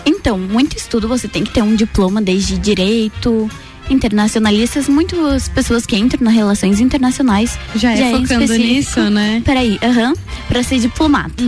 Então, 0.05 0.39
muito 0.39 0.77
estudo, 0.77 1.09
você 1.09 1.27
tem 1.29 1.43
que 1.45 1.51
ter 1.51 1.63
um 1.63 1.75
diploma 1.75 2.21
desde 2.23 2.57
direito, 2.59 3.49
internacionalistas, 3.93 4.89
muitas 4.89 5.49
pessoas 5.49 5.85
que 5.87 5.97
entram 5.97 6.25
nas 6.25 6.35
relações 6.35 6.81
internacionais 6.81 7.59
Já 7.75 7.93
é 7.93 8.11
focando 8.11 8.45
específico. 8.45 8.59
nisso, 9.01 9.01
né? 9.11 9.43
Peraí, 9.45 9.79
aham, 9.83 10.15
pra 10.49 10.63
ser 10.63 10.79
diplomata. 10.81 11.43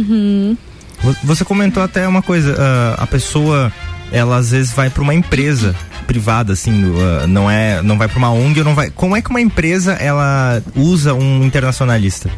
Vo- 1.03 1.17
Você 1.25 1.45
comentou 1.45 1.83
até 1.83 2.07
uma 2.07 2.23
coisa, 2.23 2.55
ah, 2.59 3.03
a 3.03 3.07
pessoa, 3.07 3.73
ela 4.13 4.37
às 4.37 4.51
vezes 4.51 4.73
vai 4.73 4.91
para 4.91 5.03
uma 5.03 5.15
empresa 5.15 5.75
privada, 6.07 6.53
assim, 6.53 6.85
ah, 7.23 7.27
não 7.27 7.51
é, 7.51 7.83
não 7.83 7.97
vai 7.99 8.09
para 8.09 8.19
uma 8.19 8.31
ONG 8.31 8.59
ou 8.61 8.65
não 8.65 8.75
vai. 8.75 8.91
Como 8.91 9.17
é 9.17 9.23
que 9.23 9.31
uma 9.31 9.41
empresa 9.41 9.93
ela 9.95 10.63
usa 10.77 11.15
um 11.15 11.43
internacionalista? 11.45 12.31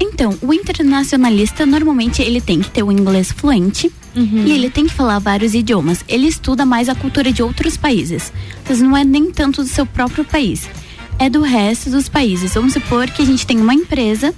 Então, 0.00 0.36
o 0.42 0.52
internacionalista 0.52 1.64
normalmente 1.66 2.20
ele 2.22 2.40
tem 2.40 2.60
que 2.60 2.70
ter 2.70 2.82
o 2.82 2.90
inglês 2.90 3.30
fluente 3.32 3.92
e 4.16 4.52
ele 4.52 4.70
tem 4.70 4.86
que 4.86 4.94
falar 4.94 5.18
vários 5.18 5.54
idiomas. 5.54 6.04
Ele 6.08 6.26
estuda 6.26 6.64
mais 6.64 6.88
a 6.88 6.94
cultura 6.94 7.32
de 7.32 7.42
outros 7.42 7.76
países. 7.76 8.32
Mas 8.68 8.80
não 8.80 8.96
é 8.96 9.04
nem 9.04 9.30
tanto 9.30 9.62
do 9.62 9.68
seu 9.68 9.84
próprio 9.84 10.24
país. 10.24 10.68
É 11.18 11.28
do 11.28 11.42
resto 11.42 11.90
dos 11.90 12.08
países. 12.08 12.54
Vamos 12.54 12.72
supor 12.72 13.10
que 13.10 13.22
a 13.22 13.26
gente 13.26 13.46
tem 13.46 13.58
uma 13.60 13.74
empresa 13.74 14.34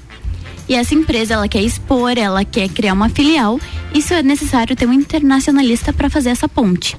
e 0.69 0.75
essa 0.75 0.95
empresa 0.95 1.35
ela 1.35 1.49
quer 1.49 1.63
expor, 1.63 2.19
ela 2.19 2.45
quer 2.45 2.69
criar 2.69 2.93
uma 2.93 3.09
filial, 3.09 3.61
isso 3.95 4.13
é 4.13 4.23
necessário 4.23 4.75
ter 4.75 4.87
um 4.87 4.93
internacionalista 4.93 5.93
para 5.93 6.11
fazer 6.11 6.31
essa 6.31 6.49
ponte. 6.49 6.97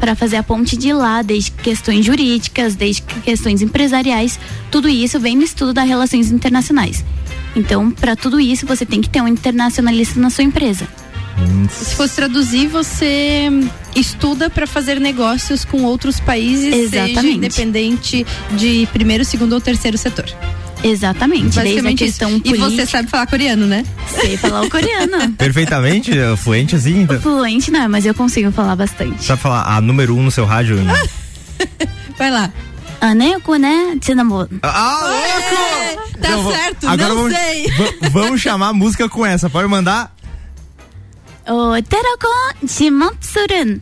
Para 0.00 0.16
fazer 0.16 0.36
a 0.36 0.42
ponte 0.42 0.76
de 0.76 0.92
lá, 0.92 1.22
desde 1.22 1.52
questões 1.52 2.04
jurídicas, 2.04 2.74
desde 2.74 3.02
questões 3.24 3.62
empresariais, 3.62 4.38
tudo 4.70 4.88
isso 4.88 5.20
vem 5.20 5.36
no 5.36 5.44
estudo 5.44 5.72
das 5.72 5.86
relações 5.86 6.32
internacionais. 6.32 7.04
Então, 7.54 7.90
para 7.90 8.16
tudo 8.16 8.40
isso, 8.40 8.66
você 8.66 8.84
tem 8.84 9.00
que 9.00 9.08
ter 9.08 9.22
um 9.22 9.28
internacionalista 9.28 10.18
na 10.18 10.30
sua 10.30 10.44
empresa. 10.44 10.88
Se 11.70 11.94
fosse 11.94 12.14
traduzir, 12.16 12.66
você 12.68 13.48
estuda 13.94 14.48
para 14.48 14.66
fazer 14.66 14.98
negócios 15.00 15.64
com 15.64 15.82
outros 15.82 16.18
países, 16.20 16.74
seja 16.74 17.06
Exatamente. 17.08 17.36
independente 17.36 18.26
de 18.52 18.88
primeiro, 18.92 19.24
segundo 19.24 19.52
ou 19.52 19.60
terceiro 19.60 19.98
setor. 19.98 20.26
Exatamente. 20.84 21.42
Desde 21.42 21.58
a 21.60 21.62
Basicamente 21.64 21.98
questão 22.04 22.30
isso. 22.30 22.42
E 22.44 22.56
você 22.56 22.86
sabe 22.86 23.08
falar 23.08 23.26
coreano, 23.26 23.66
né? 23.66 23.84
Sei 24.08 24.36
falar 24.36 24.62
o 24.62 24.70
coreano. 24.70 25.32
Perfeitamente, 25.36 26.16
eh, 26.16 26.36
fluente 26.36 26.76
assim. 26.76 27.02
então. 27.02 27.20
Fluente 27.20 27.70
não, 27.70 27.88
mas 27.88 28.04
eu 28.06 28.14
consigo 28.14 28.52
falar 28.52 28.76
bastante. 28.76 29.24
Sabe 29.24 29.40
falar 29.40 29.64
a 29.66 29.80
número 29.80 30.14
um 30.16 30.22
no 30.22 30.30
seu 30.30 30.44
rádio? 30.44 30.78
Vai 32.18 32.30
lá. 32.30 32.52
Ah, 33.00 33.14
né, 33.14 33.34
Tinamor. 34.00 34.48
Ah, 34.62 34.98
louco! 35.02 36.08
Tá 36.20 36.30
Não, 36.30 36.42
vou- 36.42 36.52
certo, 36.52 36.88
agora 36.88 37.08
não 37.10 37.16
vamos, 37.16 37.32
sei. 37.36 37.66
va- 37.72 38.08
Vamos 38.10 38.40
chamar 38.40 38.68
a 38.68 38.72
música 38.72 39.06
com 39.08 39.24
essa. 39.24 39.50
Pode 39.50 39.68
mandar? 39.68 40.15
어, 41.47 41.73
테라고 41.81 42.27
지목술은 42.67 43.81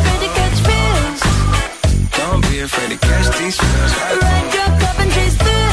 afraid 2.73 2.89
to 2.91 2.97
catch 2.97 3.37
these 3.37 3.57
feels. 3.57 3.93
Ride 4.21 4.53
your 4.53 4.79
cup 4.79 4.99
and 4.99 5.11
chase 5.11 5.35
thrills. 5.35 5.70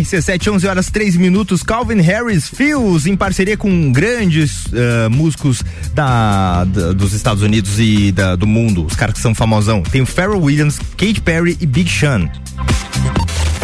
RC7, 0.00 0.52
11 0.52 0.66
horas 0.66 0.90
3 0.90 1.16
minutos. 1.16 1.62
Calvin 1.62 2.00
Harris 2.00 2.48
Fields, 2.48 3.06
em 3.06 3.16
parceria 3.16 3.56
com 3.56 3.92
grandes 3.92 4.64
eh, 4.72 5.08
músicos 5.08 5.62
da, 5.94 6.64
da- 6.64 6.92
dos 6.92 7.12
Estados 7.12 7.42
Unidos 7.42 7.78
e 7.78 8.10
da- 8.12 8.34
do 8.36 8.46
mundo, 8.46 8.84
os 8.86 8.94
caras 8.94 9.14
que 9.14 9.20
são 9.20 9.34
famosão. 9.34 9.82
Tem 9.82 10.00
o 10.02 10.06
Pharrell 10.06 10.40
Williams, 10.42 10.78
Katy 10.96 11.20
Perry 11.20 11.56
e 11.60 11.66
Big 11.66 11.90
Sean. 11.90 12.28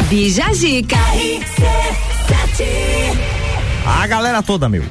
Bija 0.08 0.52
Zica. 0.54 0.96
A 3.86 4.06
galera 4.06 4.42
toda, 4.42 4.68
meu. 4.68 4.84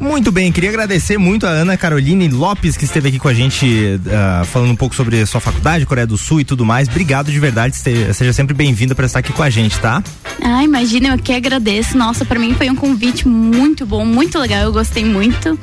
Muito 0.00 0.32
bem, 0.32 0.50
queria 0.50 0.70
agradecer 0.70 1.18
muito 1.18 1.46
a 1.46 1.50
Ana 1.50 1.76
Caroline 1.76 2.26
Lopes 2.28 2.74
que 2.74 2.86
esteve 2.86 3.10
aqui 3.10 3.18
com 3.18 3.28
a 3.28 3.34
gente 3.34 4.00
ah, 4.10 4.42
falando 4.46 4.70
um 4.70 4.76
pouco 4.76 4.94
sobre 4.94 5.24
sua 5.26 5.40
faculdade, 5.40 5.84
Coreia 5.84 6.06
do 6.06 6.16
Sul 6.16 6.40
e 6.40 6.44
tudo 6.44 6.64
mais. 6.64 6.88
Obrigado 6.88 7.30
de 7.30 7.38
verdade, 7.38 7.76
seja 7.76 8.32
sempre 8.32 8.54
bem-vinda 8.54 8.94
para 8.94 9.04
estar 9.04 9.18
aqui 9.18 9.30
com 9.30 9.42
a 9.42 9.50
gente, 9.50 9.78
tá? 9.78 10.02
Ah, 10.42 10.64
imagina, 10.64 11.08
eu 11.08 11.18
que 11.18 11.34
agradeço. 11.34 11.98
Nossa, 11.98 12.24
pra 12.24 12.38
mim 12.38 12.54
foi 12.54 12.70
um 12.70 12.74
convite 12.74 13.28
muito 13.28 13.84
bom, 13.84 14.04
muito 14.04 14.38
legal. 14.38 14.62
Eu 14.62 14.72
gostei 14.72 15.04
muito. 15.04 15.58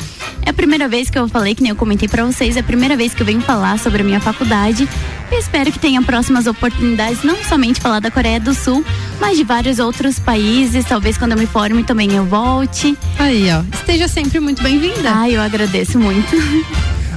É 0.46 0.52
a 0.52 0.54
primeira 0.54 0.88
vez 0.88 1.10
que 1.10 1.18
eu 1.18 1.28
falei, 1.28 1.56
que 1.56 1.64
nem 1.64 1.72
eu 1.72 1.76
comentei 1.76 2.08
pra 2.08 2.24
vocês, 2.24 2.56
é 2.56 2.60
a 2.60 2.64
primeira 2.64 2.96
vez 2.96 3.16
que 3.16 3.22
eu 3.22 3.26
venho 3.26 3.42
falar 3.42 3.80
sobre 3.80 4.02
a 4.02 4.06
minha 4.06 4.20
faculdade. 4.20 4.88
Eu 5.32 5.40
espero 5.40 5.72
que 5.72 5.80
tenha 5.80 6.02
próximas 6.02 6.48
oportunidades, 6.48 7.24
não 7.24 7.44
somente 7.44 7.82
falar 7.82 8.00
da 8.00 8.10
Coreia 8.10 8.40
do 8.40 8.54
Sul, 8.54 8.84
mas 9.20 9.38
de 9.38 9.44
vários 9.44 9.78
outros 9.78 10.20
países. 10.20 10.86
Talvez 10.86 11.18
quando 11.18 11.34
eu 11.34 11.38
me 11.38 11.46
forme 11.46 11.84
também 11.84 12.14
eu 12.14 12.26
volte. 12.26 12.98
Aí, 13.20 13.48
ó. 13.52 13.64
Esteja 13.76 14.08
sempre 14.08 14.40
muito 14.40 14.64
bem-vinda. 14.64 15.12
Ah, 15.14 15.30
eu 15.30 15.42
agradeço 15.42 16.00
muito. 16.00 16.36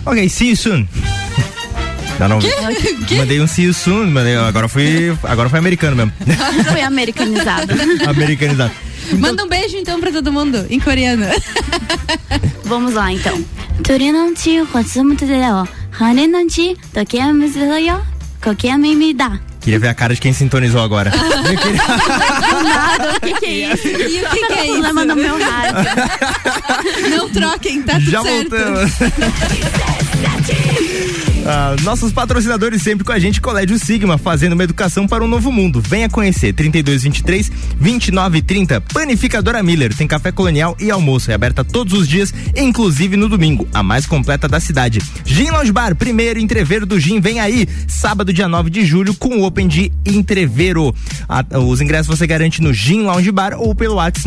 Ok, 0.04 0.28
see 0.28 0.50
you 0.50 0.56
soon. 0.56 0.86
Já 2.18 2.28
não 2.28 2.40
vi. 2.40 2.48
Quê? 3.06 3.16
Mandei 3.18 3.40
um 3.40 3.46
see 3.46 3.64
you 3.64 3.74
soon, 3.74 4.10
mandei, 4.10 4.36
agora 4.36 4.68
fui, 4.68 5.16
agora 5.22 5.48
foi 5.48 5.58
americano 5.58 5.96
mesmo. 5.96 6.12
Foi 6.70 6.82
americanizado. 6.82 7.72
Americanizado. 8.06 8.72
Manda 9.18 9.44
um 9.44 9.48
beijo 9.48 9.76
então 9.76 9.98
pra 10.00 10.12
todo 10.12 10.32
mundo 10.32 10.66
em 10.68 10.78
coreano. 10.78 11.24
Vamos 12.64 12.94
lá 12.94 13.12
então. 13.12 13.42
둘이는지 15.89 15.89
거스무드래요. 15.89 15.89
하늘은지 15.91 16.75
도끼암으세요. 16.93 18.05
거기암입니다. 18.41 19.39
Queria 19.65 19.79
ver 19.79 19.87
a 19.89 19.95
cara 19.95 20.13
de 20.13 20.21
quem 20.21 20.31
sintonizou 20.31 20.79
agora. 20.79 21.09
Do 21.09 21.17
nada, 22.63 23.17
o 23.17 23.19
que, 23.19 23.33
que 23.39 23.45
é 23.45 23.73
isso? 23.73 23.87
E 23.87 24.23
o 24.23 24.29
que, 24.29 24.45
que 24.45 24.53
é 24.53 24.65
isso? 24.65 24.73
problema 24.73 25.05
no 25.05 25.15
meu 25.15 25.39
rádio. 25.39 25.89
Não 27.09 27.29
troquem, 27.29 27.81
tá 27.81 27.93
tudo 27.93 28.11
Já 28.11 28.21
certo. 28.21 28.49
voltamos. 28.51 28.91
Ah, 31.46 31.74
nossos 31.82 32.12
patrocinadores 32.12 32.82
sempre 32.82 33.04
com 33.04 33.12
a 33.12 33.18
gente, 33.18 33.40
Colégio 33.40 33.78
Sigma, 33.78 34.18
fazendo 34.18 34.52
uma 34.52 34.64
educação 34.64 35.06
para 35.06 35.24
um 35.24 35.28
novo 35.28 35.50
mundo. 35.50 35.80
Venha 35.80 36.08
conhecer, 36.08 36.52
3223 36.52 37.50
2930. 37.78 38.80
Panificadora 38.80 39.62
Miller, 39.62 39.94
tem 39.94 40.06
café 40.06 40.30
colonial 40.30 40.76
e 40.78 40.90
almoço. 40.90 41.30
É 41.30 41.34
aberta 41.34 41.64
todos 41.64 41.94
os 41.94 42.06
dias, 42.06 42.32
inclusive 42.54 43.16
no 43.16 43.28
domingo, 43.28 43.66
a 43.72 43.82
mais 43.82 44.06
completa 44.06 44.46
da 44.46 44.60
cidade. 44.60 45.00
Gin 45.24 45.50
Lounge 45.50 45.72
Bar, 45.72 45.94
primeiro 45.94 46.38
entreveiro 46.38 46.84
do 46.84 47.00
Gin, 47.00 47.20
vem 47.20 47.40
aí, 47.40 47.66
sábado, 47.88 48.32
dia 48.32 48.48
9 48.48 48.68
de 48.68 48.84
julho, 48.84 49.14
com 49.14 49.38
o 49.38 49.44
Open 49.44 49.66
de 49.66 49.90
Entreveiro. 50.04 50.94
Os 51.68 51.80
ingressos 51.80 52.18
você 52.18 52.26
garante 52.26 52.60
no 52.60 52.72
Gin 52.72 53.02
Lounge 53.02 53.30
Bar 53.30 53.54
ou 53.56 53.74
pelo 53.74 53.94
WhatsApp 53.94 54.20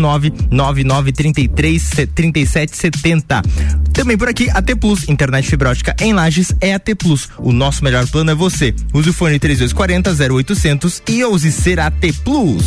99933 0.50 1.90
3770. 2.16 3.42
Também 3.94 4.18
por 4.18 4.28
aqui, 4.28 4.50
AT 4.50 4.76
Plus, 4.80 5.08
internet 5.08 5.48
fibra 5.48 5.70
ótica 5.70 5.96
em 6.00 6.14
Lages 6.14 6.54
é 6.60 6.74
AT 6.74 6.96
Plus. 7.04 7.30
O 7.38 7.52
nosso 7.52 7.84
melhor 7.84 8.08
plano 8.08 8.32
é 8.32 8.36
você. 8.36 8.74
Use 8.94 9.10
o 9.10 9.14
fone 9.14 9.38
3240 9.38 10.34
0800 10.34 11.04
e 11.08 11.24
ouse 11.24 11.52
ser 11.52 11.80
AT 11.80 12.02
Plus. 12.24 12.64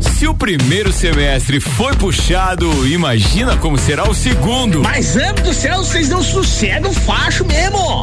Se 0.00 0.28
o 0.28 0.34
primeiro 0.34 0.92
semestre 0.92 1.58
foi 1.58 1.94
puxado, 1.96 2.86
imagina 2.86 3.56
como 3.56 3.76
será 3.76 4.08
o 4.08 4.14
segundo. 4.14 4.80
Mas, 4.80 5.16
amo 5.16 5.42
do 5.42 5.52
céu, 5.52 5.78
vocês 5.78 6.08
não 6.08 6.22
sossegam 6.22 6.92
facho 6.92 7.44
mesmo. 7.44 8.02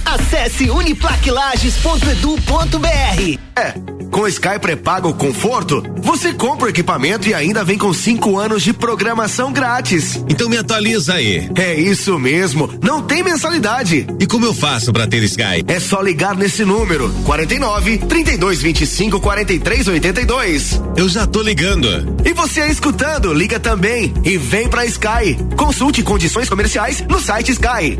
Acesse 0.05 0.69
uniplaquilages.edu.br. 0.69 3.39
É, 3.55 3.73
com 4.11 4.27
Sky 4.27 4.59
pré-pago 4.59 5.13
conforto, 5.13 5.83
você 5.97 6.33
compra 6.33 6.65
o 6.65 6.69
equipamento 6.69 7.29
e 7.29 7.33
ainda 7.33 7.63
vem 7.63 7.77
com 7.77 7.93
cinco 7.93 8.37
anos 8.37 8.63
de 8.63 8.73
programação 8.73 9.53
grátis. 9.53 10.23
Então 10.27 10.49
me 10.49 10.57
atualiza 10.57 11.13
aí. 11.13 11.49
É 11.55 11.73
isso 11.73 12.17
mesmo, 12.19 12.69
não 12.81 13.01
tem 13.01 13.23
mensalidade. 13.23 14.07
E 14.19 14.25
como 14.25 14.45
eu 14.45 14.53
faço 14.53 14.91
pra 14.91 15.07
ter 15.07 15.23
Sky? 15.23 15.63
É 15.67 15.79
só 15.79 16.01
ligar 16.01 16.35
nesse 16.35 16.65
número: 16.65 17.09
49 17.25 17.99
32 17.99 18.61
25 18.61 19.19
43 19.19 19.87
82. 19.87 20.81
Eu 20.97 21.07
já 21.07 21.25
tô 21.25 21.41
ligando. 21.41 22.15
E 22.25 22.33
você 22.33 22.61
aí 22.61 22.71
escutando, 22.71 23.33
liga 23.33 23.59
também 23.59 24.13
e 24.23 24.37
vem 24.37 24.67
pra 24.67 24.85
Sky. 24.85 25.37
Consulte 25.55 26.03
condições 26.03 26.49
comerciais 26.49 27.01
no 27.07 27.19
site 27.19 27.51
Sky. 27.51 27.99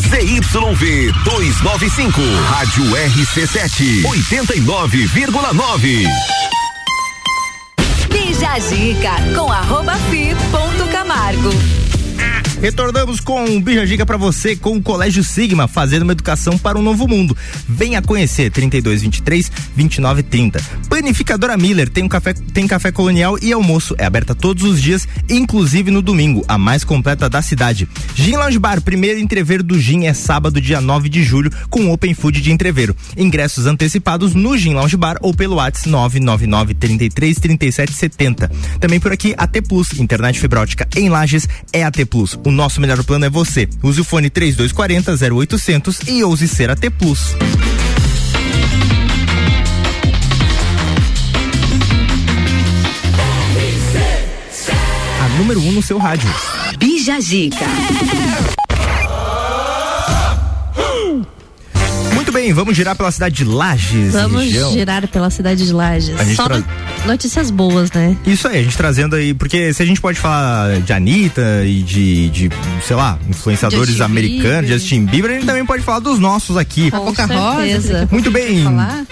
ZYV 0.00 1.12
295, 1.24 2.22
Rádio 2.48 2.84
RC7, 2.96 4.02
89,9. 4.02 6.08
Bija 8.08 8.58
Zica 8.60 9.12
com 9.36 9.52
arroba 9.52 9.94
fi 10.10 10.34
ponto 10.50 10.86
Camargo. 10.90 11.50
Retornamos 12.60 13.20
com 13.20 13.42
um 13.42 13.58
Bija 13.58 13.86
Giga 13.86 14.04
pra 14.04 14.18
você 14.18 14.54
com 14.54 14.76
o 14.76 14.82
Colégio 14.82 15.24
Sigma, 15.24 15.66
fazendo 15.66 16.02
uma 16.02 16.12
educação 16.12 16.58
para 16.58 16.78
um 16.78 16.82
novo 16.82 17.08
mundo. 17.08 17.34
Venha 17.66 18.02
conhecer 18.02 18.50
3223 18.50 19.50
2930. 19.74 20.60
Panificadora 20.90 21.56
Miller 21.56 21.88
tem 21.88 22.04
um 22.04 22.08
café 22.08 22.34
tem 22.34 22.66
café 22.66 22.92
colonial 22.92 23.38
e 23.40 23.50
almoço. 23.50 23.94
É 23.96 24.04
aberta 24.04 24.34
todos 24.34 24.62
os 24.62 24.82
dias, 24.82 25.08
inclusive 25.30 25.90
no 25.90 26.02
domingo, 26.02 26.44
a 26.46 26.58
mais 26.58 26.84
completa 26.84 27.30
da 27.30 27.40
cidade. 27.40 27.88
Gin 28.14 28.36
Lounge 28.36 28.58
Bar, 28.58 28.82
primeiro 28.82 29.18
entreveiro 29.18 29.62
do 29.62 29.78
Gin 29.78 30.04
é 30.04 30.12
sábado, 30.12 30.60
dia 30.60 30.82
9 30.82 31.08
de 31.08 31.22
julho, 31.22 31.50
com 31.70 31.90
Open 31.90 32.12
Food 32.12 32.42
de 32.42 32.52
entreveiro. 32.52 32.94
Ingressos 33.16 33.64
antecipados 33.64 34.34
no 34.34 34.58
Gin 34.58 34.74
Lounge 34.74 34.98
Bar 34.98 35.16
ou 35.22 35.32
pelo 35.32 35.56
WhatsApp 35.56 35.88
999 35.88 36.74
33 36.74 37.38
37 37.38 37.92
70. 37.94 38.50
Também 38.78 39.00
por 39.00 39.12
aqui, 39.12 39.34
AT 39.38 39.62
Plus, 39.66 39.98
internet 39.98 40.38
fibra 40.38 40.60
ótica 40.60 40.86
em 40.94 41.08
Lages 41.08 41.48
é 41.72 41.82
AT 41.84 42.04
Plus. 42.04 42.38
O 42.50 42.52
nosso 42.52 42.80
melhor 42.80 43.00
plano 43.04 43.24
é 43.24 43.30
você. 43.30 43.68
Use 43.80 44.00
o 44.00 44.04
fone 44.04 44.28
3240 44.28 45.36
0800 45.36 46.00
e 46.08 46.24
ouse 46.24 46.48
ser 46.48 46.68
AT 46.68 46.80
Plus. 46.98 47.36
A 55.20 55.28
número 55.38 55.60
1 55.60 55.68
um 55.68 55.72
no 55.74 55.80
seu 55.80 55.96
rádio. 55.96 56.28
Bija 56.76 57.20
Gica. 57.20 57.66
Muito 62.30 62.44
bem, 62.44 62.52
vamos 62.52 62.76
girar 62.76 62.94
pela 62.94 63.10
cidade 63.10 63.34
de 63.34 63.44
Lages. 63.44 64.12
Vamos 64.12 64.44
região. 64.44 64.72
girar 64.72 65.08
pela 65.08 65.30
cidade 65.30 65.66
de 65.66 65.72
Lages. 65.72 66.14
A 66.16 66.22
gente 66.22 66.36
Só 66.36 66.44
tra- 66.44 66.58
no- 66.58 66.64
notícias 67.04 67.50
boas, 67.50 67.90
né? 67.90 68.16
Isso 68.24 68.46
aí, 68.46 68.60
a 68.60 68.62
gente 68.62 68.76
trazendo 68.76 69.16
aí, 69.16 69.34
porque 69.34 69.74
se 69.74 69.82
a 69.82 69.86
gente 69.86 70.00
pode 70.00 70.16
falar 70.20 70.78
de 70.80 70.92
Anitta 70.92 71.64
e 71.64 71.82
de, 71.82 72.28
de 72.30 72.50
sei 72.86 72.94
lá, 72.94 73.18
influenciadores 73.28 73.88
Justin 73.88 74.02
americanos, 74.04 74.60
Bieber. 74.60 74.78
Justin 74.78 75.04
Bieber, 75.06 75.30
a 75.32 75.34
gente 75.34 75.46
também 75.46 75.66
pode 75.66 75.82
falar 75.82 75.98
dos 75.98 76.20
nossos 76.20 76.56
aqui. 76.56 76.88
A 76.92 76.98
Boca 77.00 77.26
Rosa. 77.26 77.66
certeza. 77.66 78.08
Muito 78.12 78.30
bem, 78.30 78.62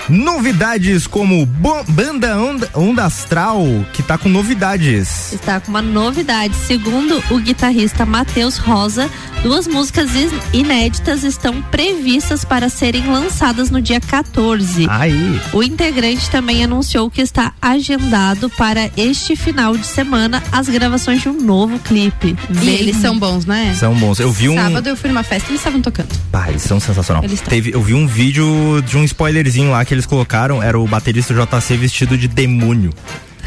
novidades 0.09 1.09
como 1.09 1.45
Banda 1.89 2.39
Onda, 2.39 2.71
Onda 2.73 3.05
Astral, 3.05 3.65
que 3.93 4.03
tá 4.03 4.17
com 4.17 4.29
novidades. 4.29 5.33
Está 5.33 5.59
com 5.59 5.71
uma 5.71 5.83
novidade. 5.83 6.55
Segundo 6.69 7.21
o 7.33 7.39
guitarrista 7.41 8.07
Matheus 8.07 8.59
Rosa, 8.59 9.11
duas 9.43 9.67
músicas 9.67 10.11
inéditas 10.53 11.25
estão 11.25 11.61
previstas 11.63 12.45
para 12.45 12.69
serem 12.69 13.08
lançadas 13.11 13.71
no 13.71 13.81
dia 13.81 14.01
14. 14.01 14.87
Aí. 14.89 15.41
O 15.53 15.63
integrante 15.63 16.31
também 16.31 16.65
anunciou 16.65 17.11
que 17.11 17.21
está 17.21 17.53
agendado 17.61 18.49
para 18.51 18.91
este 18.97 19.35
final 19.37 19.77
de 19.77 19.87
semana 19.87 20.43
as 20.53 20.69
gravações 20.69 21.23
de 21.23 21.29
um 21.29 21.41
novo 21.41 21.79
clipe. 21.81 22.37
E 22.63 22.69
eles 22.69 22.97
são 22.97 23.19
bons, 23.19 23.45
né? 23.45 23.75
São 23.75 23.95
bons. 23.95 24.19
Eu 24.19 24.31
vi 24.33 24.49
um. 24.49 24.55
Sábado 24.55 24.89
eu 24.89 24.97
fui 24.97 25.09
numa 25.09 25.23
festa 25.23 25.49
e 25.49 25.51
eles 25.53 25.61
estavam 25.61 25.81
tocando. 25.81 26.09
Ah, 26.33 26.49
eles 26.49 26.63
são 26.63 26.79
sensacional. 26.79 27.23
Eles 27.23 27.35
estão. 27.35 27.51
Teve, 27.51 27.73
eu 27.75 27.83
vi 27.83 27.95
um 27.95 28.07
vídeo 28.07 28.83
de 28.87 28.97
um 28.97 29.05
spoilerzinho 29.05 29.71
lá 29.71 29.85
que 29.85 29.93
eles 29.93 30.07
colocaram, 30.07 30.63
era 30.63 30.79
o 30.79 30.87
baterista 30.87 31.35
JC 31.35 31.77
vestido 31.77 32.17
de 32.17 32.29
demônio. 32.29 32.93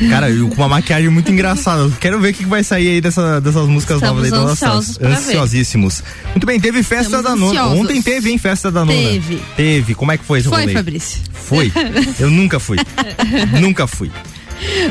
Cara, 0.09 0.29
e 0.29 0.39
com 0.39 0.55
uma 0.55 0.67
maquiagem 0.67 1.09
muito 1.09 1.31
engraçada. 1.31 1.83
Eu 1.83 1.91
Quero 1.99 2.19
ver 2.19 2.29
o 2.29 2.33
que 2.33 2.43
que 2.43 2.49
vai 2.49 2.63
sair 2.63 2.89
aí 2.89 3.01
dessa, 3.01 3.39
dessas 3.39 3.67
músicas 3.67 3.97
Estamos 3.97 4.23
novas 4.29 4.33
aí 4.33 4.39
ansiosos 4.51 4.87
nossa. 4.87 4.99
pra 4.99 5.09
ver. 5.09 5.15
Ansiosíssimos. 5.17 6.03
Muito 6.29 6.45
bem, 6.45 6.59
teve 6.59 6.83
festa 6.83 7.17
Estamos 7.17 7.23
da 7.23 7.35
nona. 7.35 7.67
Ontem 7.67 8.01
teve, 8.01 8.31
hein, 8.31 8.37
festa 8.37 8.71
da 8.71 8.85
nona. 8.85 8.97
Teve. 8.97 9.41
Teve. 9.55 9.95
Como 9.95 10.11
é 10.11 10.17
que 10.17 10.25
foi 10.25 10.39
esse 10.39 10.49
Foi, 10.49 10.61
rolê? 10.61 10.73
Fabrício. 10.73 11.21
Foi. 11.33 11.71
Eu 12.19 12.29
nunca 12.29 12.59
fui. 12.59 12.77
nunca 13.59 13.87
fui. 13.87 14.11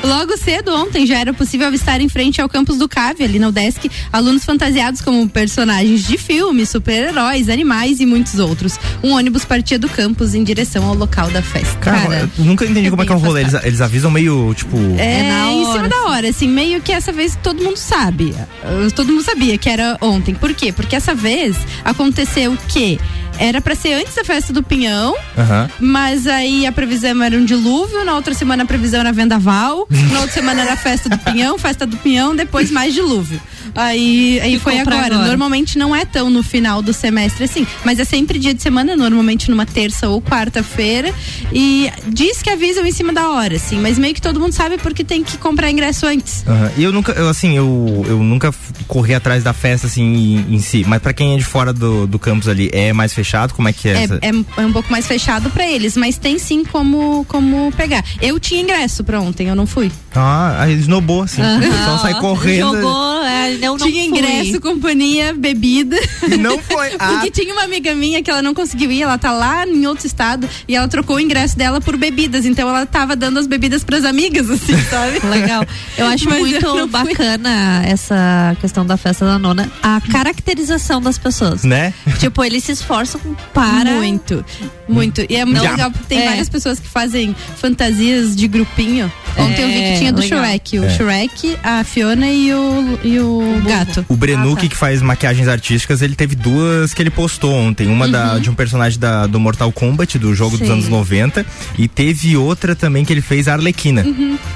Logo 0.03 0.37
cedo 0.37 0.75
ontem 0.75 1.07
já 1.07 1.19
era 1.19 1.33
possível 1.33 1.67
avistar 1.69 2.01
em 2.01 2.09
frente 2.09 2.41
ao 2.41 2.49
campus 2.49 2.79
do 2.79 2.89
CAV, 2.89 3.23
ali 3.23 3.39
no 3.39 3.53
Desk, 3.53 3.91
alunos 4.13 4.45
fantasiados 4.45 5.01
como 5.01 5.29
personagens 5.29 6.07
de 6.07 6.17
filmes, 6.19 6.69
super-heróis, 6.69 7.49
animais 7.49 8.01
e 8.01 8.07
muitos 8.07 8.39
outros. 8.39 8.79
Um 9.03 9.13
ônibus 9.13 9.45
partia 9.45 9.79
do 9.79 9.89
campus 9.89 10.35
em 10.35 10.43
direção 10.45 10.85
ao 10.87 10.95
local 10.95 11.31
da 11.31 11.43
festa. 11.43 11.77
Cara, 11.79 12.01
Cara, 12.01 12.31
eu 12.39 12.45
nunca 12.45 12.65
entendi 12.65 12.91
como 12.91 13.03
é 13.03 13.07
que 13.07 13.13
é 13.13 13.15
o 13.15 13.19
rolê. 13.19 13.41
Eles, 13.43 13.55
eles 13.55 13.81
avisam 13.81 14.11
meio, 14.11 14.53
tipo. 14.55 14.77
É, 14.99 15.23
na 15.29 15.53
em 15.53 15.65
hora, 15.65 15.73
cima 15.73 15.89
da 15.89 16.03
hora, 16.11 16.29
assim, 16.29 16.49
meio 16.49 16.81
que 16.81 16.93
essa 16.93 17.13
vez 17.13 17.39
todo 17.43 17.63
mundo 17.63 17.77
sabe. 17.77 18.35
Uh, 18.63 18.91
Todo 18.95 19.13
mundo 19.13 19.23
sabia 19.23 19.57
que 19.57 19.69
era 19.69 19.97
ontem. 20.01 20.35
Por 20.35 20.53
quê? 20.53 20.73
Porque 20.73 20.95
essa 20.97 21.15
vez 21.15 21.57
aconteceu 21.85 22.53
o 22.53 22.59
quê? 22.69 22.99
Era 23.41 23.61
pra 23.61 23.75
ser 23.75 23.95
antes 23.95 24.15
da 24.15 24.23
festa 24.23 24.53
do 24.53 24.63
Pinhão, 24.63 25.17
Aham. 25.37 25.69
mas 25.81 26.27
aí 26.27 26.67
a 26.67 26.73
previsão 26.73 27.23
era 27.23 27.35
um 27.37 27.45
dilúvio, 27.45 28.05
na 28.05 28.15
outra 28.15 28.35
semana 28.35 28.65
a 28.65 28.67
previsão 28.67 29.01
era 29.01 29.13
vendaval, 29.13 29.89
na 30.13 30.21
outra 30.21 30.33
semana 30.35 30.61
era 30.61 30.77
festa 30.77 31.09
do 31.09 31.17
Pinhão, 31.19 31.57
festa 31.59 31.87
do 31.87 31.97
Pinhão, 31.97 32.37
depois 32.37 32.71
mais 32.71 32.93
dilúvio. 32.93 33.41
Aí, 33.75 34.39
aí 34.43 34.59
Ficou 34.59 34.73
foi 34.75 34.83
pra 34.85 34.97
agora. 34.97 35.15
agora. 35.15 35.29
Normalmente 35.29 35.79
não 35.79 35.95
é 35.97 36.05
tão 36.05 36.29
no 36.29 36.43
final 36.43 36.83
do 36.83 36.93
semestre 36.93 37.45
assim, 37.45 37.67
mas 37.85 37.99
é 37.99 38.05
sempre 38.05 38.39
dia 38.39 38.53
de 38.53 38.61
semana, 38.63 38.95
normalmente 38.97 39.51
numa 39.51 39.65
terça 39.65 40.09
ou 40.09 40.21
quarta-feira. 40.21 41.15
E 41.53 41.91
diz 42.09 42.43
que 42.43 42.51
avisam 42.51 42.85
em 42.85 42.93
cima 42.93 43.13
da 43.13 43.31
hora, 43.31 43.57
assim, 43.57 43.79
mas 43.79 43.99
meio 43.99 44.13
que 44.15 44.21
todo 44.21 44.39
mundo 44.39 44.53
sabe 44.53 44.77
porque 44.79 45.03
tem 45.05 45.23
que 45.25 45.39
comprar 45.39 45.71
ingresso 45.71 46.07
antes. 46.07 46.45
Aham. 46.47 46.71
E 46.77 46.83
eu 46.85 46.93
nunca, 46.93 47.13
eu, 47.13 47.29
assim, 47.29 47.57
eu, 47.57 48.05
eu 48.07 48.19
nunca 48.23 48.53
corri 48.87 49.15
atrás 49.15 49.43
da 49.43 49.53
festa, 49.53 49.87
assim, 49.87 50.03
em, 50.03 50.55
em 50.57 50.59
si. 50.61 50.85
Mas 50.87 51.01
pra 51.01 51.13
quem 51.13 51.35
é 51.35 51.37
de 51.39 51.45
fora 51.45 51.73
do, 51.73 52.07
do 52.07 52.19
campus 52.19 52.49
ali, 52.49 52.69
é 52.73 52.93
mais 52.93 53.15
fechado? 53.15 53.30
Como 53.55 53.69
é 53.69 53.73
que 53.73 53.89
é? 53.89 54.05
É, 54.05 54.29
é, 54.29 54.63
é 54.63 54.67
um 54.67 54.73
pouco 54.73 54.91
mais 54.91 55.07
fechado 55.07 55.51
pra 55.51 55.67
eles, 55.67 55.97
mas 55.97 56.17
tem 56.19 56.39
sim 56.39 56.65
como, 56.65 57.25
como 57.29 57.73
pegar. 57.77 58.05
Eu 58.21 58.39
tinha 58.41 58.61
ingresso 58.61 59.05
pra 59.05 59.21
ontem, 59.21 59.49
eu 59.49 59.55
não 59.55 59.67
fui. 59.67 59.91
Ah, 60.15 60.63
aí 60.63 60.75
snowball, 60.75 61.23
assim. 61.23 61.41
O 61.43 61.61
pessoal 61.61 61.99
sai 62.01 62.15
correndo. 62.21 62.77
Jogou, 62.77 63.23
é, 63.25 63.55
eu 63.55 63.79
não 63.79 63.87
tinha 63.87 64.09
fui. 64.09 64.19
ingresso, 64.19 64.61
companhia, 64.61 65.33
bebida. 65.35 65.97
E 66.29 66.37
não 66.37 66.59
foi. 66.59 66.91
Ah. 67.01 67.13
Porque 67.13 67.31
tinha 67.31 67.53
uma 67.55 67.63
amiga 67.63 67.95
minha 67.95 68.23
que 68.23 68.31
ela 68.31 68.43
não 68.43 68.53
conseguiu 68.53 68.91
ir, 68.91 69.03
ela 69.03 69.17
tá 69.17 69.33
lá 69.33 69.67
em 69.67 69.87
outro 69.87 70.07
estado 70.07 70.47
e 70.69 70.75
ela 70.75 70.87
trocou 70.89 71.17
o 71.17 71.21
ingresso 71.21 71.57
dela 71.57 71.81
por 71.81 71.97
bebidas. 71.97 72.45
Então 72.45 72.69
ela 72.69 72.85
tava 72.85 73.15
dando 73.17 73.39
as 73.39 73.47
bebidas 73.47 73.85
pras 73.85 74.05
amigas, 74.05 74.51
assim, 74.51 74.77
sabe? 74.91 75.25
Legal. 75.27 75.65
Eu 75.97 76.07
acho 76.07 76.25
Mas 76.27 76.35
eu 76.35 76.41
muito 76.41 76.69
fui. 76.69 76.87
bacana 76.89 77.83
essa 77.87 78.57
questão 78.61 78.85
da 78.85 78.97
festa 78.97 79.25
da 79.25 79.39
nona, 79.39 79.71
a 79.83 80.01
caracterização 80.11 81.01
das 81.01 81.17
pessoas. 81.17 81.65
Né? 81.65 81.95
Tipo, 82.19 82.45
eles 82.45 82.65
se 82.65 82.73
esforçam 82.73 83.20
para. 83.55 83.91
Muito, 83.93 84.45
muito. 84.89 85.25
E 85.29 85.37
é 85.37 85.45
muito 85.45 85.63
Já. 85.63 85.71
legal 85.73 85.91
porque 85.91 86.07
tem 86.09 86.21
É. 86.21 86.29
várias 86.29 86.49
pessoas 86.49 86.79
que 86.81 86.89
fazem 86.89 87.35
fantasias 87.57 88.35
de 88.35 88.49
grupinho. 88.49 89.11
Ontem 89.37 89.63
eu 89.63 89.69
vi 89.69 89.75
que 89.93 89.99
tinha 89.99 90.13
do 90.13 90.21
legal. 90.21 90.41
Shrek, 90.45 90.79
o 90.79 90.85
É. 90.85 90.91
Shrek, 90.91 91.57
a 91.63 91.85
Fiona 91.85 92.27
e 92.29 92.53
o, 92.53 92.99
e 93.05 93.19
o, 93.21 93.63
gato. 93.65 94.05
O 94.09 94.17
Brenuque, 94.17 94.61
Ah, 94.61 94.63
tá. 94.63 94.69
que 94.69 94.77
faz 94.77 95.01
maquiagens 95.03 95.47
artísticas, 95.49 96.03
ele 96.03 96.15
teve 96.17 96.35
duas 96.35 96.93
que 96.93 97.01
ele 97.03 97.11
postou 97.11 97.55
ontem. 97.55 97.87
Uma 97.87 98.09
da, 98.09 98.39
de 98.39 98.51
um 98.51 98.55
personagem 98.55 98.99
da, 98.99 99.27
do 99.27 99.39
Mortal 99.39 99.71
Kombat, 99.71 100.19
do 100.19 100.35
jogo 100.35 100.57
dos 100.59 100.67
Sim. 100.67 100.73
anos 100.75 100.89
90. 100.89 101.47
E 101.79 101.87
teve 101.87 102.37
outra 102.37 102.75
também 102.75 103.05
que 103.05 103.13
ele 103.13 103.21
fez 103.23 103.47
a 103.47 103.53
Arlequina. 103.53 104.01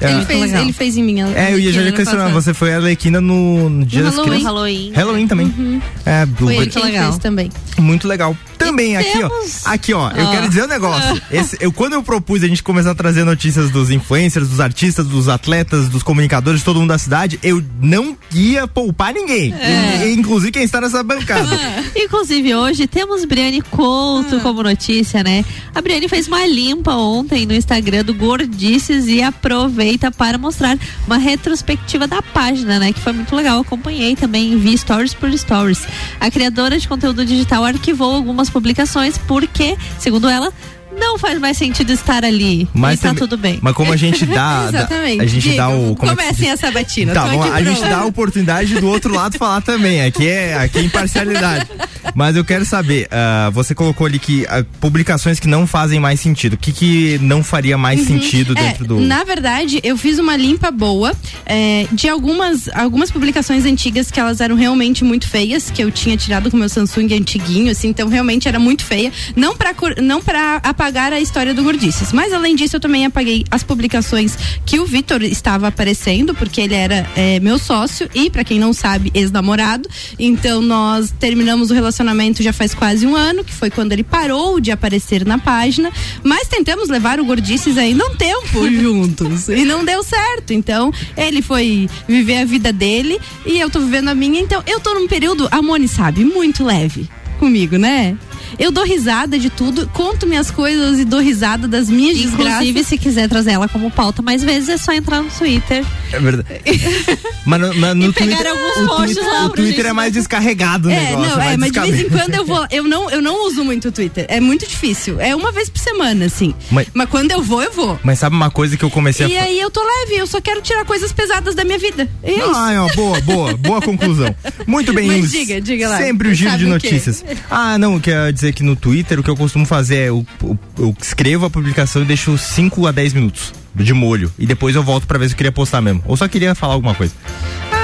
É, 0.00 0.10
Ele, 0.12 0.24
fez, 0.24 0.40
legal. 0.40 0.62
ele 0.62 0.72
fez 0.72 0.96
em 0.96 1.02
mim. 1.04 1.20
a- 1.22 1.28
É, 1.28 1.52
eu 1.52 1.58
ia 1.58 1.72
já 1.72 1.92
questionar, 1.92 2.28
você 2.30 2.52
foi 2.52 2.72
a 2.74 2.76
Arlequina 2.76 3.20
no, 3.20 3.68
no 3.70 3.84
Dia 3.86 4.00
No 4.00 4.06
das 4.06 4.14
Halloween. 4.16 4.30
Crianças? 4.40 4.44
Halloween. 4.46 4.92
Halloween 4.94 5.26
também. 5.28 5.82
É, 6.04 6.24
o 6.24 6.36
Foi 6.36 6.54
ele 6.56 6.72
legal. 6.82 7.04
fez 7.12 7.18
também. 7.18 7.50
Muito 7.78 8.08
legal. 8.08 8.36
Também 8.58 8.96
aqui, 8.96 9.22
ó. 9.22 9.28
temos- 9.28 9.66
Aqui, 9.66 9.92
ó. 9.94 10.10
Eu 10.10 10.26
Ó. 10.26 10.30
quero 10.30 10.48
dizer 10.48 10.64
um 10.64 10.68
negócio. 10.68 11.20
Esse- 11.30 11.56
eu, 11.60 11.72
quando 11.72 11.94
eu 11.94 12.02
propus 12.02 12.42
a 12.42 12.46
gente 12.48 12.62
começar 12.62 12.92
a 12.92 12.94
trazer 12.94 13.24
notícias 13.24 13.70
dos 13.70 13.90
influencers, 13.90 14.48
dos 14.48 14.60
artistas, 14.60 15.06
dos 15.06 15.28
atletas, 15.28 15.88
dos 15.88 16.02
comunicadores, 16.02 16.62
todo 16.62 16.80
mundo 16.80 16.88
da 16.90 16.98
cidade, 16.98 17.38
eu 17.42 17.62
não 17.80 18.16
ia 18.32 18.66
poupar 18.66 19.12
ninguém. 19.12 19.52
É. 19.54 20.08
E- 20.08 20.14
Inclusive 20.14 20.52
quem 20.52 20.62
está 20.62 20.80
nessa 20.80 21.02
bancada. 21.02 21.48
Inclusive, 21.96 22.54
hoje 22.54 22.86
temos 22.86 23.24
Briane 23.24 23.60
Couto 23.60 24.40
como 24.40 24.62
notícia, 24.62 25.22
né? 25.22 25.44
A 25.74 25.80
Briane 25.82 26.08
fez 26.08 26.26
uma 26.28 26.46
limpa 26.46 26.92
ontem 26.94 27.46
no 27.46 27.52
Instagram 27.54 28.04
do 28.04 28.14
Gordices 28.14 29.06
e 29.06 29.22
aproveita 29.22 30.10
para 30.10 30.38
mostrar 30.38 30.78
uma 31.06 31.18
retrospectiva 31.18 32.06
da 32.06 32.22
página, 32.22 32.78
né? 32.78 32.92
Que 32.92 33.00
foi 33.00 33.12
muito 33.12 33.34
legal. 33.34 33.56
Eu 33.56 33.60
acompanhei 33.62 34.16
também, 34.16 34.56
vi 34.58 34.76
stories 34.76 35.14
por 35.14 35.30
stories. 35.36 35.82
A 36.20 36.30
criadora 36.30 36.78
de 36.78 36.86
conteúdo 36.88 37.24
digital 37.24 37.64
arquivou 37.64 38.14
algumas 38.14 38.43
publicações 38.50 39.18
porque, 39.18 39.76
segundo 39.98 40.28
ela, 40.28 40.52
não 40.98 41.18
faz 41.18 41.38
mais 41.38 41.56
sentido 41.56 41.92
estar 41.92 42.24
ali. 42.24 42.68
Mas 42.74 42.98
e 42.98 43.02
tá 43.02 43.08
também- 43.08 43.18
tudo 43.20 43.36
bem. 43.36 43.58
Mas 43.60 43.74
como 43.74 43.92
a 43.92 43.96
gente 43.96 44.24
dá. 44.26 44.62
dá- 44.70 44.78
Exatamente. 44.80 45.20
a 45.22 45.26
gente 45.26 45.48
dá 45.56 45.66
Digam, 45.66 45.90
o. 45.92 45.96
como 45.96 46.12
é 46.12 46.16
Comecem 46.16 46.34
diz? 46.36 46.48
essa 46.48 46.70
batina. 46.70 47.12
Tá 47.12 47.26
bom, 47.28 47.42
a 47.42 47.62
gente 47.62 47.80
dá 47.80 47.98
a 47.98 48.04
oportunidade 48.06 48.74
do 48.74 48.86
outro 48.88 49.12
lado 49.14 49.36
falar 49.38 49.60
também. 49.60 50.02
Aqui 50.02 50.26
é, 50.26 50.54
aqui 50.54 50.78
é 50.78 50.82
imparcialidade. 50.82 51.66
Mas 52.14 52.36
eu 52.36 52.44
quero 52.44 52.64
saber, 52.64 53.08
ah, 53.10 53.50
você 53.52 53.74
colocou 53.74 54.06
ali 54.06 54.18
que 54.18 54.46
ah, 54.48 54.64
publicações 54.80 55.40
que 55.40 55.48
não 55.48 55.66
fazem 55.66 55.98
mais 55.98 56.20
sentido. 56.20 56.52
O 56.54 56.56
que 56.56 56.72
que 56.72 57.18
não 57.20 57.42
faria 57.42 57.76
mais 57.78 58.00
Uhum. 58.00 58.06
sentido 58.06 58.54
É, 58.56 58.62
dentro 58.62 58.86
do. 58.86 59.00
Na 59.00 59.24
verdade, 59.24 59.80
eu 59.82 59.96
fiz 59.96 60.18
uma 60.18 60.36
limpa 60.36 60.70
boa 60.70 61.12
é, 61.46 61.86
de 61.92 62.08
algumas, 62.08 62.68
algumas 62.74 63.10
publicações 63.10 63.64
antigas 63.64 64.10
que 64.10 64.20
elas 64.20 64.40
eram 64.40 64.54
realmente 64.54 65.02
muito 65.04 65.28
feias, 65.28 65.70
que 65.70 65.82
eu 65.82 65.90
tinha 65.90 66.16
tirado 66.16 66.50
com 66.50 66.56
meu 66.56 66.68
Samsung 66.68 67.14
antiguinho, 67.14 67.70
assim, 67.70 67.88
então 67.88 68.08
realmente 68.08 68.46
era 68.48 68.58
muito 68.58 68.84
feia. 68.84 69.10
Não 69.34 69.56
pra, 69.56 69.74
não 70.02 70.20
pra 70.22 70.60
apagar 70.84 71.14
a 71.14 71.20
história 71.20 71.54
do 71.54 71.62
Gordices. 71.62 72.12
Mas 72.12 72.30
além 72.30 72.54
disso, 72.54 72.76
eu 72.76 72.80
também 72.80 73.06
apaguei 73.06 73.42
as 73.50 73.62
publicações 73.62 74.36
que 74.66 74.78
o 74.78 74.84
Vitor 74.84 75.22
estava 75.22 75.68
aparecendo, 75.68 76.34
porque 76.34 76.60
ele 76.60 76.74
era 76.74 77.08
é, 77.16 77.40
meu 77.40 77.58
sócio 77.58 78.06
e, 78.14 78.28
pra 78.28 78.44
quem 78.44 78.58
não 78.58 78.74
sabe, 78.74 79.10
ex-namorado. 79.14 79.88
Então 80.18 80.60
nós 80.60 81.10
terminamos 81.18 81.70
o 81.70 81.74
relacionamento 81.74 82.42
já 82.42 82.52
faz 82.52 82.74
quase 82.74 83.06
um 83.06 83.16
ano, 83.16 83.42
que 83.42 83.52
foi 83.52 83.70
quando 83.70 83.92
ele 83.92 84.04
parou 84.04 84.60
de 84.60 84.70
aparecer 84.70 85.24
na 85.24 85.38
página. 85.38 85.90
Mas 86.22 86.48
tentamos 86.48 86.90
levar 86.90 87.18
o 87.18 87.24
Gordices 87.24 87.78
ainda 87.78 88.04
um 88.04 88.14
tempo 88.16 88.70
juntos. 88.70 89.48
E 89.48 89.64
não 89.64 89.86
deu 89.86 90.02
certo. 90.02 90.52
Então, 90.52 90.92
ele 91.16 91.40
foi 91.40 91.88
viver 92.06 92.40
a 92.40 92.44
vida 92.44 92.70
dele 92.74 93.18
e 93.46 93.58
eu 93.58 93.70
tô 93.70 93.80
vivendo 93.80 94.08
a 94.08 94.14
minha. 94.14 94.38
Então, 94.38 94.62
eu 94.66 94.80
tô 94.80 94.92
num 94.92 95.08
período, 95.08 95.48
a 95.50 95.62
Moni 95.62 95.88
sabe, 95.88 96.26
muito 96.26 96.62
leve 96.62 97.08
comigo, 97.38 97.78
né? 97.78 98.18
Eu 98.58 98.70
dou 98.70 98.84
risada 98.84 99.38
de 99.38 99.50
tudo, 99.50 99.88
conto 99.92 100.26
minhas 100.26 100.50
coisas 100.50 100.98
e 100.98 101.04
dou 101.04 101.20
risada 101.20 101.66
das 101.68 101.88
minhas 101.88 102.18
Inclusive, 102.18 102.72
desgraças. 102.72 102.86
se 102.86 102.98
quiser 102.98 103.28
trazer 103.28 103.52
ela 103.52 103.68
como 103.68 103.90
pauta 103.90 104.22
mais 104.22 104.42
vezes, 104.42 104.68
é 104.68 104.76
só 104.76 104.92
entrar 104.92 105.22
no 105.22 105.30
Twitter. 105.30 105.84
É 106.12 106.18
verdade. 106.18 106.60
Mas 107.46 107.60
no, 107.60 107.74
na- 107.74 107.94
no 107.94 108.04
E 108.06 108.12
pegar 108.12 108.36
Twitter, 108.36 108.52
alguns 108.52 108.76
o 108.76 108.86
posts 108.86 109.14
Twitter, 109.16 109.32
lá 109.32 109.46
o 109.46 109.50
Twitter 109.50 109.76
gente, 109.76 109.86
é 109.86 109.92
mais 109.92 110.12
descarregado 110.12 110.88
o 110.88 110.90
É, 110.90 111.10
negócio. 111.10 111.30
não, 111.36 111.42
é, 111.42 111.56
mas 111.56 111.72
de 111.72 111.80
vez 111.80 112.00
em 112.00 112.08
quando 112.08 112.34
eu 112.34 112.44
vou. 112.44 112.66
Eu 112.70 112.84
não, 112.84 113.08
eu 113.10 113.20
não 113.22 113.46
uso 113.46 113.62
muito 113.64 113.88
o 113.88 113.92
Twitter. 113.92 114.24
É 114.28 114.40
muito 114.40 114.66
difícil. 114.66 115.20
É 115.20 115.34
uma 115.36 115.52
vez 115.52 115.68
por 115.68 115.78
semana, 115.78 116.24
assim. 116.24 116.54
Mas- 116.70 116.88
Mas, 116.94 117.08
quando 117.08 117.30
eu 117.30 117.42
vou, 117.42 117.62
eu 117.62 117.70
vou. 117.72 117.98
Mas 118.02 118.18
sabe 118.18 118.34
uma 118.34 118.50
coisa 118.50 118.76
que 118.76 118.84
eu 118.84 118.90
comecei 118.90 119.26
E 119.26 119.36
a. 119.36 119.40
fa- 119.40 119.46
aí 119.46 119.60
eu 119.60 119.70
tô 119.70 119.80
leve, 119.82 120.16
eu 120.20 120.26
só 120.26 120.40
quero 120.40 120.60
tirar 120.62 120.84
coisas 120.84 121.12
pesadas 121.12 121.54
da 121.54 121.62
minha 121.64 121.78
vida. 121.78 122.08
E 122.22 122.30
é 122.30 122.38
isso. 122.38 122.52
Ah, 122.54 122.72
é 122.72 122.80
uma 122.80 122.92
boa, 122.94 123.20
boa, 123.20 123.56
boa 123.56 123.80
conclusão. 123.82 124.34
Muito 124.66 124.92
bem, 124.92 125.06
Mas 125.06 125.20
Luz. 125.20 125.32
diga, 125.32 125.60
diga 125.60 125.88
lá. 125.88 125.98
Sempre 125.98 126.28
o 126.28 126.34
giro 126.34 126.56
de 126.58 126.66
notícias. 126.66 127.24
Ah, 127.50 127.76
não, 127.78 128.00
quer 128.00 128.32
dizer 128.44 128.52
que 128.52 128.62
no 128.62 128.76
Twitter 128.76 129.18
o 129.18 129.22
que 129.22 129.30
eu 129.30 129.36
costumo 129.36 129.64
fazer 129.64 129.96
é 129.96 130.08
eu, 130.10 130.26
eu- 130.42 130.58
eu 130.78 130.96
escrevo 131.00 131.46
a 131.46 131.50
publicação 131.50 132.02
e 132.02 132.04
deixo 132.04 132.36
5 132.36 132.86
a 132.86 132.92
10 132.92 133.12
minutos 133.12 133.52
de 133.74 133.92
molho. 133.94 134.32
E 134.38 134.46
depois 134.46 134.76
eu 134.76 134.82
volto 134.82 135.06
pra 135.06 135.18
ver 135.18 135.28
se 135.28 135.34
eu 135.34 135.36
queria 135.36 135.52
postar 135.52 135.80
mesmo. 135.80 136.02
Ou 136.06 136.16
só 136.16 136.28
queria 136.28 136.54
falar 136.54 136.74
alguma 136.74 136.94
coisa. 136.94 137.12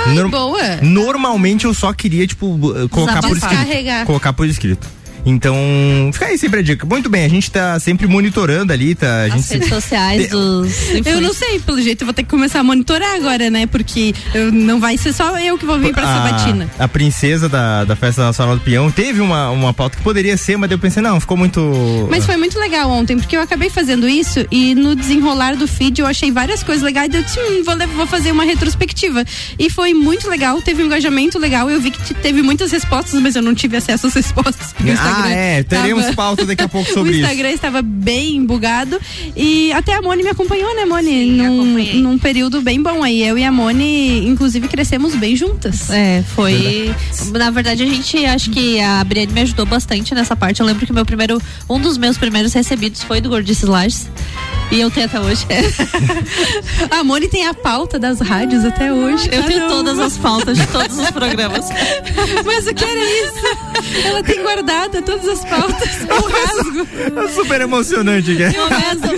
Ai, 0.07 0.15
boa. 0.29 0.61
Normalmente 0.83 1.65
eu 1.65 1.75
só 1.75 1.93
queria, 1.93 2.27
tipo, 2.27 2.47
eh, 2.77 2.89
colocar 2.89 3.15
por 3.29 3.37
escrito. 3.37 3.71
Colocar 4.07 4.33
por 4.33 4.47
escrito. 4.47 4.89
Então, 5.25 5.57
fica 6.13 6.27
aí 6.27 6.39
sempre 6.39 6.61
a 6.61 6.63
dica. 6.63 6.87
Muito 6.87 7.09
bem, 7.09 7.25
a 7.25 7.29
gente 7.29 7.51
tá 7.51 7.79
sempre 7.79 8.07
monitorando 8.07 8.73
ali, 8.73 8.95
tá? 8.95 9.23
A 9.23 9.29
gente 9.29 9.41
As 9.41 9.51
redes 9.51 9.69
sociais 9.69 10.29
dos 10.31 10.73
Eu 11.05 11.21
não 11.21 11.33
sei, 11.33 11.59
pelo 11.61 11.81
jeito 11.81 12.03
eu 12.03 12.07
vou 12.07 12.15
ter 12.15 12.23
que 12.23 12.29
começar 12.29 12.61
a 12.61 12.63
monitorar 12.63 13.15
agora, 13.17 13.51
né? 13.51 13.67
Porque 13.67 14.15
eu- 14.35 14.51
não 14.53 14.81
vai 14.81 14.97
ser 14.97 15.13
só 15.13 15.39
eu 15.39 15.57
que 15.59 15.65
vou 15.67 15.79
vir 15.79 15.93
pra 15.93 16.03
Sabatina. 16.05 16.71
a 16.79 16.89
princesa 16.89 17.49
da, 17.49 17.85
da 17.85 17.95
Festa 17.97 18.23
Nacional 18.23 18.57
do 18.57 18.63
Peão 18.63 18.91
teve 18.91 19.21
uma, 19.21 19.51
uma 19.51 19.73
pauta 19.75 19.97
que 19.97 20.03
poderia 20.03 20.37
ser, 20.37 20.57
mas 20.57 20.69
daí 20.69 20.75
eu 20.77 20.81
pensei, 20.81 21.03
não, 21.03 21.21
ficou 21.21 21.37
muito. 21.37 21.61
Mas 22.11 22.25
foi 22.27 22.37
muito 22.37 22.59
legal 22.59 22.91
ontem, 22.91 23.17
porque 23.19 23.37
eu 23.37 23.41
acabei 23.41 23.71
fazendo 23.71 24.09
isso 24.09 24.45
e 24.51 24.75
no 24.75 24.95
desenrolar 24.97 25.55
do 25.57 25.67
feed 25.67 26.01
eu 26.01 26.07
achei 26.07 26.31
várias 26.31 26.63
coisas 26.63 26.83
legais. 26.83 27.13
Eu 27.13 27.23
disse, 27.23 27.39
hum, 27.39 27.63
vou, 27.65 27.77
vou 27.97 28.07
fazer 28.07 28.33
uma 28.33 28.45
retrospectiva. 28.45 29.25
E 29.59 29.69
foi 29.71 29.93
muito 29.95 30.29
legal, 30.29 30.61
teve 30.63 30.83
um 30.83 30.87
engajamento 30.87 31.39
legal. 31.39 31.71
Eu 31.71 31.81
vi 31.81 31.91
que 31.91 32.15
teve 32.15 32.43
muitas 32.43 32.71
respostas, 32.73 33.21
mas 33.21 33.37
eu 33.37 33.43
não 33.43 33.55
tive 33.55 33.77
acesso 33.77 34.07
às 34.07 34.15
respostas. 34.15 34.73
porque 34.73 34.91
Ah, 34.93 35.10
Instagram 35.11 35.35
é, 35.35 35.63
teremos 35.63 36.03
tava- 36.05 36.17
pauta 36.17 36.47
daqui 36.47 36.63
a 36.65 36.69
pouco 36.69 36.89
sobre 36.93 37.11
o 37.13 37.15
isso. 37.15 37.21
Instagram 37.23 37.51
estava 37.51 37.83
bem 37.83 38.45
bugado. 38.45 39.01
E 39.37 39.73
até 39.73 39.95
a 39.95 40.03
Moni 40.03 40.23
me 40.23 40.31
acompanhou, 40.31 40.75
né, 40.75 40.85
Moni? 40.85 41.27
num, 41.33 41.75
num 42.03 42.19
período 42.19 42.61
bem 42.63 42.81
bom 42.83 43.03
aí. 43.03 43.23
Eu 43.23 43.37
e 43.39 43.45
a 43.45 43.53
Moni, 43.53 44.27
inclusive, 44.27 44.69
crescemos 44.69 45.15
bem 45.15 45.35
juntas. 45.37 45.91
É, 45.91 46.23
foi. 46.35 46.95
Na 47.33 47.51
verdade, 47.51 47.83
a 47.83 47.87
gente 47.87 48.25
acho 48.25 48.51
que 48.51 48.81
a 48.81 49.03
Brienne 49.05 49.33
me 49.33 49.41
ajudou 49.43 49.67
bastante 49.67 50.15
nessa 50.15 50.35
parte. 50.37 50.61
Eu 50.61 50.67
lembro 50.67 50.87
que 50.87 50.93
meu 50.93 51.05
primeiro, 51.07 51.41
um 51.69 51.79
dos 51.81 51.97
meus 51.99 52.17
primeiros 52.19 52.53
recebidos 52.53 53.03
foi 53.03 53.21
do 53.21 53.29
Gordices 53.29 53.69
Lages. 53.69 54.09
E 54.71 54.81
eu 54.81 54.89
tenho 54.91 55.07
até 55.07 55.19
hoje. 55.19 55.45
A 56.91 57.03
Moni 57.03 57.29
tem 57.29 57.47
a 57.47 57.55
pauta 57.55 57.99
das 57.99 58.21
rádios 58.21 58.65
até 58.65 58.93
hoje. 58.93 59.29
Eu 59.33 59.43
tenho 59.43 59.69
todas 59.69 59.99
as 59.99 60.17
pautas 60.17 60.57
de 60.59 60.67
todos 60.69 60.97
os 60.97 61.11
programas. 61.11 61.69
Mas 62.47 62.67
o 62.67 62.75
que 62.75 62.85
era 62.85 63.01
isso? 63.05 64.07
Ela 64.07 64.23
tem 64.23 64.43
anota 65.01 65.03
todas 65.03 65.29
as 65.29 65.45
pautas. 65.45 66.01
Eu 66.09 66.29
rasgo. 66.29 67.25
É 67.25 67.29
super 67.29 67.61
emocionante, 67.61 68.37
que 68.37 68.43
é. 68.43 68.53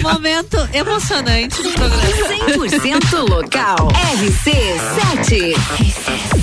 Momento 0.02 0.68
emocionante 0.72 1.62
do 1.62 1.70
programa. 1.70 2.02
100% 2.02 3.28
local. 3.28 3.88
RC7. 4.16 5.54
RC7. 5.54 6.41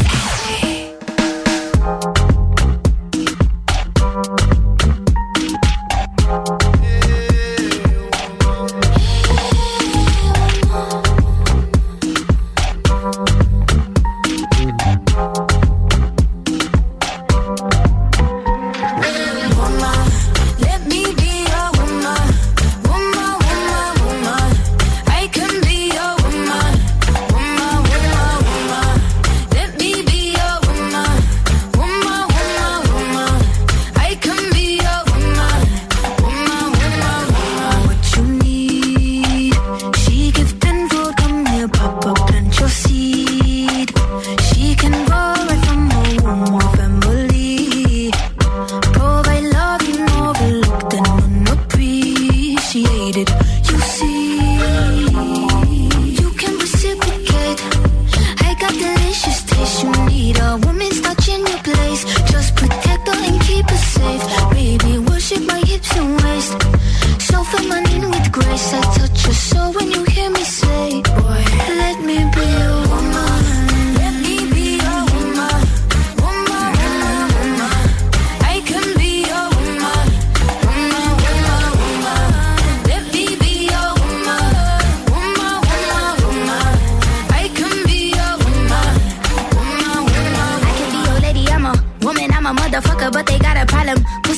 but 93.11 93.25
they 93.25 93.39
got 93.39 93.48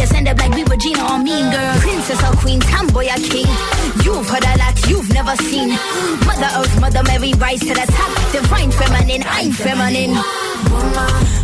us 0.00 0.12
end 0.12 0.28
up 0.28 0.38
like 0.38 0.54
we 0.54 0.64
were 0.64 0.76
Gina 0.76 1.02
or 1.04 1.18
Mean 1.18 1.50
Girl. 1.50 1.74
Princess 1.80 2.22
or 2.22 2.34
Queen, 2.36 2.60
tomboy 2.60 3.06
or 3.06 3.20
king. 3.30 3.46
You've 4.04 4.28
heard 4.28 4.44
a 4.44 4.58
lot 4.58 4.76
you've 4.88 5.08
never 5.12 5.36
seen. 5.36 5.70
Mother 6.26 6.50
Earth, 6.58 6.80
Mother 6.80 7.02
Mary, 7.04 7.32
rise 7.34 7.60
to 7.60 7.74
the 7.74 7.86
top. 7.88 8.32
Divine 8.32 8.70
feminine, 8.70 9.24
I'm 9.26 9.52
feminine. 9.52 10.14
Woman, 10.70 11.37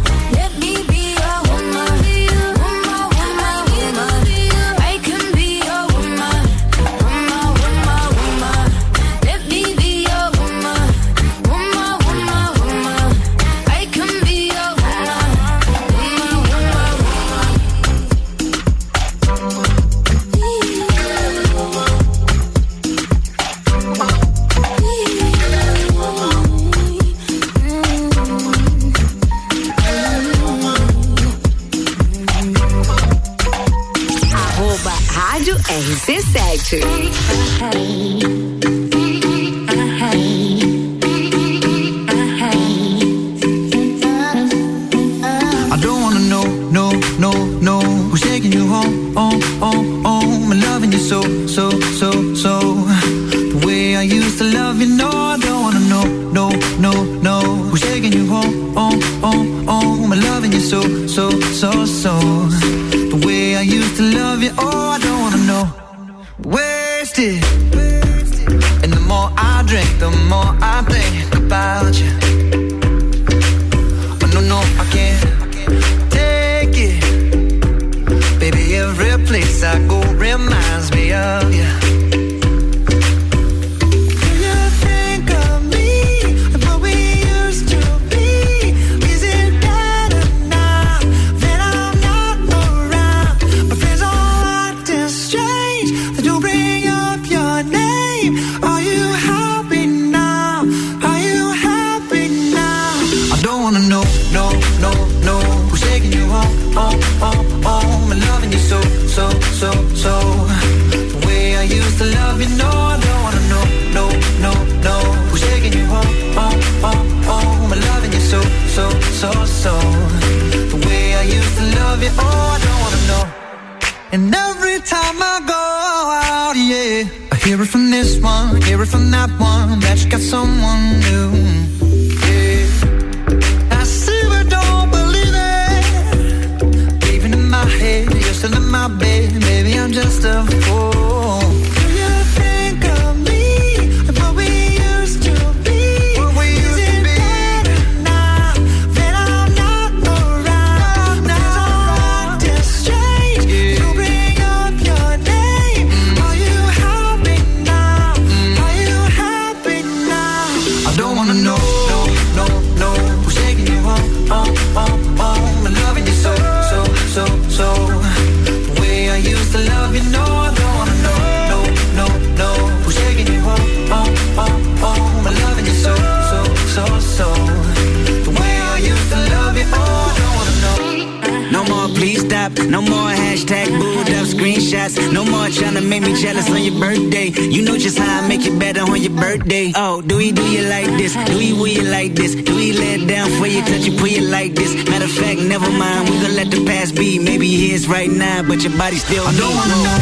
Oh, 189.47 190.01
do 190.01 190.17
we 190.17 190.33
do 190.33 190.43
you 190.43 190.63
like 190.69 190.87
this? 190.97 191.15
Do 191.27 191.37
we 191.37 191.53
will 191.53 191.67
you 191.67 191.83
like 191.83 192.15
this? 192.15 192.35
Do 192.35 192.57
we 192.57 192.73
let 192.73 193.01
it 193.01 193.07
down 193.07 193.29
for 193.39 193.47
you, 193.47 193.61
touch 193.61 193.85
you, 193.85 193.97
put 193.99 194.11
you 194.11 194.23
like 194.23 194.55
this? 194.55 194.75
Matter 194.89 195.05
of 195.05 195.11
fact, 195.11 195.41
never 195.41 195.71
mind, 195.71 196.09
we 196.09 196.17
gonna 196.17 196.33
let 196.33 196.51
the 196.51 196.65
past 196.65 196.95
be. 196.95 197.19
Maybe 197.19 197.49
here's 197.49 197.87
right 197.87 198.11
now, 198.11 198.43
but 198.43 198.63
your 198.63 198.77
body 198.79 198.97
still 198.97 199.25
I 199.27 199.37
don't 199.37 199.55
wanna 199.55 199.77
know, 199.85 199.99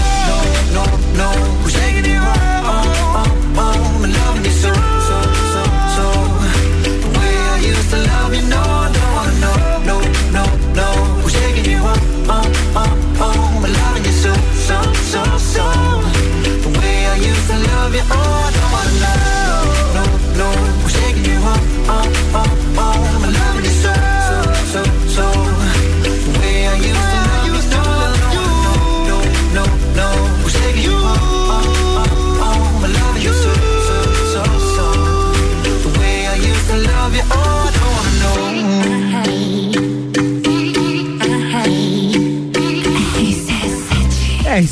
no, 0.74 0.84
no, 1.16 1.42
no. 1.42 1.51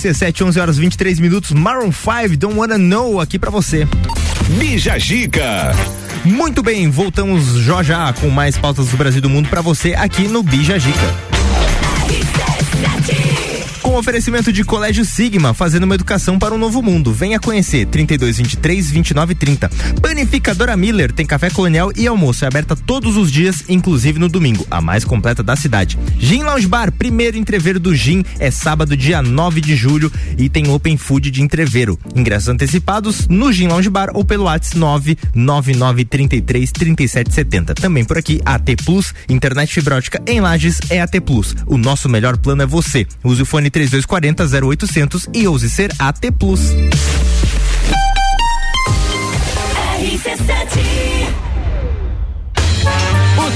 RC7, 0.01 0.47
11 0.47 0.60
horas 0.60 0.78
23 0.78 1.20
minutos. 1.20 1.51
Maroon 1.52 1.93
5, 1.93 2.36
Don't 2.36 2.59
Wanna 2.59 2.78
Know 2.78 3.20
aqui 3.20 3.39
pra 3.39 3.51
você. 3.51 3.86
Bija 4.59 4.98
Gica. 4.98 5.74
Muito 6.24 6.62
bem, 6.62 6.90
voltamos 6.90 7.62
já 7.62 7.82
já 7.82 8.12
com 8.14 8.31
mais 8.31 8.56
pautas 8.56 8.89
do 8.89 8.97
Brasil 8.97 9.18
e 9.18 9.22
do 9.22 9.28
mundo 9.28 9.48
pra 9.48 9.60
você 9.60 9.94
aqui 9.94 10.27
no 10.27 10.43
Bija 10.43 10.78
Gica. 10.78 11.30
Oferecimento 14.01 14.51
de 14.51 14.64
Colégio 14.64 15.05
Sigma, 15.05 15.52
fazendo 15.52 15.85
uma 15.85 15.94
educação 15.94 16.39
para 16.39 16.55
um 16.55 16.59
novo 16.59 16.81
mundo. 16.81 17.12
Venha 17.12 17.39
conhecer 17.39 17.85
32 17.85 18.39
23 18.39 18.90
29 18.90 19.35
30. 19.35 19.68
Panificadora 20.01 20.74
Miller 20.74 21.12
tem 21.12 21.27
café 21.27 21.51
colonial 21.51 21.93
e 21.94 22.06
almoço. 22.06 22.47
É 22.47 22.48
aberta 22.48 22.74
todos 22.74 23.18
os 23.18 23.31
dias, 23.31 23.64
inclusive 23.68 24.18
no 24.18 24.27
domingo, 24.27 24.66
a 24.70 24.81
mais 24.81 25.05
completa 25.05 25.43
da 25.43 25.55
cidade. 25.55 25.98
Gin 26.18 26.44
Lounge 26.44 26.66
Bar, 26.66 26.90
primeiro 26.90 27.36
entreveiro 27.36 27.78
do 27.78 27.94
Gin, 27.94 28.24
é 28.39 28.51
sábado, 28.51 28.97
dia 28.97 29.20
9 29.20 29.60
de 29.60 29.77
julho 29.77 30.10
e 30.39 30.48
tem 30.48 30.70
Open 30.70 30.97
Food 30.97 31.31
de 31.31 31.43
entreveiro. 31.43 31.98
Ingressos 32.16 32.48
antecipados 32.48 33.28
no 33.28 33.52
Gin 33.52 33.68
Lounge 33.68 33.90
Bar 33.90 34.12
ou 34.14 34.24
pelo 34.24 34.44
WhatsApp 34.44 35.18
99933 35.35 36.72
3770. 36.72 37.74
Também 37.74 38.02
por 38.02 38.16
aqui, 38.16 38.40
AT 38.47 38.64
Plus, 38.82 39.12
internet 39.28 39.74
fibra 39.74 39.97
ótica 39.97 40.22
em 40.27 40.40
Lages 40.40 40.81
é 40.89 41.02
AT 41.02 41.20
Plus. 41.20 41.55
O 41.66 41.77
nosso 41.77 42.09
melhor 42.09 42.39
plano 42.39 42.62
é 42.62 42.66
você. 42.66 43.06
Use 43.22 43.43
o 43.43 43.47
fone 43.47 43.68
3240 43.90 44.46
0800 44.46 45.28
e 45.34 45.48
ouse 45.48 45.68
ser 45.68 45.92
AT 45.98 46.30
Plus. 46.38 46.60
O 50.00 50.89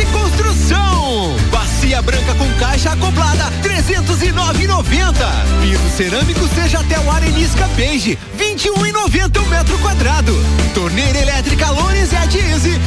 e 0.00 0.06
Construção. 0.06 1.36
Bacia 1.50 2.00
branca 2.00 2.34
com 2.34 2.48
caixa 2.58 2.92
acoplada 2.92 3.44
309,90. 3.62 5.12
Piso 5.60 5.96
cerâmico 5.96 6.48
seja 6.54 6.80
até 6.80 6.98
o 7.00 7.10
Arenisca 7.10 7.66
Beige 7.76 8.18
21,90 8.38 9.42
o 9.42 9.46
metro 9.46 9.78
quadrado. 9.78 10.34
Torneira 10.74 11.18
elétrica 11.18 11.70
Lones 11.70 12.12
e 12.12 12.16
a 12.16 12.24
Diese 12.26 12.70
109,90. 12.70 12.80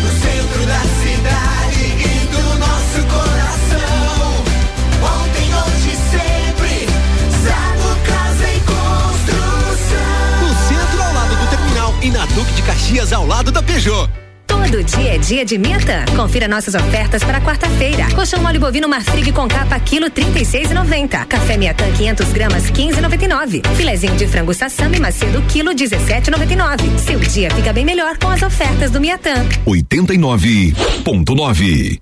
No 0.00 0.10
centro 0.20 0.66
da 0.66 0.80
cidade 1.02 1.84
e 1.98 2.26
do 2.30 2.58
nosso 2.58 3.02
coração. 3.08 4.44
Ontem, 5.02 5.48
hoje, 5.54 5.96
sempre. 6.10 6.86
Zago 7.42 7.96
Casa 8.06 8.48
e 8.48 8.60
Construção. 8.60 10.02
No 10.40 10.50
centro, 10.68 11.02
ao 11.02 11.12
lado 11.12 11.36
do 11.36 11.46
terminal 11.50 11.94
e 12.00 12.10
na 12.10 12.26
Duque 12.26 12.52
de 12.52 12.62
Caxias, 12.62 13.12
ao 13.12 13.26
lado 13.26 13.50
da 13.50 13.62
Peugeot. 13.62 14.21
Todo 14.72 14.82
dia 14.84 15.16
é 15.16 15.18
dia 15.18 15.44
de 15.44 15.58
Miatã. 15.58 16.02
Confira 16.16 16.48
nossas 16.48 16.74
ofertas 16.74 17.22
para 17.22 17.42
quarta-feira. 17.42 18.06
Colchão 18.14 18.40
mole 18.40 18.58
bovino 18.58 18.88
Marfrig 18.88 19.30
com 19.30 19.46
capa 19.46 19.78
quilo 19.78 20.10
36,90. 20.10 21.26
Café 21.26 21.58
Miatã 21.58 21.84
500 21.92 22.32
gramas 22.32 22.70
15,99. 22.70 23.66
Filezinho 23.76 24.16
de 24.16 24.26
frango 24.26 24.54
sassami 24.54 24.98
macedo 24.98 25.42
quilo 25.42 25.72
17,99. 25.72 26.98
Seu 26.98 27.18
dia 27.18 27.50
fica 27.50 27.70
bem 27.70 27.84
melhor 27.84 28.16
com 28.16 28.28
as 28.28 28.40
ofertas 28.40 28.90
do 28.90 28.98
Miatã. 28.98 29.34
89.9. 29.66 32.01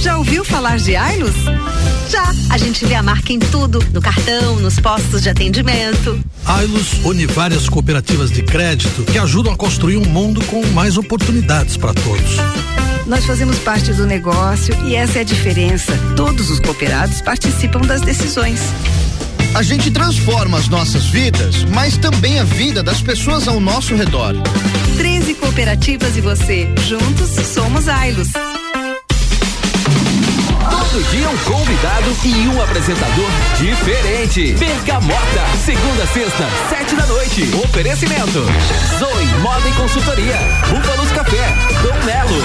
Já 0.00 0.16
ouviu 0.16 0.42
falar 0.44 0.78
de 0.78 0.96
Ailos? 0.96 1.34
Já. 2.08 2.32
A 2.48 2.56
gente 2.56 2.86
vê 2.86 2.94
a 2.94 3.02
marca 3.02 3.32
em 3.32 3.38
tudo, 3.38 3.84
no 3.92 4.00
cartão, 4.00 4.56
nos 4.56 4.80
postos 4.80 5.22
de 5.22 5.28
atendimento. 5.28 6.18
Ailos 6.46 7.04
une 7.04 7.26
várias 7.26 7.68
cooperativas 7.68 8.30
de 8.30 8.42
crédito 8.42 9.04
que 9.04 9.18
ajudam 9.18 9.52
a 9.52 9.56
construir 9.56 9.98
um 9.98 10.04
mundo 10.04 10.42
com 10.46 10.64
mais 10.68 10.96
oportunidades 10.96 11.76
para 11.76 11.92
todos. 11.92 12.36
Nós 13.06 13.26
fazemos 13.26 13.58
parte 13.58 13.92
do 13.92 14.06
negócio 14.06 14.74
e 14.86 14.94
essa 14.94 15.18
é 15.18 15.20
a 15.20 15.24
diferença. 15.24 15.92
Todos 16.16 16.50
os 16.50 16.58
cooperados 16.58 17.20
participam 17.20 17.80
das 17.80 18.00
decisões. 18.00 18.60
A 19.54 19.62
gente 19.62 19.90
transforma 19.90 20.56
as 20.56 20.68
nossas 20.68 21.04
vidas, 21.06 21.64
mas 21.64 21.98
também 21.98 22.40
a 22.40 22.44
vida 22.44 22.82
das 22.82 23.02
pessoas 23.02 23.46
ao 23.46 23.60
nosso 23.60 23.94
redor. 23.94 24.34
13 24.96 25.34
cooperativas 25.34 26.16
e 26.16 26.20
você. 26.20 26.68
Juntos 26.88 27.30
somos 27.46 27.86
Ailos. 27.86 28.28
Todo 30.70 31.02
dia 31.10 31.28
um 31.28 31.36
convidado 31.38 32.16
e 32.24 32.48
um 32.48 32.62
apresentador 32.62 33.28
diferente. 33.56 34.52
Bergamota, 34.54 35.46
segunda 35.64 36.06
sexta, 36.06 36.48
sete 36.68 36.94
da 36.96 37.06
noite. 37.06 37.42
Oferecimento. 37.64 38.44
Zoe 38.98 39.26
Moda 39.40 39.68
e 39.68 39.72
Consultoria. 39.72 40.36
Búfalos 40.68 41.10
Café. 41.12 41.54
Dom 41.82 42.04
Melo. 42.04 42.40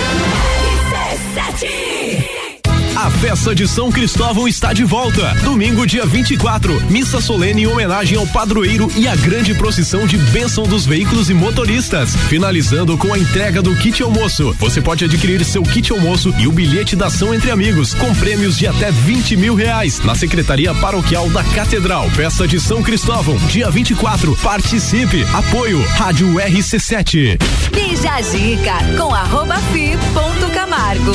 A 3.06 3.12
festa 3.12 3.54
de 3.54 3.68
São 3.68 3.92
Cristóvão 3.92 4.48
está 4.48 4.74
de 4.74 4.84
volta. 4.84 5.32
Domingo, 5.44 5.86
dia 5.86 6.08
24, 6.08 6.90
missa 6.90 7.22
solene 7.22 7.62
em 7.62 7.68
homenagem 7.68 8.18
ao 8.18 8.26
padroeiro 8.26 8.92
e 8.96 9.08
a 9.08 9.16
grande 9.16 9.54
procissão 9.54 10.08
de 10.08 10.18
bênção 10.18 10.64
dos 10.64 10.88
veículos 10.88 11.30
e 11.30 11.34
motoristas. 11.36 12.16
Finalizando 12.16 12.98
com 12.98 13.14
a 13.14 13.20
entrega 13.20 13.62
do 13.62 13.76
kit 13.76 14.02
almoço. 14.02 14.56
Você 14.58 14.82
pode 14.82 15.06
adquirir 15.06 15.46
seu 15.46 15.62
kit 15.62 15.92
almoço 15.92 16.34
e 16.40 16.48
o 16.48 16.52
bilhete 16.52 16.96
da 16.96 17.06
ação 17.06 17.32
entre 17.32 17.52
amigos, 17.52 17.94
com 17.94 18.12
prêmios 18.16 18.58
de 18.58 18.66
até 18.66 18.90
20 18.90 19.38
mil 19.38 19.54
reais, 19.54 20.00
na 20.00 20.16
Secretaria 20.16 20.74
Paroquial 20.74 21.30
da 21.30 21.44
Catedral. 21.44 22.10
Festa 22.10 22.48
de 22.48 22.60
São 22.60 22.82
Cristóvão, 22.82 23.38
dia 23.50 23.70
24. 23.70 24.36
Participe. 24.38 25.24
Apoio 25.32 25.80
Rádio 25.90 26.28
RC7. 26.38 27.38
Bija 27.72 28.16
a 28.16 28.22
dica 28.22 28.98
com 28.98 29.14
arroba 29.14 29.58
fi 29.72 29.96
ponto 30.12 30.52
Camargo. 30.52 31.14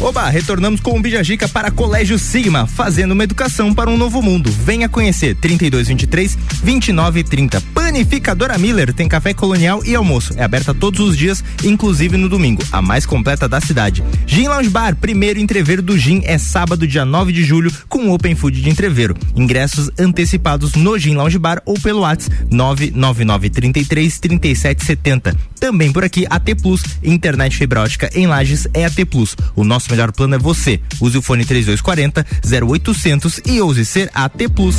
Oba, 0.00 0.28
retornamos 0.28 0.80
com 0.80 0.96
o 0.96 1.02
Bijagica 1.28 1.46
para 1.46 1.70
Colégio 1.70 2.18
Sigma, 2.18 2.66
fazendo 2.66 3.12
uma 3.12 3.22
educação 3.22 3.74
para 3.74 3.90
um 3.90 3.98
novo 3.98 4.22
mundo. 4.22 4.50
Venha 4.64 4.88
conhecer 4.88 5.34
3223 5.34 6.38
2930. 6.62 7.60
Panificadora 7.74 8.56
Miller 8.56 8.94
tem 8.94 9.06
café 9.06 9.34
colonial 9.34 9.82
e 9.84 9.94
almoço. 9.94 10.32
É 10.38 10.42
aberta 10.42 10.72
todos 10.72 11.00
os 11.00 11.16
dias, 11.16 11.44
inclusive 11.62 12.16
no 12.16 12.30
domingo, 12.30 12.62
a 12.72 12.80
mais 12.80 13.04
completa 13.04 13.46
da 13.46 13.60
cidade. 13.60 14.02
Gin 14.26 14.48
Lounge 14.48 14.70
Bar, 14.70 14.96
primeiro 14.96 15.38
entreveiro 15.38 15.82
do 15.82 15.98
Gin 15.98 16.22
é 16.24 16.38
sábado, 16.38 16.86
dia 16.86 17.04
9 17.04 17.30
de 17.30 17.44
julho, 17.44 17.70
com 17.90 18.10
Open 18.10 18.34
Food 18.34 18.62
de 18.62 18.70
entreveiro. 18.70 19.14
Ingressos 19.36 19.90
antecipados 19.98 20.74
no 20.76 20.98
Gin 20.98 21.14
Lounge 21.14 21.38
Bar 21.38 21.60
ou 21.66 21.78
pelo 21.78 22.00
WhatsApp 22.00 22.34
99933 22.50 24.18
3770. 24.18 25.36
Também 25.60 25.92
por 25.92 26.04
aqui, 26.04 26.24
AT 26.30 26.54
Plus, 26.62 26.82
internet 27.02 27.56
fibra 27.56 27.82
ótica 27.82 28.08
em 28.14 28.26
Lages 28.26 28.66
é 28.72 28.84
AT 28.84 29.04
Plus. 29.10 29.36
O 29.56 29.64
nosso 29.64 29.90
melhor 29.90 30.12
plano 30.12 30.36
é 30.36 30.38
você. 30.38 30.80
Use 31.08 31.16
o 31.16 31.22
fone 31.22 31.42
3240 31.42 32.26
0800 32.44 33.40
e 33.46 33.62
ouse 33.62 33.82
ser 33.86 34.10
AT 34.14 34.46
Plus. 34.54 34.76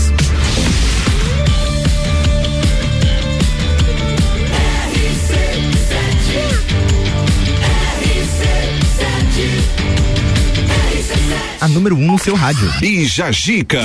A 11.59 11.67
número 11.67 11.95
1 11.95 11.99
um 11.99 12.11
no 12.11 12.19
seu 12.19 12.35
rádio. 12.35 12.71
Bija 12.79 13.31
Gica. 13.31 13.81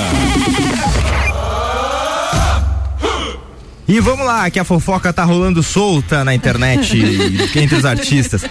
E 3.87 3.99
vamos 3.99 4.25
lá, 4.25 4.51
que 4.51 4.59
a 4.59 4.63
fofoca 4.63 5.11
tá 5.11 5.23
rolando 5.23 5.63
solta 5.63 6.23
na 6.23 6.35
internet 6.35 6.95
entre 7.57 7.75
os 7.75 7.85
artistas. 7.85 8.45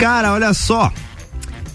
Cara, 0.00 0.32
olha 0.32 0.52
só. 0.52 0.92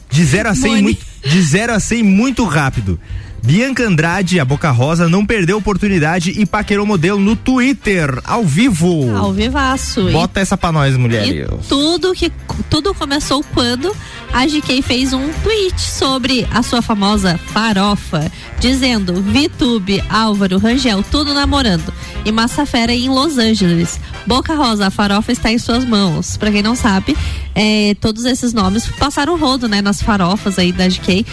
De 0.10 0.26
0 0.26 0.50
a 0.50 0.56
100 0.56 0.82
muito, 0.82 1.11
de 1.24 1.42
0 1.42 1.74
a 1.74 1.80
100 1.80 2.04
muito 2.04 2.44
rápido. 2.46 3.00
Bianca 3.44 3.84
Andrade, 3.84 4.40
a 4.40 4.46
Boca 4.46 4.70
Rosa, 4.70 5.10
não 5.10 5.26
perdeu 5.26 5.56
a 5.56 5.60
oportunidade 5.60 6.32
e 6.32 6.46
paquerou 6.46 6.86
modelo 6.86 7.20
no 7.20 7.36
Twitter, 7.36 8.22
ao 8.24 8.44
vivo. 8.44 9.16
Ao 9.18 9.34
vivaço. 9.34 10.12
Bota 10.12 10.40
essa 10.40 10.56
pra 10.56 10.72
nós, 10.72 10.96
mulher. 10.96 11.28
E 11.28 11.48
tudo 11.68 12.14
que 12.14 12.32
tudo 12.70 12.94
começou 12.94 13.44
quando 13.54 13.96
a 14.32 14.46
GK 14.46 14.82
fez 14.84 15.12
um 15.12 15.30
tweet 15.44 15.82
sobre 15.82 16.48
a 16.52 16.62
sua 16.62 16.82
famosa 16.82 17.40
farofa, 17.48 18.32
dizendo 18.60 19.22
Vitube, 19.22 20.04
Álvaro, 20.08 20.60
Rangel, 20.60 21.04
tudo 21.10 21.34
namorando. 21.34 21.92
E 22.24 22.32
Massafera 22.32 22.94
em 22.94 23.10
Los 23.10 23.40
Angeles. 23.40 24.00
Boca 24.28 24.54
Rosa, 24.54 24.88
a 24.88 24.92
farofa 24.92 25.32
está 25.32 25.52
em 25.52 25.58
suas 25.58 25.84
mãos. 25.84 26.38
Pra 26.38 26.52
quem 26.52 26.62
não 26.62 26.76
sabe, 26.76 27.18
é, 27.56 27.96
todos 28.00 28.24
esses 28.26 28.54
nomes 28.54 28.88
passaram 29.00 29.38
rodo, 29.38 29.68
né, 29.68 29.82
nas 29.82 30.00
farofas 30.02 30.60
aí 30.60 30.72
da 30.72 30.88
GK. 30.88 31.26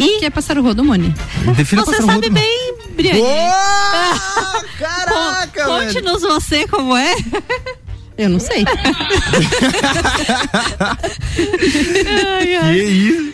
E 0.00 0.18
que 0.18 0.24
é 0.26 0.30
passar 0.30 0.56
o 0.58 0.62
rodo, 0.62 0.82
Moni? 0.84 1.14
Defina 1.56 1.84
Você 1.84 2.02
sabe 2.02 2.30
bem, 2.30 2.74
Briane. 2.90 3.20
Boa! 3.20 4.60
Caraca, 4.78 5.64
Con- 5.64 5.80
Conte-nos 5.80 6.22
você 6.22 6.66
como 6.66 6.96
é. 6.96 7.14
Eu 8.20 8.28
não 8.28 8.38
sei. 8.38 8.64
Ai, 12.36 12.54
ai. 12.56 12.74
Que 12.74 12.82
isso? 12.84 13.30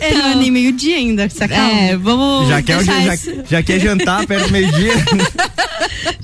É, 0.00 0.14
não 0.14 0.26
é 0.30 0.34
nem 0.36 0.50
meio-dia 0.50 0.96
ainda, 0.96 1.28
se 1.28 1.42
acalma. 1.42 1.70
É, 1.72 1.96
vamos 1.96 2.48
Já 2.48 2.62
quer, 2.62 2.84
já, 2.84 3.14
esse- 3.14 3.42
já 3.48 3.62
quer 3.62 3.80
jantar 3.80 4.26
perto 4.26 4.46
do 4.46 4.52
meio-dia? 4.52 4.92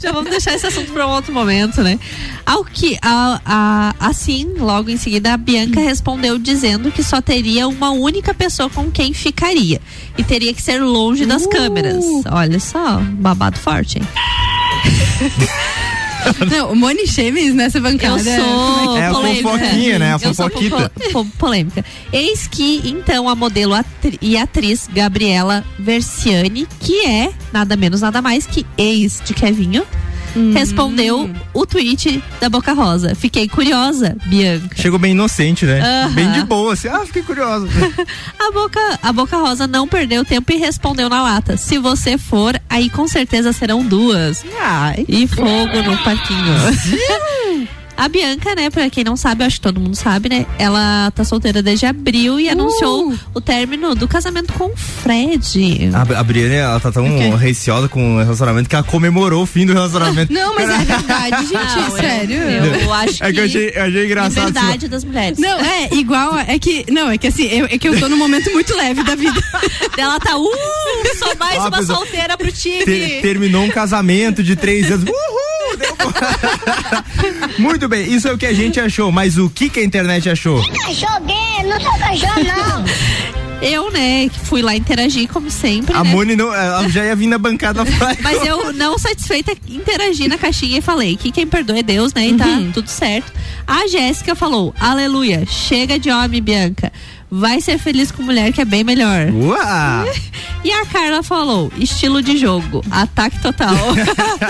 Já 0.00 0.12
vamos 0.12 0.28
deixar 0.30 0.54
esse 0.54 0.66
assunto 0.66 0.92
para 0.92 1.06
um 1.06 1.10
outro 1.10 1.32
momento, 1.32 1.82
né? 1.82 1.98
Ao 2.44 2.62
que, 2.62 2.98
a, 3.00 3.40
a- 3.44 3.94
assim, 3.98 4.52
logo 4.58 4.90
em 4.90 4.98
seguida, 4.98 5.32
a 5.32 5.36
Bianca 5.36 5.80
respondeu 5.80 6.38
dizendo 6.38 6.90
que 6.92 7.02
só 7.02 7.22
teria 7.22 7.66
uma 7.66 7.90
única 7.90 8.34
pessoa 8.34 8.68
com 8.68 8.90
quem 8.90 9.14
ficaria. 9.14 9.80
E 10.18 10.22
teria 10.22 10.52
que 10.52 10.60
ser 10.60 10.82
longe 10.82 11.24
das 11.24 11.46
câmeras. 11.46 12.04
Olha 12.30 12.60
só, 12.60 12.98
babado 13.00 13.58
forte, 13.58 13.98
hein? 13.98 14.04
Não, 16.50 16.72
o 16.72 16.76
Moni 16.76 17.06
Chemes 17.06 17.54
nessa 17.54 17.80
bancada. 17.80 18.18
Eu 18.18 18.42
sou 18.44 18.96
É 18.98 19.06
a 19.06 19.10
polêmica. 19.10 19.48
fofoquinha, 19.48 19.98
né? 19.98 20.10
A 20.12 20.18
Eu 20.22 20.34
sou 20.34 20.48
fofoquita. 20.50 20.90
po- 20.90 21.10
po- 21.12 21.24
polêmica. 21.38 21.84
Eis 22.12 22.46
que, 22.46 22.82
então, 22.84 23.28
a 23.28 23.34
modelo 23.34 23.74
atri- 23.74 24.18
e 24.20 24.36
atriz 24.36 24.88
Gabriela 24.92 25.64
Versiani, 25.78 26.66
que 26.80 27.04
é 27.06 27.30
nada 27.52 27.76
menos, 27.76 28.00
nada 28.00 28.20
mais 28.22 28.46
que 28.46 28.64
ex 28.78 29.20
de 29.24 29.34
Kevinho, 29.34 29.84
respondeu 30.52 31.30
o 31.52 31.66
tweet 31.66 32.22
da 32.40 32.48
Boca 32.48 32.72
Rosa. 32.72 33.14
Fiquei 33.14 33.48
curiosa, 33.48 34.16
Bianca. 34.26 34.76
Chegou 34.76 34.98
bem 34.98 35.12
inocente, 35.12 35.64
né? 35.64 35.80
Aham. 35.80 36.12
Bem 36.12 36.32
de 36.32 36.42
boa, 36.44 36.72
assim, 36.72 36.88
ah, 36.88 37.02
fiquei 37.06 37.22
curiosa. 37.22 37.66
A 38.38 38.50
Boca, 38.52 38.98
a 39.02 39.12
Boca 39.12 39.36
Rosa 39.38 39.66
não 39.66 39.88
perdeu 39.88 40.24
tempo 40.24 40.52
e 40.52 40.56
respondeu 40.56 41.08
na 41.08 41.22
lata. 41.22 41.56
Se 41.56 41.78
você 41.78 42.18
for, 42.18 42.60
aí 42.68 42.90
com 42.90 43.08
certeza 43.08 43.52
serão 43.52 43.82
duas. 43.84 44.44
E 45.08 45.26
fogo 45.26 45.82
no 45.82 45.96
parquinho. 45.98 46.54
A 47.96 48.08
Bianca, 48.08 48.54
né, 48.54 48.70
pra 48.70 48.90
quem 48.90 49.04
não 49.04 49.16
sabe, 49.16 49.42
eu 49.42 49.46
acho 49.46 49.56
que 49.56 49.62
todo 49.62 49.78
mundo 49.80 49.94
sabe, 49.94 50.28
né? 50.28 50.46
Ela 50.58 51.10
tá 51.12 51.22
solteira 51.24 51.62
desde 51.62 51.86
abril 51.86 52.40
e 52.40 52.48
anunciou 52.48 53.14
o 53.32 53.40
término 53.40 53.94
do 53.94 54.08
casamento 54.08 54.52
com 54.52 54.64
o 54.66 54.76
Fred. 54.76 55.90
A, 55.94 56.20
a 56.20 56.22
Briane, 56.24 56.54
ela 56.56 56.80
tá 56.80 56.90
tão 56.90 57.36
receosa 57.36 57.88
com 57.88 58.16
o 58.16 58.18
relacionamento 58.18 58.68
que 58.68 58.74
ela 58.74 58.84
comemorou 58.84 59.42
o 59.42 59.46
fim 59.46 59.64
do 59.64 59.72
relacionamento. 59.72 60.32
Não, 60.32 60.54
mas 60.54 60.68
é 60.68 60.78
verdade, 60.78 61.46
gente, 61.46 61.52
Não, 61.54 61.86
eu- 61.86 61.96
sério. 61.96 62.36
eu- 62.36 62.64
eu 62.80 62.92
acho 62.92 63.22
É 63.24 63.32
que 63.32 63.40
eu 63.40 63.44
achei, 63.44 63.72
eu 63.74 63.82
achei 63.84 64.04
engraçado. 64.06 64.46
Liberdade 64.46 64.76
assim, 64.76 64.88
das 64.88 65.04
mulheres. 65.04 65.38
Não, 65.38 65.60
é 65.60 65.88
igual. 65.94 66.36
É 66.38 66.58
que. 66.58 66.84
Não, 66.90 67.10
é 67.10 67.16
que 67.18 67.28
assim, 67.28 67.46
eu- 67.46 67.66
é 67.66 67.78
que 67.78 67.88
eu 67.88 67.98
tô 67.98 68.08
num 68.08 68.16
momento 68.18 68.50
muito 68.52 68.74
leve 68.76 69.02
da 69.04 69.14
vida. 69.14 69.40
Ela 69.96 70.18
tá, 70.18 70.36
uh, 70.36 70.48
sou 71.18 71.36
mais 71.38 71.58
Ó, 71.58 71.68
uma 71.68 71.78
pessoal, 71.78 71.98
solteira 71.98 72.36
pro 72.36 72.50
time. 72.50 72.84
ter- 72.84 73.20
terminou 73.22 73.62
um 73.64 73.70
casamento 73.70 74.42
de 74.42 74.56
três 74.56 74.90
anos. 74.90 75.04
Uhul! 75.08 75.43
Muito 77.58 77.88
bem, 77.88 78.12
isso 78.12 78.28
é 78.28 78.32
o 78.32 78.38
que 78.38 78.46
a 78.46 78.52
gente 78.52 78.78
achou, 78.80 79.10
mas 79.12 79.38
o 79.38 79.48
que, 79.48 79.68
que 79.68 79.80
a 79.80 79.84
internet 79.84 80.28
achou? 80.28 80.60
Cachorro, 80.80 81.20
não 81.66 81.80
sou 81.80 81.98
cachorro, 81.98 82.44
não. 82.44 82.84
Eu, 83.62 83.90
né, 83.90 84.28
que 84.28 84.38
fui 84.40 84.60
lá 84.60 84.76
interagir 84.76 85.26
como 85.26 85.50
sempre. 85.50 85.94
A 85.96 86.04
né? 86.04 86.10
Moni 86.10 86.36
não, 86.36 86.52
ela 86.54 86.86
já 86.86 87.02
ia 87.02 87.16
vir 87.16 87.28
na 87.28 87.38
bancada. 87.38 87.82
Mas 88.20 88.44
eu, 88.44 88.74
não 88.74 88.98
satisfeita, 88.98 89.52
interagi 89.66 90.28
na 90.28 90.36
caixinha 90.36 90.78
e 90.78 90.82
falei 90.82 91.16
que 91.16 91.32
quem 91.32 91.46
perdoa 91.46 91.78
é 91.78 91.82
Deus, 91.82 92.12
né? 92.12 92.26
E 92.26 92.34
tá 92.34 92.44
Uhum. 92.44 92.72
tudo 92.72 92.88
certo. 92.90 93.32
A 93.66 93.86
Jéssica 93.86 94.34
falou: 94.34 94.74
Aleluia, 94.78 95.46
chega 95.46 95.98
de 95.98 96.10
homem, 96.10 96.42
Bianca. 96.42 96.92
Vai 97.36 97.60
ser 97.60 97.78
feliz 97.78 98.12
com 98.12 98.22
mulher 98.22 98.52
que 98.52 98.60
é 98.60 98.64
bem 98.64 98.84
melhor. 98.84 99.28
Uau! 99.32 100.06
E 100.64 100.72
a 100.72 100.86
Carla 100.86 101.22
falou: 101.22 101.70
estilo 101.76 102.22
de 102.22 102.38
jogo, 102.38 102.82
ataque 102.90 103.38
total. 103.42 103.74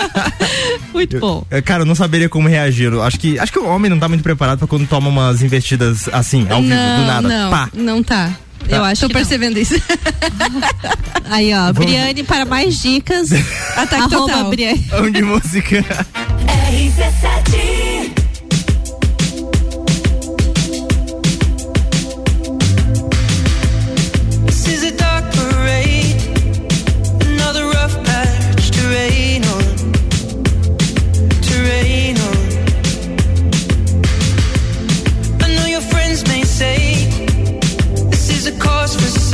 Muito 0.94 1.18
bom. 1.18 1.44
Eu- 1.50 1.60
Cara, 1.60 1.82
eu 1.82 1.86
não 1.86 1.96
saberia 1.96 2.28
como 2.28 2.48
reagir. 2.48 2.92
Eu 2.92 3.02
Acho 3.02 3.18
que, 3.18 3.36
acho 3.36 3.50
que 3.50 3.58
o 3.58 3.66
homem 3.66 3.90
não 3.90 3.98
tá 3.98 4.08
muito 4.08 4.22
preparado 4.22 4.58
pra 4.60 4.68
quando 4.68 4.86
toma 4.86 5.08
umas 5.08 5.42
investidas 5.42 6.08
assim, 6.12 6.46
ao 6.48 6.62
vivo, 6.62 6.74
do 6.74 7.04
nada. 7.06 7.26
Não, 7.28 7.50
Pá. 7.50 7.68
não 7.74 8.00
tá. 8.02 8.30
Tá. 8.68 8.76
Eu 8.76 8.84
acho 8.84 9.00
Tô 9.00 9.08
que 9.08 9.14
não. 9.14 9.20
percebendo 9.20 9.58
isso. 9.58 9.74
Aí, 11.28 11.52
ó, 11.52 11.72
Vamos- 11.72 11.84
Briane, 11.90 12.22
para 12.22 12.44
mais 12.44 12.80
dicas. 12.80 13.30
Ataque 13.76 14.08
total. 14.10 14.50
Briane. 14.50 14.86
Vamos 14.90 15.12
de 15.12 15.22
música. 15.22 15.84
RC7 16.70 18.23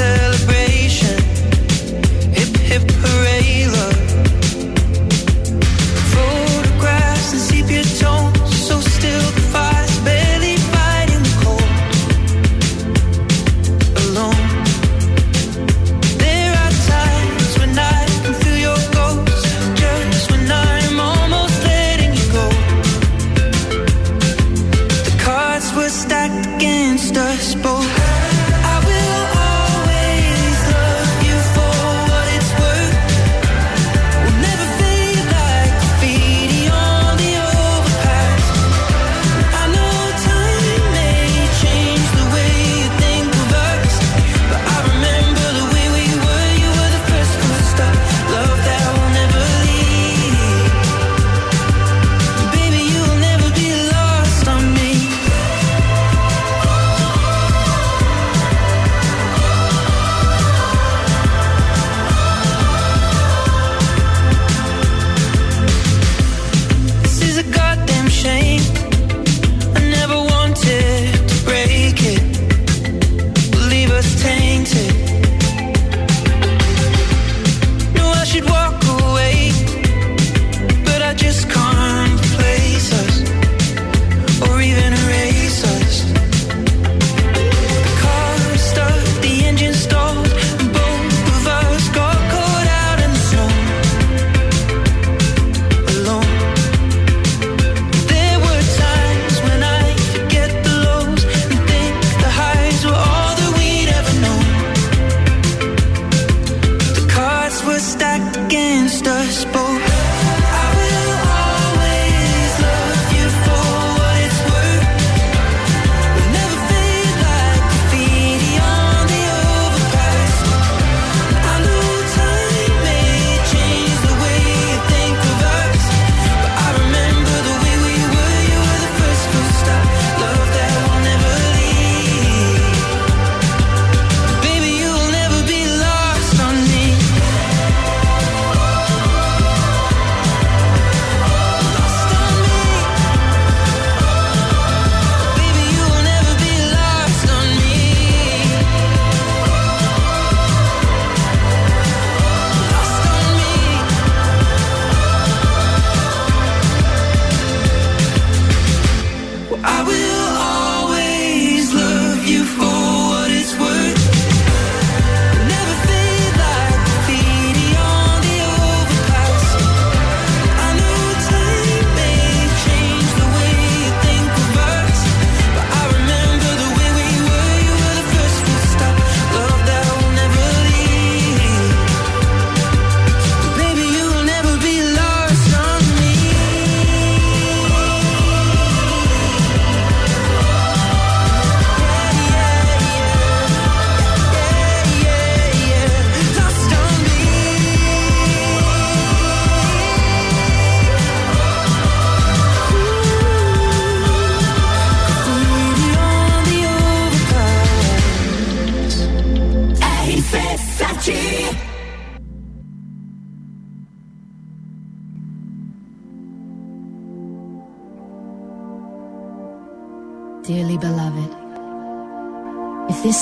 tell 0.00 0.29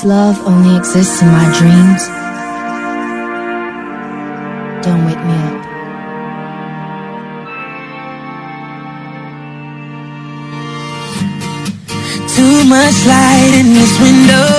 love 0.08 0.38
only 0.46 0.74
exists 0.74 1.20
in 1.20 1.28
my 1.28 1.44
dreams, 1.58 2.02
don't 4.82 5.04
wake 5.04 5.22
me 5.28 5.36
up. 5.48 5.58
Too 12.34 12.64
much 12.64 12.96
light 13.04 13.52
in 13.60 13.74
this 13.74 14.00
window. 14.00 14.57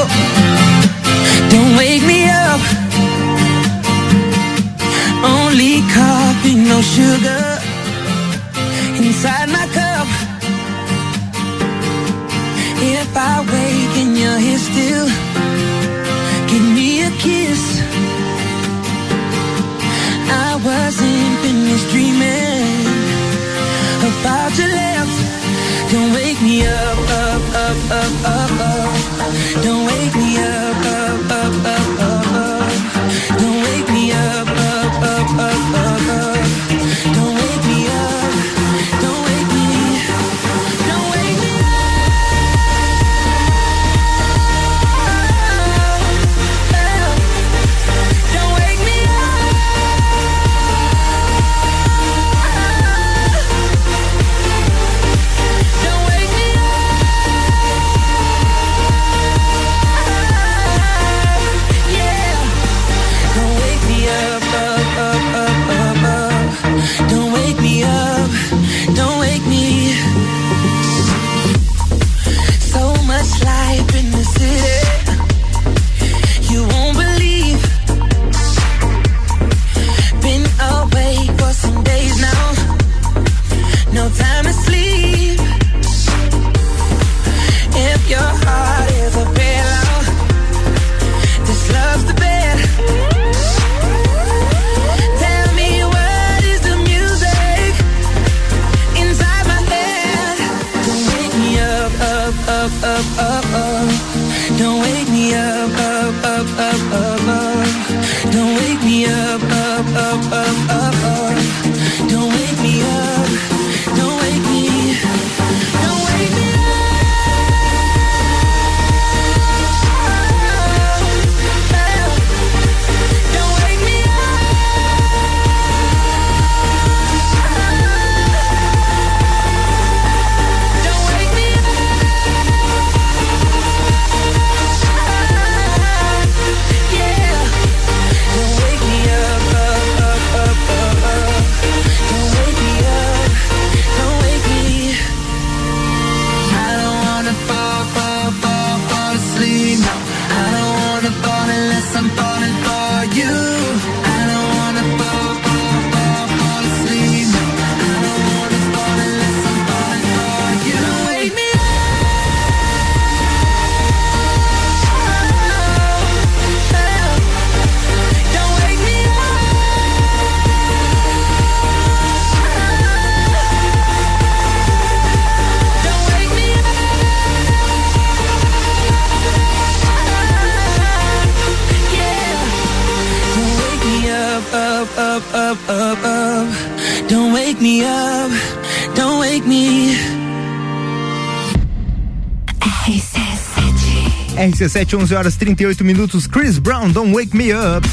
RC7, 194.59 195.01
11 195.01 195.15
horas 195.15 195.35
38 195.37 195.85
minutos. 195.85 196.27
Chris 196.27 196.59
Brown, 196.59 196.89
Don't 196.89 197.13
Wake 197.13 197.35
Me 197.35 197.53
Up. 197.53 197.87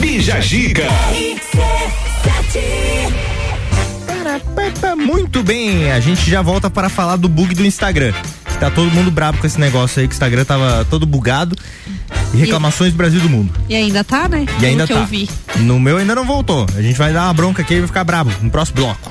Bija 0.00 0.40
Gica. 0.40 0.88
Muito 4.96 5.42
bem, 5.42 5.92
a 5.92 6.00
gente 6.00 6.30
já 6.30 6.40
volta 6.40 6.70
para 6.70 6.88
falar 6.88 7.16
do 7.16 7.28
bug 7.28 7.54
do 7.54 7.66
Instagram. 7.66 8.14
Tá 8.58 8.70
todo 8.70 8.90
mundo 8.90 9.10
bravo 9.10 9.38
com 9.38 9.46
esse 9.46 9.60
negócio 9.60 10.00
aí, 10.00 10.08
que 10.08 10.12
o 10.12 10.16
Instagram 10.16 10.44
tava 10.44 10.86
todo 10.88 11.04
bugado. 11.04 11.54
E 12.32 12.36
reclamações 12.36 12.92
do 12.92 12.96
Brasil 12.96 13.18
e 13.18 13.22
do 13.22 13.28
mundo. 13.28 13.52
E 13.68 13.74
ainda 13.74 14.04
tá, 14.04 14.28
né? 14.28 14.46
E 14.60 14.66
ainda 14.66 14.86
tá. 14.86 14.94
eu 14.94 15.06
vi. 15.06 15.28
No 15.58 15.80
meu 15.80 15.98
ainda 15.98 16.14
não 16.14 16.24
voltou. 16.24 16.64
A 16.76 16.80
gente 16.80 16.96
vai 16.96 17.12
dar 17.12 17.24
uma 17.24 17.34
bronca 17.34 17.60
aqui 17.60 17.74
e 17.74 17.78
vai 17.80 17.88
ficar 17.88 18.04
bravo 18.04 18.30
no 18.40 18.50
próximo 18.50 18.76
bloco. 18.76 19.09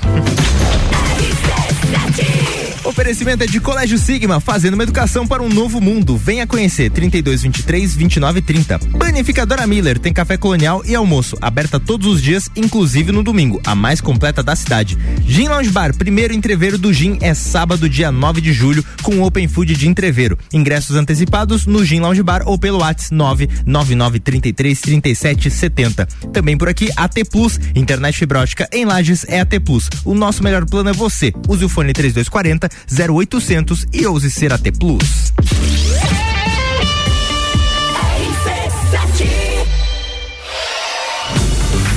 Oferecimento 3.10 3.42
é 3.42 3.46
de 3.48 3.58
Colégio 3.58 3.98
Sigma, 3.98 4.38
fazendo 4.38 4.74
uma 4.74 4.84
educação 4.84 5.26
para 5.26 5.42
um 5.42 5.48
novo 5.48 5.80
mundo. 5.80 6.16
Venha 6.16 6.46
conhecer 6.46 6.90
3223 6.90 7.96
2930. 7.96 8.78
Panificadora 9.00 9.66
Miller 9.66 9.98
tem 9.98 10.12
café 10.12 10.36
colonial 10.36 10.80
e 10.86 10.94
almoço, 10.94 11.36
aberta 11.40 11.80
todos 11.80 12.06
os 12.06 12.22
dias, 12.22 12.48
inclusive 12.54 13.10
no 13.10 13.24
domingo, 13.24 13.60
a 13.66 13.74
mais 13.74 14.00
completa 14.00 14.44
da 14.44 14.54
cidade. 14.54 14.96
Gin 15.30 15.46
Lounge 15.46 15.70
Bar, 15.70 15.96
primeiro 15.96 16.34
entreveiro 16.34 16.76
do 16.76 16.92
Gin 16.92 17.16
é 17.20 17.34
sábado, 17.34 17.88
dia 17.88 18.10
9 18.10 18.40
de 18.40 18.52
julho, 18.52 18.84
com 19.00 19.22
Open 19.22 19.46
Food 19.46 19.76
de 19.76 19.88
entreveiro. 19.88 20.36
Ingressos 20.52 20.96
antecipados 20.96 21.66
no 21.66 21.84
Gin 21.84 22.00
Lounge 22.00 22.20
Bar 22.20 22.42
ou 22.46 22.58
pelo 22.58 22.78
WhatsApp 22.78 23.14
99933 23.14 24.80
3770. 24.80 26.06
Também 26.32 26.58
por 26.58 26.68
aqui 26.68 26.90
AT 26.96 27.14
Plus, 27.30 27.60
internet 27.76 28.18
fibra 28.18 28.40
ótica 28.40 28.68
em 28.72 28.84
Lages 28.84 29.24
é 29.28 29.38
AT 29.38 29.60
Plus. 29.64 29.88
O 30.04 30.14
nosso 30.14 30.42
melhor 30.42 30.66
plano 30.66 30.90
é 30.90 30.92
você. 30.92 31.32
Use 31.46 31.64
o 31.64 31.68
fone 31.68 31.92
3240 31.92 32.68
0800 33.14 33.86
e 33.92 34.06
ouse 34.06 34.32
ser 34.32 34.52
AT 34.52 34.68
Plus. 34.80 35.32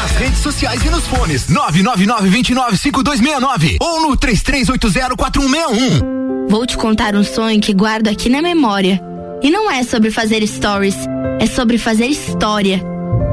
Nas 0.00 0.12
redes 0.12 0.38
sociais 0.38 0.82
e 0.82 0.88
nos 0.88 1.06
fones 1.06 1.46
999-295269 1.48 3.76
ou 3.80 4.00
no 4.00 4.16
33804161. 4.16 6.48
Vou 6.48 6.64
te 6.64 6.78
contar 6.78 7.14
um 7.14 7.22
sonho 7.22 7.60
que 7.60 7.74
guardo 7.74 8.08
aqui 8.08 8.30
na 8.30 8.40
memória. 8.40 8.98
E 9.42 9.50
não 9.50 9.70
é 9.70 9.82
sobre 9.82 10.10
fazer 10.10 10.42
stories, 10.46 10.96
é 11.38 11.44
sobre 11.44 11.76
fazer 11.76 12.06
história. 12.06 12.82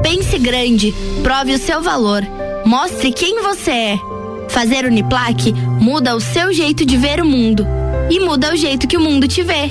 Pense 0.02 0.38
grande, 0.38 0.94
prove 1.22 1.54
o 1.54 1.58
seu 1.58 1.80
valor, 1.80 2.22
mostre 2.66 3.12
quem 3.12 3.40
você 3.40 3.70
é. 3.70 3.98
Fazer 4.50 4.84
Uniplaque 4.84 5.54
muda 5.80 6.14
o 6.14 6.20
seu 6.20 6.52
jeito 6.52 6.84
de 6.84 6.98
ver 6.98 7.22
o 7.22 7.24
mundo 7.24 7.66
e 8.10 8.20
muda 8.20 8.52
o 8.52 8.56
jeito 8.56 8.86
que 8.86 8.98
o 8.98 9.00
mundo 9.00 9.26
te 9.26 9.42
vê. 9.42 9.70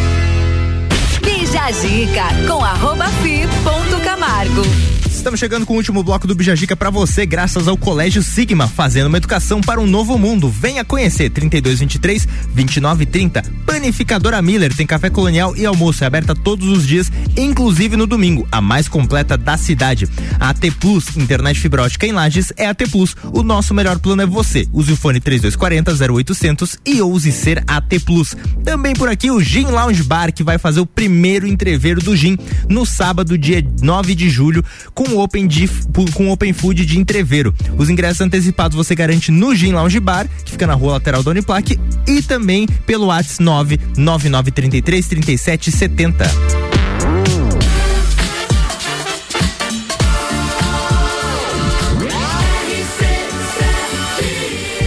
Bija 1.51 1.69
Zica 1.73 2.27
com 2.47 2.63
arroba 2.63 3.07
fi 3.21 3.45
ponto 3.61 4.01
Camargo. 4.01 5.00
Estamos 5.21 5.39
chegando 5.39 5.67
com 5.67 5.73
o 5.73 5.77
último 5.77 6.01
bloco 6.01 6.25
do 6.25 6.33
Bijagica 6.33 6.75
para 6.75 6.89
você, 6.89 7.27
graças 7.27 7.67
ao 7.67 7.77
Colégio 7.77 8.23
Sigma, 8.23 8.67
fazendo 8.67 9.05
uma 9.05 9.17
educação 9.17 9.61
para 9.61 9.79
um 9.79 9.85
novo 9.85 10.17
mundo. 10.17 10.49
Venha 10.49 10.83
conhecer 10.83 11.29
3223 11.29 12.25
2930. 12.55 13.43
Panificadora 13.63 14.41
Miller 14.41 14.75
tem 14.75 14.87
café 14.87 15.11
colonial 15.11 15.55
e 15.55 15.63
almoço 15.63 16.03
é 16.03 16.07
aberta 16.07 16.33
todos 16.33 16.67
os 16.67 16.87
dias, 16.87 17.11
inclusive 17.37 17.95
no 17.95 18.07
domingo, 18.07 18.47
a 18.51 18.59
mais 18.59 18.89
completa 18.89 19.37
da 19.37 19.57
cidade. 19.57 20.09
A 20.39 20.49
AT 20.49 20.71
Plus, 20.79 21.15
internet 21.15 21.59
fibra 21.59 21.83
ótica 21.83 22.07
em 22.07 22.11
Lages, 22.11 22.51
é 22.57 22.65
AT 22.65 22.81
Plus. 22.89 23.15
O 23.31 23.43
nosso 23.43 23.75
melhor 23.75 23.99
plano 23.99 24.23
é 24.23 24.25
você. 24.25 24.67
Use 24.73 24.91
o 24.91 24.97
fone 24.97 25.19
3240 25.19 26.13
0800 26.13 26.77
e 26.83 26.99
ouse 26.99 27.31
ser 27.31 27.63
AT 27.67 27.99
Plus. 28.03 28.35
Também 28.63 28.95
por 28.95 29.07
aqui 29.07 29.29
o 29.29 29.39
Gin 29.39 29.65
Lounge 29.65 30.01
Bar, 30.01 30.33
que 30.33 30.43
vai 30.43 30.57
fazer 30.57 30.79
o 30.79 30.85
primeiro 30.85 31.45
entreveiro 31.45 32.01
do 32.01 32.15
Gin 32.15 32.39
no 32.67 32.87
sábado, 32.87 33.37
dia 33.37 33.63
9 33.83 34.15
de 34.15 34.27
julho, 34.27 34.65
com 34.95 35.10
open, 35.17 35.47
de, 35.47 35.69
com 36.13 36.29
open 36.31 36.53
food 36.53 36.85
de 36.85 36.99
entreveiro. 36.99 37.53
Os 37.77 37.89
ingressos 37.89 38.21
antecipados 38.21 38.75
você 38.75 38.95
garante 38.95 39.31
no 39.31 39.55
Gin 39.55 39.73
Lounge 39.73 39.99
Bar, 39.99 40.27
que 40.43 40.51
fica 40.51 40.67
na 40.67 40.73
rua 40.73 40.93
lateral 40.93 41.23
da 41.23 41.31
Uniplaque, 41.31 41.79
e 42.07 42.21
também 42.21 42.67
pelo 42.85 43.07
WhatsApp 43.07 43.43
99933 43.43 45.07
3770. 45.07 46.31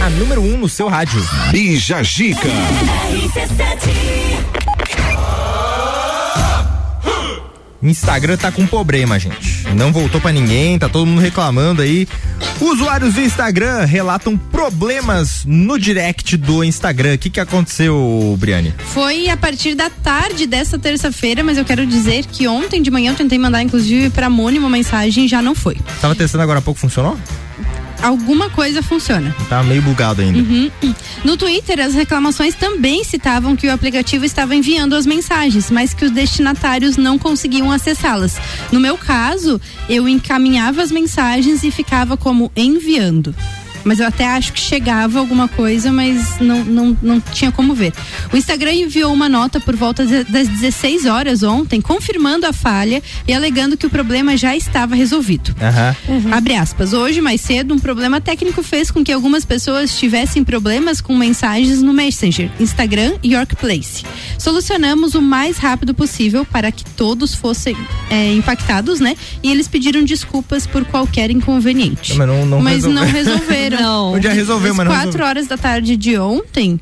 A 0.01 0.09
número 0.11 0.41
1 0.41 0.53
um 0.53 0.57
no 0.57 0.69
seu 0.69 0.87
rádio. 0.87 1.19
Bija 1.51 2.03
Gica. 2.03 2.47
Instagram 7.89 8.37
tá 8.37 8.51
com 8.51 8.65
problema, 8.65 9.19
gente. 9.19 9.67
Não 9.75 9.91
voltou 9.91 10.19
pra 10.21 10.31
ninguém, 10.31 10.77
tá 10.79 10.89
todo 10.89 11.05
mundo 11.05 11.21
reclamando 11.21 11.81
aí. 11.81 12.07
Usuários 12.59 13.13
do 13.13 13.21
Instagram 13.21 13.85
relatam 13.85 14.37
problemas 14.37 15.43
no 15.45 15.77
direct 15.77 16.37
do 16.37 16.63
Instagram. 16.63 17.15
O 17.15 17.17
que 17.17 17.29
que 17.29 17.39
aconteceu, 17.39 18.35
Briane? 18.39 18.73
Foi 18.77 19.29
a 19.29 19.37
partir 19.37 19.75
da 19.75 19.89
tarde 19.89 20.47
dessa 20.47 20.79
terça-feira, 20.79 21.43
mas 21.43 21.57
eu 21.57 21.65
quero 21.65 21.85
dizer 21.85 22.25
que 22.25 22.47
ontem 22.47 22.81
de 22.81 22.89
manhã 22.89 23.11
eu 23.11 23.15
tentei 23.15 23.37
mandar, 23.37 23.61
inclusive, 23.61 24.09
pra 24.09 24.29
Moni 24.29 24.57
uma 24.57 24.69
mensagem 24.69 25.25
e 25.25 25.27
já 25.27 25.41
não 25.41 25.53
foi. 25.53 25.77
Tava 26.01 26.15
testando 26.15 26.43
agora 26.43 26.59
há 26.59 26.61
pouco, 26.61 26.79
funcionou? 26.79 27.17
Alguma 28.01 28.49
coisa 28.49 28.83
funciona. 28.83 29.35
Tá 29.49 29.63
meio 29.63 29.81
bugado 29.81 30.21
ainda. 30.21 30.39
Uhum. 30.39 30.71
No 31.23 31.37
Twitter, 31.37 31.79
as 31.79 31.93
reclamações 31.93 32.53
também 32.55 33.03
citavam 33.03 33.55
que 33.55 33.67
o 33.67 33.73
aplicativo 33.73 34.25
estava 34.25 34.55
enviando 34.55 34.95
as 34.95 35.05
mensagens, 35.05 35.71
mas 35.71 35.93
que 35.93 36.05
os 36.05 36.11
destinatários 36.11 36.97
não 36.97 37.17
conseguiam 37.17 37.71
acessá-las. 37.71 38.37
No 38.71 38.79
meu 38.79 38.97
caso, 38.97 39.59
eu 39.89 40.07
encaminhava 40.07 40.81
as 40.81 40.91
mensagens 40.91 41.63
e 41.63 41.71
ficava 41.71 42.15
como 42.15 42.51
enviando. 42.55 43.33
Mas 43.85 43.99
eu 43.99 44.07
até 44.07 44.25
acho 44.25 44.51
que 44.51 44.59
chegava 44.59 45.19
alguma 45.19 45.47
coisa, 45.47 45.91
mas 45.91 46.39
não, 46.41 46.65
não, 46.65 46.97
não 47.01 47.21
tinha 47.21 47.51
como 47.51 47.73
ver. 47.73 47.93
O 48.33 48.37
Instagram 48.37 48.73
enviou 48.73 49.13
uma 49.13 49.29
nota 49.29 49.59
por 49.59 49.75
volta 49.75 50.03
das 50.05 50.47
16 50.47 51.05
horas 51.05 51.43
ontem, 51.43 51.79
confirmando 51.79 52.47
a 52.47 52.51
falha 52.51 53.01
e 53.27 53.33
alegando 53.33 53.77
que 53.77 53.85
o 53.85 53.89
problema 53.89 54.35
já 54.35 54.55
estava 54.55 54.95
resolvido. 54.95 55.55
Aham. 55.61 55.95
Abre 56.31 56.55
aspas. 56.55 56.93
Hoje, 56.93 57.21
mais 57.21 57.41
cedo, 57.41 57.73
um 57.73 57.79
problema 57.79 58.19
técnico 58.19 58.63
fez 58.63 58.89
com 58.89 59.03
que 59.03 59.11
algumas 59.11 59.45
pessoas 59.45 59.97
tivessem 59.97 60.43
problemas 60.43 60.99
com 60.99 61.15
mensagens 61.15 61.81
no 61.81 61.93
Messenger, 61.93 62.49
Instagram 62.59 63.13
e 63.21 63.35
Workplace. 63.35 64.03
Solucionamos 64.39 65.13
o 65.13 65.21
mais 65.21 65.57
rápido 65.57 65.93
possível 65.93 66.43
para 66.43 66.71
que 66.71 66.83
todos 66.83 67.35
fossem 67.35 67.77
é, 68.09 68.33
impactados, 68.33 68.99
né? 68.99 69.15
E 69.43 69.51
eles 69.51 69.67
pediram 69.67 70.03
desculpas 70.03 70.65
por 70.65 70.83
qualquer 70.85 71.29
inconveniente. 71.29 72.15
Mas 72.15 72.27
não, 72.27 72.45
não 72.45 72.61
mas 72.61 72.75
resolveu. 72.83 73.01
não 73.01 73.11
resolveram. 73.11 73.74
Podia 74.11 74.33
resolver, 74.33 74.69
Às 74.69 74.75
mas 74.75 74.85
não 74.85 74.93
quatro 74.93 75.05
resolveu. 75.07 75.27
horas 75.27 75.47
da 75.47 75.57
tarde 75.57 75.95
de 75.97 76.17
ontem, 76.17 76.79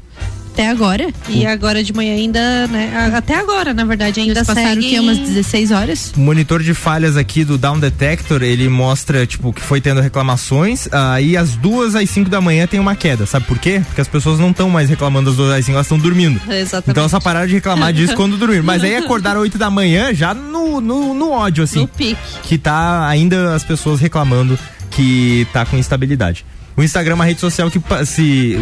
até 0.53 0.69
agora. 0.69 1.07
E 1.27 1.47
agora 1.47 1.83
de 1.83 1.91
manhã 1.91 2.13
ainda, 2.13 2.67
né? 2.67 3.11
Até 3.15 3.35
agora, 3.39 3.73
na 3.73 3.83
verdade, 3.85 4.19
ainda 4.19 4.33
Eles 4.33 4.45
passaram 4.47 4.69
segue... 4.75 4.85
o 4.85 4.89
quê? 4.91 4.99
Umas 4.99 5.17
16 5.17 5.71
horas? 5.71 6.13
O 6.15 6.19
monitor 6.19 6.61
de 6.61 6.75
falhas 6.75 7.17
aqui 7.17 7.43
do 7.43 7.57
Down 7.57 7.79
Detector, 7.79 8.43
ele 8.43 8.69
mostra, 8.69 9.25
tipo, 9.25 9.51
que 9.51 9.61
foi 9.61 9.81
tendo 9.81 9.99
reclamações, 9.99 10.87
aí 10.91 11.35
às 11.35 11.55
duas 11.55 11.95
às 11.95 12.07
cinco 12.09 12.29
da 12.29 12.39
manhã 12.39 12.67
tem 12.67 12.79
uma 12.79 12.95
queda. 12.95 13.25
Sabe 13.25 13.47
por 13.47 13.57
quê? 13.57 13.81
Porque 13.83 14.01
as 14.01 14.07
pessoas 14.07 14.37
não 14.39 14.51
estão 14.51 14.69
mais 14.69 14.89
reclamando 14.89 15.31
às 15.31 15.35
duas 15.35 15.51
às 15.57 15.65
cinco, 15.65 15.75
elas 15.77 15.87
estão 15.87 15.97
dormindo. 15.97 16.39
Exatamente. 16.47 16.91
Então 16.91 17.01
elas 17.01 17.11
só 17.11 17.19
pararam 17.19 17.47
de 17.47 17.53
reclamar 17.55 17.91
disso 17.91 18.15
quando 18.15 18.37
dormiram. 18.37 18.63
Mas 18.63 18.83
aí 18.83 18.95
acordaram 18.95 19.41
oito 19.41 19.57
da 19.57 19.71
manhã 19.71 20.13
já 20.13 20.35
no, 20.35 20.79
no, 20.79 21.15
no 21.15 21.31
ódio, 21.31 21.63
assim. 21.63 21.79
No 21.79 21.87
pique. 21.87 22.15
Que 22.43 22.59
tá 22.59 23.07
ainda 23.07 23.55
as 23.55 23.63
pessoas 23.63 23.99
reclamando 23.99 24.57
que 24.91 25.47
tá 25.51 25.65
com 25.65 25.75
instabilidade. 25.77 26.45
O 26.75 26.81
Instagram 26.83 27.11
é 27.13 27.15
uma 27.15 27.25
rede 27.25 27.39
social 27.39 27.69
que 27.69 27.79
se. 28.05 28.57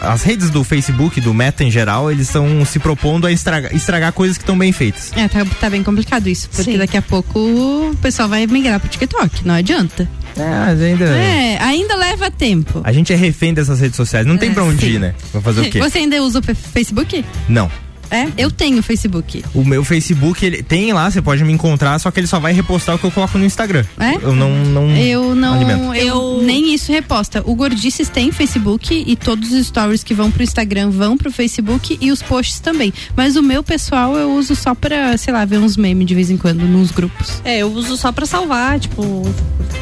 As 0.00 0.22
redes 0.22 0.50
do 0.50 0.62
Facebook, 0.62 1.20
do 1.20 1.34
Meta 1.34 1.64
em 1.64 1.70
geral, 1.70 2.10
eles 2.10 2.28
estão 2.28 2.64
se 2.64 2.78
propondo 2.78 3.26
a 3.26 3.32
estragar, 3.32 3.74
estragar 3.74 4.12
coisas 4.12 4.36
que 4.38 4.42
estão 4.44 4.56
bem 4.56 4.70
feitas. 4.72 5.12
É, 5.16 5.26
tá, 5.26 5.44
tá 5.60 5.68
bem 5.68 5.82
complicado 5.82 6.28
isso, 6.28 6.48
porque 6.50 6.72
Sim. 6.72 6.78
daqui 6.78 6.96
a 6.96 7.02
pouco 7.02 7.38
o 7.38 7.96
pessoal 8.00 8.28
vai 8.28 8.46
migrar 8.46 8.78
pro 8.78 8.88
TikTok, 8.88 9.44
não 9.46 9.54
adianta. 9.54 10.08
É, 10.36 10.48
mas 10.48 10.80
ainda. 10.80 11.04
É, 11.06 11.58
ainda 11.62 11.96
leva 11.96 12.30
tempo. 12.30 12.82
A 12.84 12.92
gente 12.92 13.12
é 13.12 13.16
refém 13.16 13.52
dessas 13.54 13.80
redes 13.80 13.96
sociais. 13.96 14.26
Não 14.26 14.36
tem 14.36 14.50
É, 14.50 14.54
pra 14.54 14.62
onde 14.64 14.84
sim. 14.84 14.92
ir, 14.92 15.00
né? 15.00 15.14
Vai 15.32 15.42
fazer 15.42 15.62
o 15.62 15.70
quê? 15.70 15.80
Você 15.80 15.98
ainda 15.98 16.22
usa 16.22 16.38
o 16.38 16.42
Facebook? 16.42 17.24
Não. 17.48 17.70
É, 18.10 18.28
eu 18.36 18.50
tenho 18.50 18.82
Facebook. 18.82 19.44
O 19.54 19.64
meu 19.64 19.84
Facebook, 19.84 20.44
ele 20.44 20.62
tem 20.62 20.92
lá, 20.92 21.10
você 21.10 21.20
pode 21.20 21.42
me 21.44 21.52
encontrar, 21.52 21.98
só 21.98 22.10
que 22.10 22.20
ele 22.20 22.26
só 22.26 22.38
vai 22.38 22.52
repostar 22.52 22.94
o 22.94 22.98
que 22.98 23.04
eu 23.04 23.10
coloco 23.10 23.36
no 23.38 23.44
Instagram. 23.44 23.84
É? 23.98 24.14
Eu 24.16 24.34
não. 24.34 24.50
não 24.64 24.96
Eu 24.96 25.34
não, 25.34 25.54
alimento. 25.54 25.94
eu 25.94 26.42
nem 26.42 26.74
isso 26.74 26.92
reposta. 26.92 27.42
O 27.44 27.54
Gordices 27.54 28.08
tem 28.08 28.30
Facebook 28.30 29.04
e 29.06 29.16
todos 29.16 29.52
os 29.52 29.66
stories 29.66 30.02
que 30.04 30.14
vão 30.14 30.30
pro 30.30 30.42
Instagram 30.42 30.90
vão 30.90 31.16
pro 31.16 31.30
Facebook 31.30 31.98
e 32.00 32.10
os 32.12 32.22
posts 32.22 32.60
também. 32.60 32.92
Mas 33.16 33.36
o 33.36 33.42
meu 33.42 33.62
pessoal 33.62 34.16
eu 34.16 34.32
uso 34.32 34.54
só 34.54 34.74
pra, 34.74 35.16
sei 35.16 35.32
lá, 35.32 35.44
ver 35.44 35.58
uns 35.58 35.76
memes 35.76 36.06
de 36.06 36.14
vez 36.14 36.30
em 36.30 36.36
quando 36.36 36.62
nos 36.66 36.90
grupos. 36.90 37.40
É, 37.44 37.58
eu 37.58 37.72
uso 37.72 37.96
só 37.96 38.12
pra 38.12 38.26
salvar, 38.26 38.78
tipo, 38.78 39.22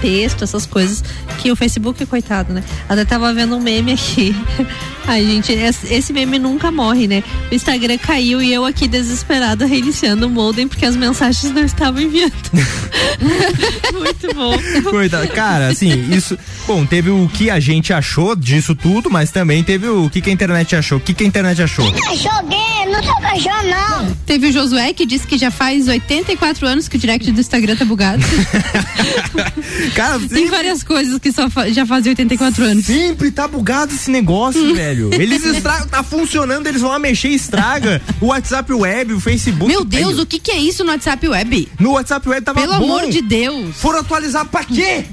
texto, 0.01 0.45
essas 0.45 0.67
coisas. 0.67 1.03
Que 1.39 1.51
o 1.51 1.57
Facebook, 1.57 2.05
coitado, 2.07 2.53
né? 2.53 2.63
Até 2.89 3.05
tava 3.05 3.33
vendo 3.33 3.57
um 3.57 3.61
meme 3.61 3.93
aqui. 3.93 4.35
Ai, 5.07 5.25
gente, 5.25 5.53
esse 5.53 6.13
meme 6.13 6.39
nunca 6.39 6.71
morre, 6.71 7.07
né? 7.07 7.23
O 7.51 7.55
Instagram 7.55 7.99
caiu 8.15 8.41
e 8.41 8.53
eu 8.53 8.65
aqui 8.65 8.87
desesperada 8.87 9.67
reiniciando 9.67 10.29
o 10.29 10.31
modem 10.31 10.69
porque 10.69 10.87
as 10.87 10.95
mensagens 10.95 11.53
não 11.53 11.65
estavam 11.65 12.01
enviando. 12.01 12.33
Muito 13.93 14.33
bom. 14.33 14.57
Coitado. 14.89 15.27
Cara, 15.29 15.67
assim, 15.67 16.15
isso. 16.15 16.39
Bom, 16.65 16.87
teve 16.87 17.11
o 17.11 17.29
que 17.29 17.51
a 17.51 17.59
gente 17.59 17.93
achou 17.93 18.37
disso 18.37 18.73
tudo, 18.73 19.11
mas 19.11 19.33
também 19.33 19.65
teve 19.65 19.89
o 19.89 20.09
que, 20.09 20.21
que 20.21 20.31
a 20.31 20.33
internet 20.33 20.77
achou. 20.77 20.99
O 20.99 21.01
que, 21.01 21.13
que 21.13 21.25
a 21.25 21.27
internet 21.27 21.61
achou? 21.61 21.85
Joguei, 21.85 22.84
não 22.95 23.03
tô 23.15 23.21
cachorro, 23.21 23.63
não. 23.69 24.15
Teve 24.27 24.49
o 24.49 24.53
Josué 24.53 24.93
que 24.93 25.05
disse 25.07 25.27
que 25.27 25.37
já 25.39 25.51
faz 25.51 25.87
84 25.89 26.67
anos 26.67 26.89
que 26.89 26.97
o 26.97 26.99
direct 26.99 27.31
do 27.31 27.41
Instagram 27.41 27.77
tá 27.77 27.85
bugado. 27.85 28.23
Cara, 29.95 30.19
Tem 30.21 30.47
várias 30.49 30.83
coisas 30.83 31.19
que 31.19 31.33
só 31.33 31.49
fa- 31.51 31.69
já 31.71 31.85
fazem 31.87 32.11
84 32.11 32.65
anos. 32.65 32.85
Sempre 32.85 33.31
tá 33.31 33.47
bugado 33.49 33.95
esse 33.95 34.11
negócio, 34.11 34.63
velho. 34.75 35.11
Eles 35.15 35.45
estragam, 35.45 35.89
tá 35.89 36.03
funcionando, 36.03 36.67
eles 36.67 36.81
vão 36.81 36.91
lá 36.91 36.99
mexer 36.99 37.29
e 37.29 37.35
estraga. 37.35 38.01
O 38.21 38.27
WhatsApp 38.27 38.73
Web, 38.73 39.13
o 39.15 39.21
Facebook. 39.21 39.67
Meu 39.67 39.85
Deus, 39.85 40.19
o 40.19 40.27
que 40.27 40.39
que 40.39 40.51
é 40.51 40.59
isso 40.59 40.85
no 40.85 40.91
WhatsApp 40.91 41.27
Web? 41.29 41.69
No 41.79 41.93
WhatsApp 41.93 42.29
Web 42.29 42.45
tava 42.45 42.61
Pelo 42.61 42.73
bom. 42.79 42.85
amor 42.99 43.09
de 43.11 43.21
Deus. 43.23 43.77
Foram 43.77 44.01
atualizar 44.01 44.45
pra 44.47 44.65
quê? 44.65 45.05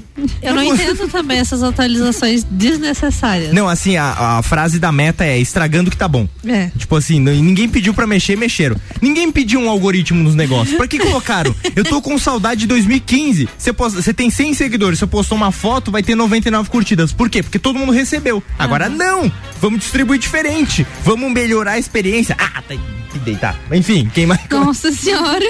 Eu 0.42 0.54
não 0.54 0.62
entendo 0.62 1.08
também 1.08 1.38
essas 1.38 1.62
atualizações 1.62 2.44
desnecessárias. 2.44 3.52
Não, 3.52 3.68
assim, 3.68 3.96
a, 3.96 4.38
a 4.38 4.42
frase 4.42 4.78
da 4.78 4.92
meta 4.92 5.24
é 5.24 5.38
estragando 5.38 5.90
que 5.90 5.96
tá 5.96 6.06
bom. 6.06 6.28
É. 6.46 6.70
Tipo 6.76 6.96
assim, 6.96 7.18
ninguém 7.18 7.68
pediu 7.68 7.94
pra 7.94 8.06
mexer, 8.06 8.36
mexeram. 8.36 8.76
Ninguém 9.00 9.30
pediu 9.32 9.60
um 9.60 9.68
algoritmo 9.70 10.22
nos 10.22 10.34
negócios. 10.34 10.76
Pra 10.76 10.86
que 10.86 10.98
colocaram? 10.98 11.54
Eu 11.74 11.84
tô 11.84 12.02
com 12.02 12.18
saudade 12.18 12.62
de 12.62 12.66
2015. 12.66 13.48
Você 13.58 14.12
tem 14.12 14.30
100 14.30 14.54
seguidores, 14.54 14.98
você 14.98 15.06
postou 15.06 15.36
uma 15.36 15.50
foto, 15.50 15.90
vai 15.90 16.02
ter 16.02 16.14
99 16.14 16.68
curtidas. 16.68 17.12
Por 17.12 17.30
quê? 17.30 17.42
Porque 17.42 17.58
todo 17.58 17.78
mundo 17.78 17.92
recebeu. 17.92 18.42
Agora 18.58 18.88
não! 18.88 19.30
Vamos 19.60 19.80
distribuir 19.80 20.18
diferente. 20.18 20.86
Vamos 21.04 21.32
melhorar 21.32 21.72
a 21.72 21.78
experiência. 21.78 22.36
Ah, 22.38 22.62
tá. 22.62 22.74
que 23.10 23.18
deitar. 23.18 23.58
Enfim, 23.70 24.10
quem 24.12 24.26
mais. 24.26 24.40
Nossa 24.50 24.92
senhora. 24.92 25.44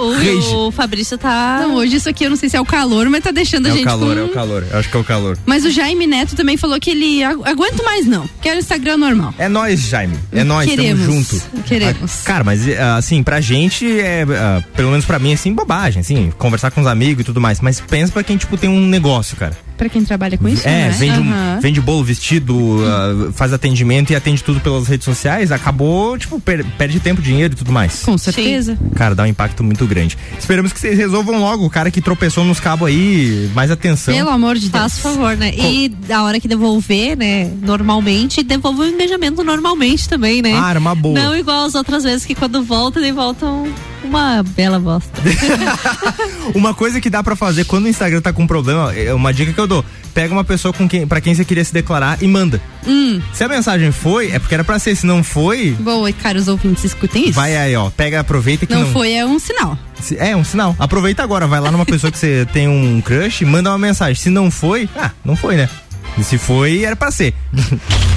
O, 0.00 0.66
o 0.68 0.70
Fabrício 0.70 1.16
tá. 1.18 1.60
Não, 1.62 1.74
hoje 1.76 1.96
isso 1.96 2.08
aqui 2.08 2.24
eu 2.24 2.30
não 2.30 2.36
sei 2.36 2.48
se 2.48 2.56
é 2.56 2.60
o 2.60 2.64
calor, 2.64 3.08
mas 3.08 3.22
tá 3.22 3.30
deixando 3.30 3.66
É 3.66 3.70
a 3.70 3.72
o 3.72 3.76
gente 3.76 3.84
calor, 3.86 4.14
com... 4.16 4.20
é 4.22 4.24
o 4.24 4.28
calor. 4.28 4.66
Eu 4.70 4.78
acho 4.78 4.90
que 4.90 4.96
é 4.96 5.00
o 5.00 5.04
calor. 5.04 5.38
Mas 5.46 5.64
o 5.64 5.70
Jaime 5.70 6.06
Neto 6.06 6.34
também 6.36 6.56
falou 6.56 6.78
que 6.80 6.90
ele 6.90 7.22
agu- 7.22 7.44
aguenta 7.44 7.82
mais 7.82 8.06
não. 8.06 8.28
Quero 8.40 8.58
Instagram 8.58 8.96
normal. 8.98 9.34
É 9.38 9.48
nós, 9.48 9.80
Jaime. 9.80 10.16
É 10.32 10.44
nós, 10.44 10.68
estamos 10.68 11.00
junto. 11.04 11.42
Queremos. 11.66 12.20
Ah, 12.22 12.24
Cara, 12.24 12.44
mas 12.44 12.68
ah, 12.78 12.96
assim, 12.96 13.22
pra 13.22 13.40
gente 13.40 13.86
é, 14.00 14.24
ah, 14.30 14.62
pelo 14.74 14.90
menos 14.90 15.04
pra 15.04 15.18
mim, 15.18 15.32
assim, 15.32 15.52
bobagem, 15.52 16.00
assim, 16.00 16.32
conversar 16.38 16.70
com 16.70 16.80
os 16.80 16.86
amigos 16.86 17.22
e 17.22 17.24
tudo 17.24 17.40
mais. 17.40 17.60
Mas 17.60 17.80
pensa 17.80 18.12
pra 18.12 18.22
quem, 18.22 18.36
tipo, 18.36 18.56
tem 18.56 18.68
um 18.70 18.86
negócio, 18.86 19.36
cara. 19.36 19.56
Pra 19.76 19.88
quem 19.88 20.02
trabalha 20.04 20.38
com 20.38 20.48
isso, 20.48 20.66
É, 20.66 20.88
né? 20.88 20.90
vende, 20.90 21.20
um- 21.20 21.30
Aham. 21.32 21.58
vende 21.60 21.80
bolo, 21.80 22.02
vestido, 22.02 22.78
ah, 22.86 23.30
faz 23.32 23.52
atendimento 23.52 24.10
e 24.12 24.16
atende 24.16 24.42
tudo 24.42 24.58
pelas 24.60 24.86
redes 24.88 25.04
sociais, 25.04 25.52
acabou, 25.52 26.16
tipo, 26.16 26.40
per- 26.40 26.64
perde 26.78 26.98
tempo, 26.98 27.20
dinheiro 27.20 27.52
e 27.54 27.56
tudo 27.56 27.70
mais. 27.72 28.02
Com 28.02 28.16
certeza. 28.16 28.78
Cara, 28.94 29.14
dá 29.14 29.22
um 29.24 29.26
impacto 29.26 29.62
muito 29.62 29.86
grande. 29.86 30.16
Esperamos 30.38 30.72
que 30.72 30.80
vocês 30.80 30.96
resolvam 30.96 31.38
logo. 31.40 31.66
O 31.66 31.70
cara 31.70 31.90
que 31.90 32.00
tropeçou 32.00 32.44
nos 32.44 32.58
cabos 32.60 32.88
aí, 32.88 33.50
mais 33.54 33.70
atenção. 33.70 34.14
Pelo 34.14 34.30
amor 34.30 34.54
de 34.56 34.68
Deus. 34.68 34.80
Faz 34.82 34.98
favor, 34.98 35.36
né? 35.36 35.52
E 35.54 35.92
a 36.10 36.22
hora 36.22 36.40
que 36.40 36.48
devolver, 36.48 37.16
né? 37.16 37.50
Normalmente, 37.62 38.42
devolva 38.42 38.82
o 38.82 38.86
engajamento 38.86 39.44
normalmente 39.44 40.08
também, 40.08 40.40
né? 40.42 40.52
Ah, 40.54 40.70
era 40.70 40.78
uma 40.78 40.94
boa. 40.94 41.18
Não 41.20 41.36
igual 41.36 41.66
as 41.66 41.74
outras 41.74 42.02
vezes 42.04 42.24
que 42.24 42.34
quando 42.34 42.62
volta, 42.62 42.98
eles 42.98 43.14
voltam 43.14 43.66
uma 44.04 44.42
bela 44.42 44.78
bosta. 44.78 45.10
Uma 46.54 46.72
coisa 46.74 47.00
que 47.00 47.10
dá 47.10 47.22
pra 47.22 47.34
fazer 47.34 47.64
quando 47.64 47.84
o 47.86 47.88
Instagram 47.88 48.20
tá 48.20 48.32
com 48.32 48.46
problema, 48.46 48.94
é 48.94 49.12
uma 49.12 49.32
dica 49.32 49.52
que 49.52 49.58
eu 49.58 49.65
Dodô, 49.66 49.84
pega 50.14 50.32
uma 50.32 50.44
pessoa 50.44 50.72
com 50.72 50.88
quem, 50.88 51.06
pra 51.06 51.20
quem 51.20 51.34
você 51.34 51.44
queria 51.44 51.64
se 51.64 51.72
declarar 51.72 52.22
e 52.22 52.28
manda. 52.28 52.60
Hum. 52.86 53.20
Se 53.32 53.44
a 53.44 53.48
mensagem 53.48 53.90
foi, 53.92 54.30
é 54.30 54.38
porque 54.38 54.54
era 54.54 54.64
pra 54.64 54.78
ser. 54.78 54.96
Se 54.96 55.04
não 55.04 55.22
foi. 55.22 55.72
Boa, 55.72 56.12
caros 56.12 56.48
ouvintes, 56.48 56.84
escutem 56.84 57.24
isso. 57.24 57.34
Vai 57.34 57.56
aí, 57.56 57.74
ó. 57.76 57.90
Pega, 57.90 58.20
aproveita 58.20 58.64
que 58.66 58.72
não. 58.72 58.82
Não 58.82 58.92
foi, 58.92 59.12
é 59.12 59.26
um 59.26 59.38
sinal. 59.38 59.78
É, 60.18 60.36
um 60.36 60.44
sinal. 60.44 60.76
Aproveita 60.78 61.22
agora, 61.22 61.46
vai 61.46 61.60
lá 61.60 61.70
numa 61.70 61.84
pessoa 61.84 62.10
que 62.10 62.18
você 62.18 62.46
tem 62.52 62.68
um 62.68 63.00
crush, 63.00 63.44
manda 63.44 63.70
uma 63.70 63.78
mensagem. 63.78 64.14
Se 64.14 64.30
não 64.30 64.50
foi, 64.50 64.88
ah, 64.96 65.10
não 65.24 65.36
foi, 65.36 65.56
né? 65.56 65.68
E 66.16 66.24
se 66.24 66.38
foi, 66.38 66.84
era 66.84 66.96
pra 66.96 67.10
ser. 67.10 67.34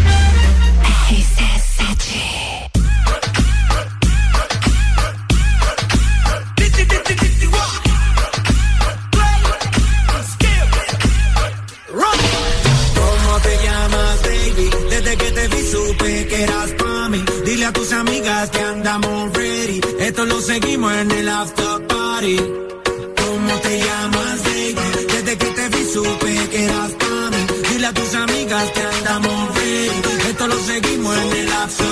Seguimos 20.41 20.93
en 20.93 21.11
el 21.11 21.29
after 21.29 21.87
party. 21.87 22.37
¿Cómo 22.37 23.53
te 23.61 23.79
llamas, 23.79 24.43
baby? 24.45 24.75
Desde 25.13 25.37
que 25.37 25.45
te 25.45 25.69
vi 25.69 25.83
supe 25.93 26.49
que 26.49 26.63
eras 26.63 26.91
para 26.93 27.29
mí. 27.29 27.45
Dile 27.69 27.87
a 27.87 27.93
tus 27.93 28.15
amigas 28.15 28.71
que 28.71 28.81
andamos 28.81 29.53
bien. 29.55 30.01
Esto 30.29 30.47
lo 30.47 30.59
seguimos 30.59 31.17
en 31.17 31.31
el 31.33 31.51
after 31.51 31.88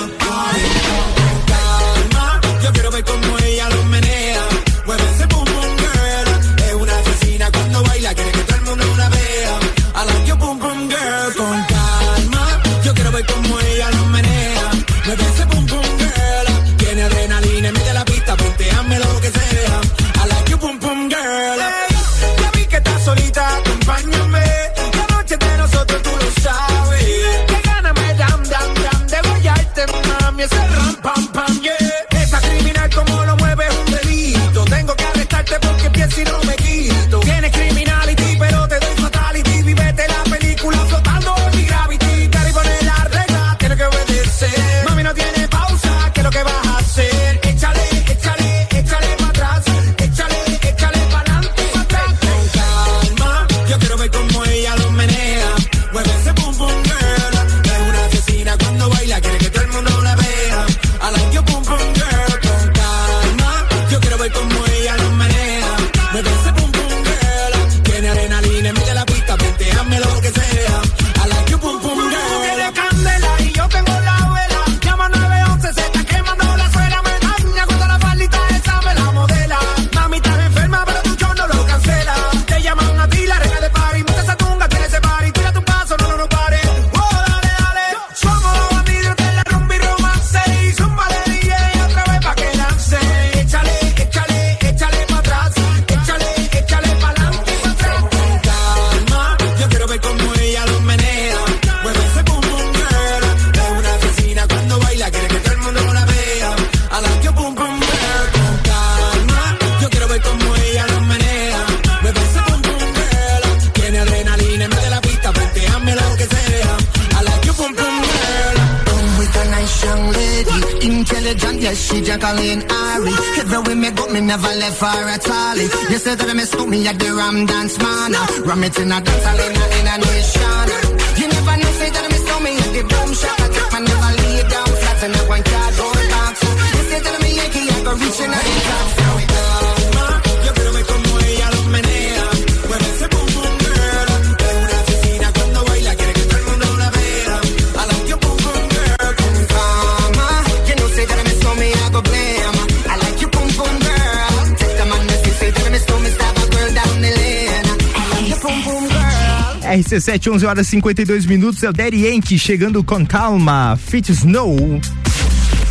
7, 160.18 160.30
11 160.30 160.46
horas 160.46 160.66
e 160.66 160.70
52 160.70 161.26
minutos. 161.26 161.62
É 161.62 161.68
o 161.68 161.72
Daddy 161.72 162.06
Yankee 162.06 162.38
chegando 162.38 162.82
com 162.82 163.06
calma. 163.06 163.78
Fit 163.80 164.10
Snow. 164.10 164.80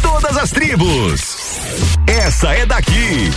Todas 0.01 0.37
as 0.37 0.51
tribos. 0.51 1.59
Essa 2.07 2.53
é 2.53 2.65
daqui. 2.65 3.31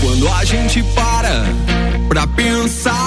Quando 0.00 0.28
a 0.28 0.44
gente 0.44 0.82
para 0.94 1.44
pra 2.08 2.26
pensar 2.26 3.01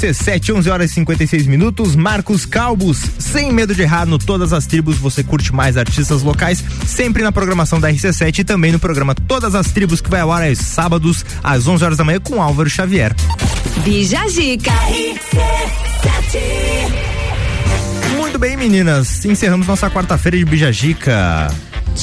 RC7, 0.00 0.54
11 0.54 0.70
horas 0.70 0.90
e 0.90 0.94
56 0.94 1.46
minutos. 1.46 1.94
Marcos 1.94 2.46
Calbos, 2.46 3.02
sem 3.18 3.52
medo 3.52 3.74
de 3.74 3.82
errar, 3.82 4.06
no 4.06 4.18
Todas 4.18 4.50
as 4.50 4.64
Tribos 4.66 4.96
você 4.96 5.22
curte 5.22 5.54
mais 5.54 5.76
artistas 5.76 6.22
locais, 6.22 6.64
sempre 6.86 7.22
na 7.22 7.30
programação 7.30 7.78
da 7.78 7.92
RC7 7.92 8.38
e 8.38 8.44
também 8.44 8.72
no 8.72 8.78
programa 8.78 9.14
Todas 9.14 9.54
as 9.54 9.70
Tribos, 9.72 10.00
que 10.00 10.08
vai 10.08 10.20
ao 10.20 10.32
ar 10.32 10.48
aos 10.48 10.58
sábados, 10.58 11.24
às 11.42 11.66
11 11.66 11.84
horas 11.84 11.98
da 11.98 12.04
manhã, 12.04 12.18
com 12.18 12.42
Álvaro 12.42 12.70
Xavier. 12.70 13.14
Bija 13.84 14.26
Zica. 14.28 14.72
Muito 18.16 18.38
bem, 18.38 18.56
meninas. 18.56 19.22
Encerramos 19.26 19.66
nossa 19.66 19.90
quarta-feira 19.90 20.38
de 20.38 20.46
Bijagica. 20.46 21.48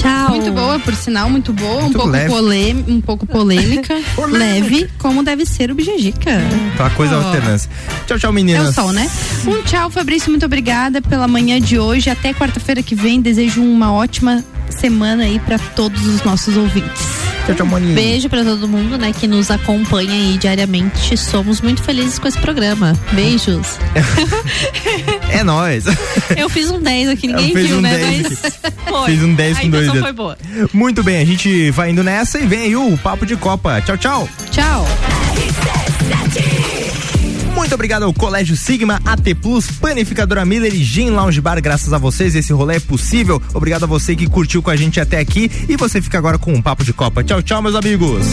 Tchau. 0.01 0.29
Muito 0.29 0.51
boa, 0.51 0.79
por 0.79 0.95
sinal, 0.95 1.29
muito 1.29 1.51
boa. 1.53 1.81
Muito 1.81 1.97
um, 1.97 2.01
pouco 2.01 2.09
leve. 2.09 2.29
polê- 2.29 2.73
um 2.87 3.01
pouco 3.01 3.25
polêmica. 3.25 3.95
leve, 4.29 4.89
como 4.99 5.23
deve 5.23 5.45
ser 5.45 5.71
o 5.71 5.75
Bijagica. 5.75 6.39
Tá 6.77 6.89
coisa 6.91 7.17
Oh. 7.17 7.25
alternância. 7.25 7.69
Tchau, 8.05 8.19
tchau, 8.19 8.29
É 8.31 8.33
meninas. 8.33 8.69
o 8.69 8.73
sol, 8.73 8.91
né? 8.91 9.09
Um 9.47 9.61
tchau, 9.63 9.89
Fabrício. 9.89 10.29
Muito 10.29 10.45
obrigada 10.45 11.01
pela 11.01 11.27
manhã 11.27 11.59
de 11.59 11.79
hoje. 11.79 12.09
Até 12.09 12.33
quarta-feira 12.33 12.83
que 12.83 12.93
vem. 12.95 13.21
Desejo 13.21 13.61
uma 13.61 13.91
ótima 13.91 14.43
semana 14.69 15.23
aí 15.23 15.39
pra 15.39 15.57
todos 15.57 16.05
os 16.05 16.21
nossos 16.23 16.55
ouvintes. 16.57 17.01
Tchau, 17.47 17.55
tchau, 17.55 17.65
Moninha. 17.65 17.95
Beijo 17.95 18.27
pra 18.29 18.43
todo 18.43 18.67
mundo, 18.67 18.97
né, 18.97 19.13
que 19.17 19.25
nos 19.25 19.49
acompanha 19.49 20.11
aí 20.11 20.37
diariamente. 20.37 21.15
Somos 21.17 21.61
muito 21.61 21.81
felizes 21.81 22.19
com 22.19 22.27
esse 22.27 22.37
programa. 22.37 22.93
Beijos. 23.13 23.65
É 25.29 25.43
nóis. 25.45 25.85
Eu 26.35 26.49
fiz 26.49 26.69
um 26.69 26.79
10 26.81 27.09
aqui, 27.09 27.27
ninguém 27.27 27.49
Eu 27.49 27.55
fiz 27.55 27.67
viu, 27.67 27.77
um 27.77 27.81
né? 27.81 27.97
10 27.97 28.23
Mas 28.43 28.66
foi. 28.87 29.11
Fiz 29.11 29.23
um 29.23 29.33
10 29.33 29.57
A 29.57 29.61
com 29.61 29.69
dois 29.69 29.83
intenção 29.87 29.93
dedos. 29.93 30.01
foi 30.01 30.13
boa. 30.13 30.37
Muito 30.73 31.03
bem, 31.03 31.21
a 31.21 31.25
gente 31.25 31.71
vai 31.71 31.91
indo 31.91 32.03
nessa 32.03 32.39
e 32.39 32.45
vem 32.45 32.61
aí 32.61 32.75
o 32.75 32.97
Papo 32.97 33.25
de 33.25 33.35
Copa. 33.35 33.81
Tchau, 33.81 33.97
tchau. 33.97 34.29
Tchau. 34.51 34.85
Muito 37.55 37.73
obrigado 37.73 38.03
ao 38.03 38.13
Colégio 38.13 38.55
Sigma, 38.55 39.01
AT 39.03 39.33
Plus, 39.41 39.65
Panificadora 39.71 40.45
Miller 40.45 40.73
e 40.73 40.83
Gin 40.83 41.09
Lounge 41.09 41.41
Bar. 41.41 41.59
Graças 41.61 41.91
a 41.91 41.97
vocês, 41.97 42.35
esse 42.35 42.53
rolê 42.53 42.75
é 42.75 42.79
possível. 42.79 43.41
Obrigado 43.53 43.83
a 43.83 43.87
você 43.87 44.15
que 44.15 44.27
curtiu 44.27 44.61
com 44.61 44.69
a 44.69 44.75
gente 44.75 44.99
até 44.99 45.19
aqui. 45.19 45.51
E 45.67 45.75
você 45.75 45.99
fica 46.01 46.17
agora 46.17 46.37
com 46.37 46.53
um 46.53 46.61
Papo 46.61 46.83
de 46.83 46.93
Copa. 46.93 47.23
Tchau, 47.23 47.41
tchau, 47.41 47.61
meus 47.61 47.75
amigos. 47.75 48.27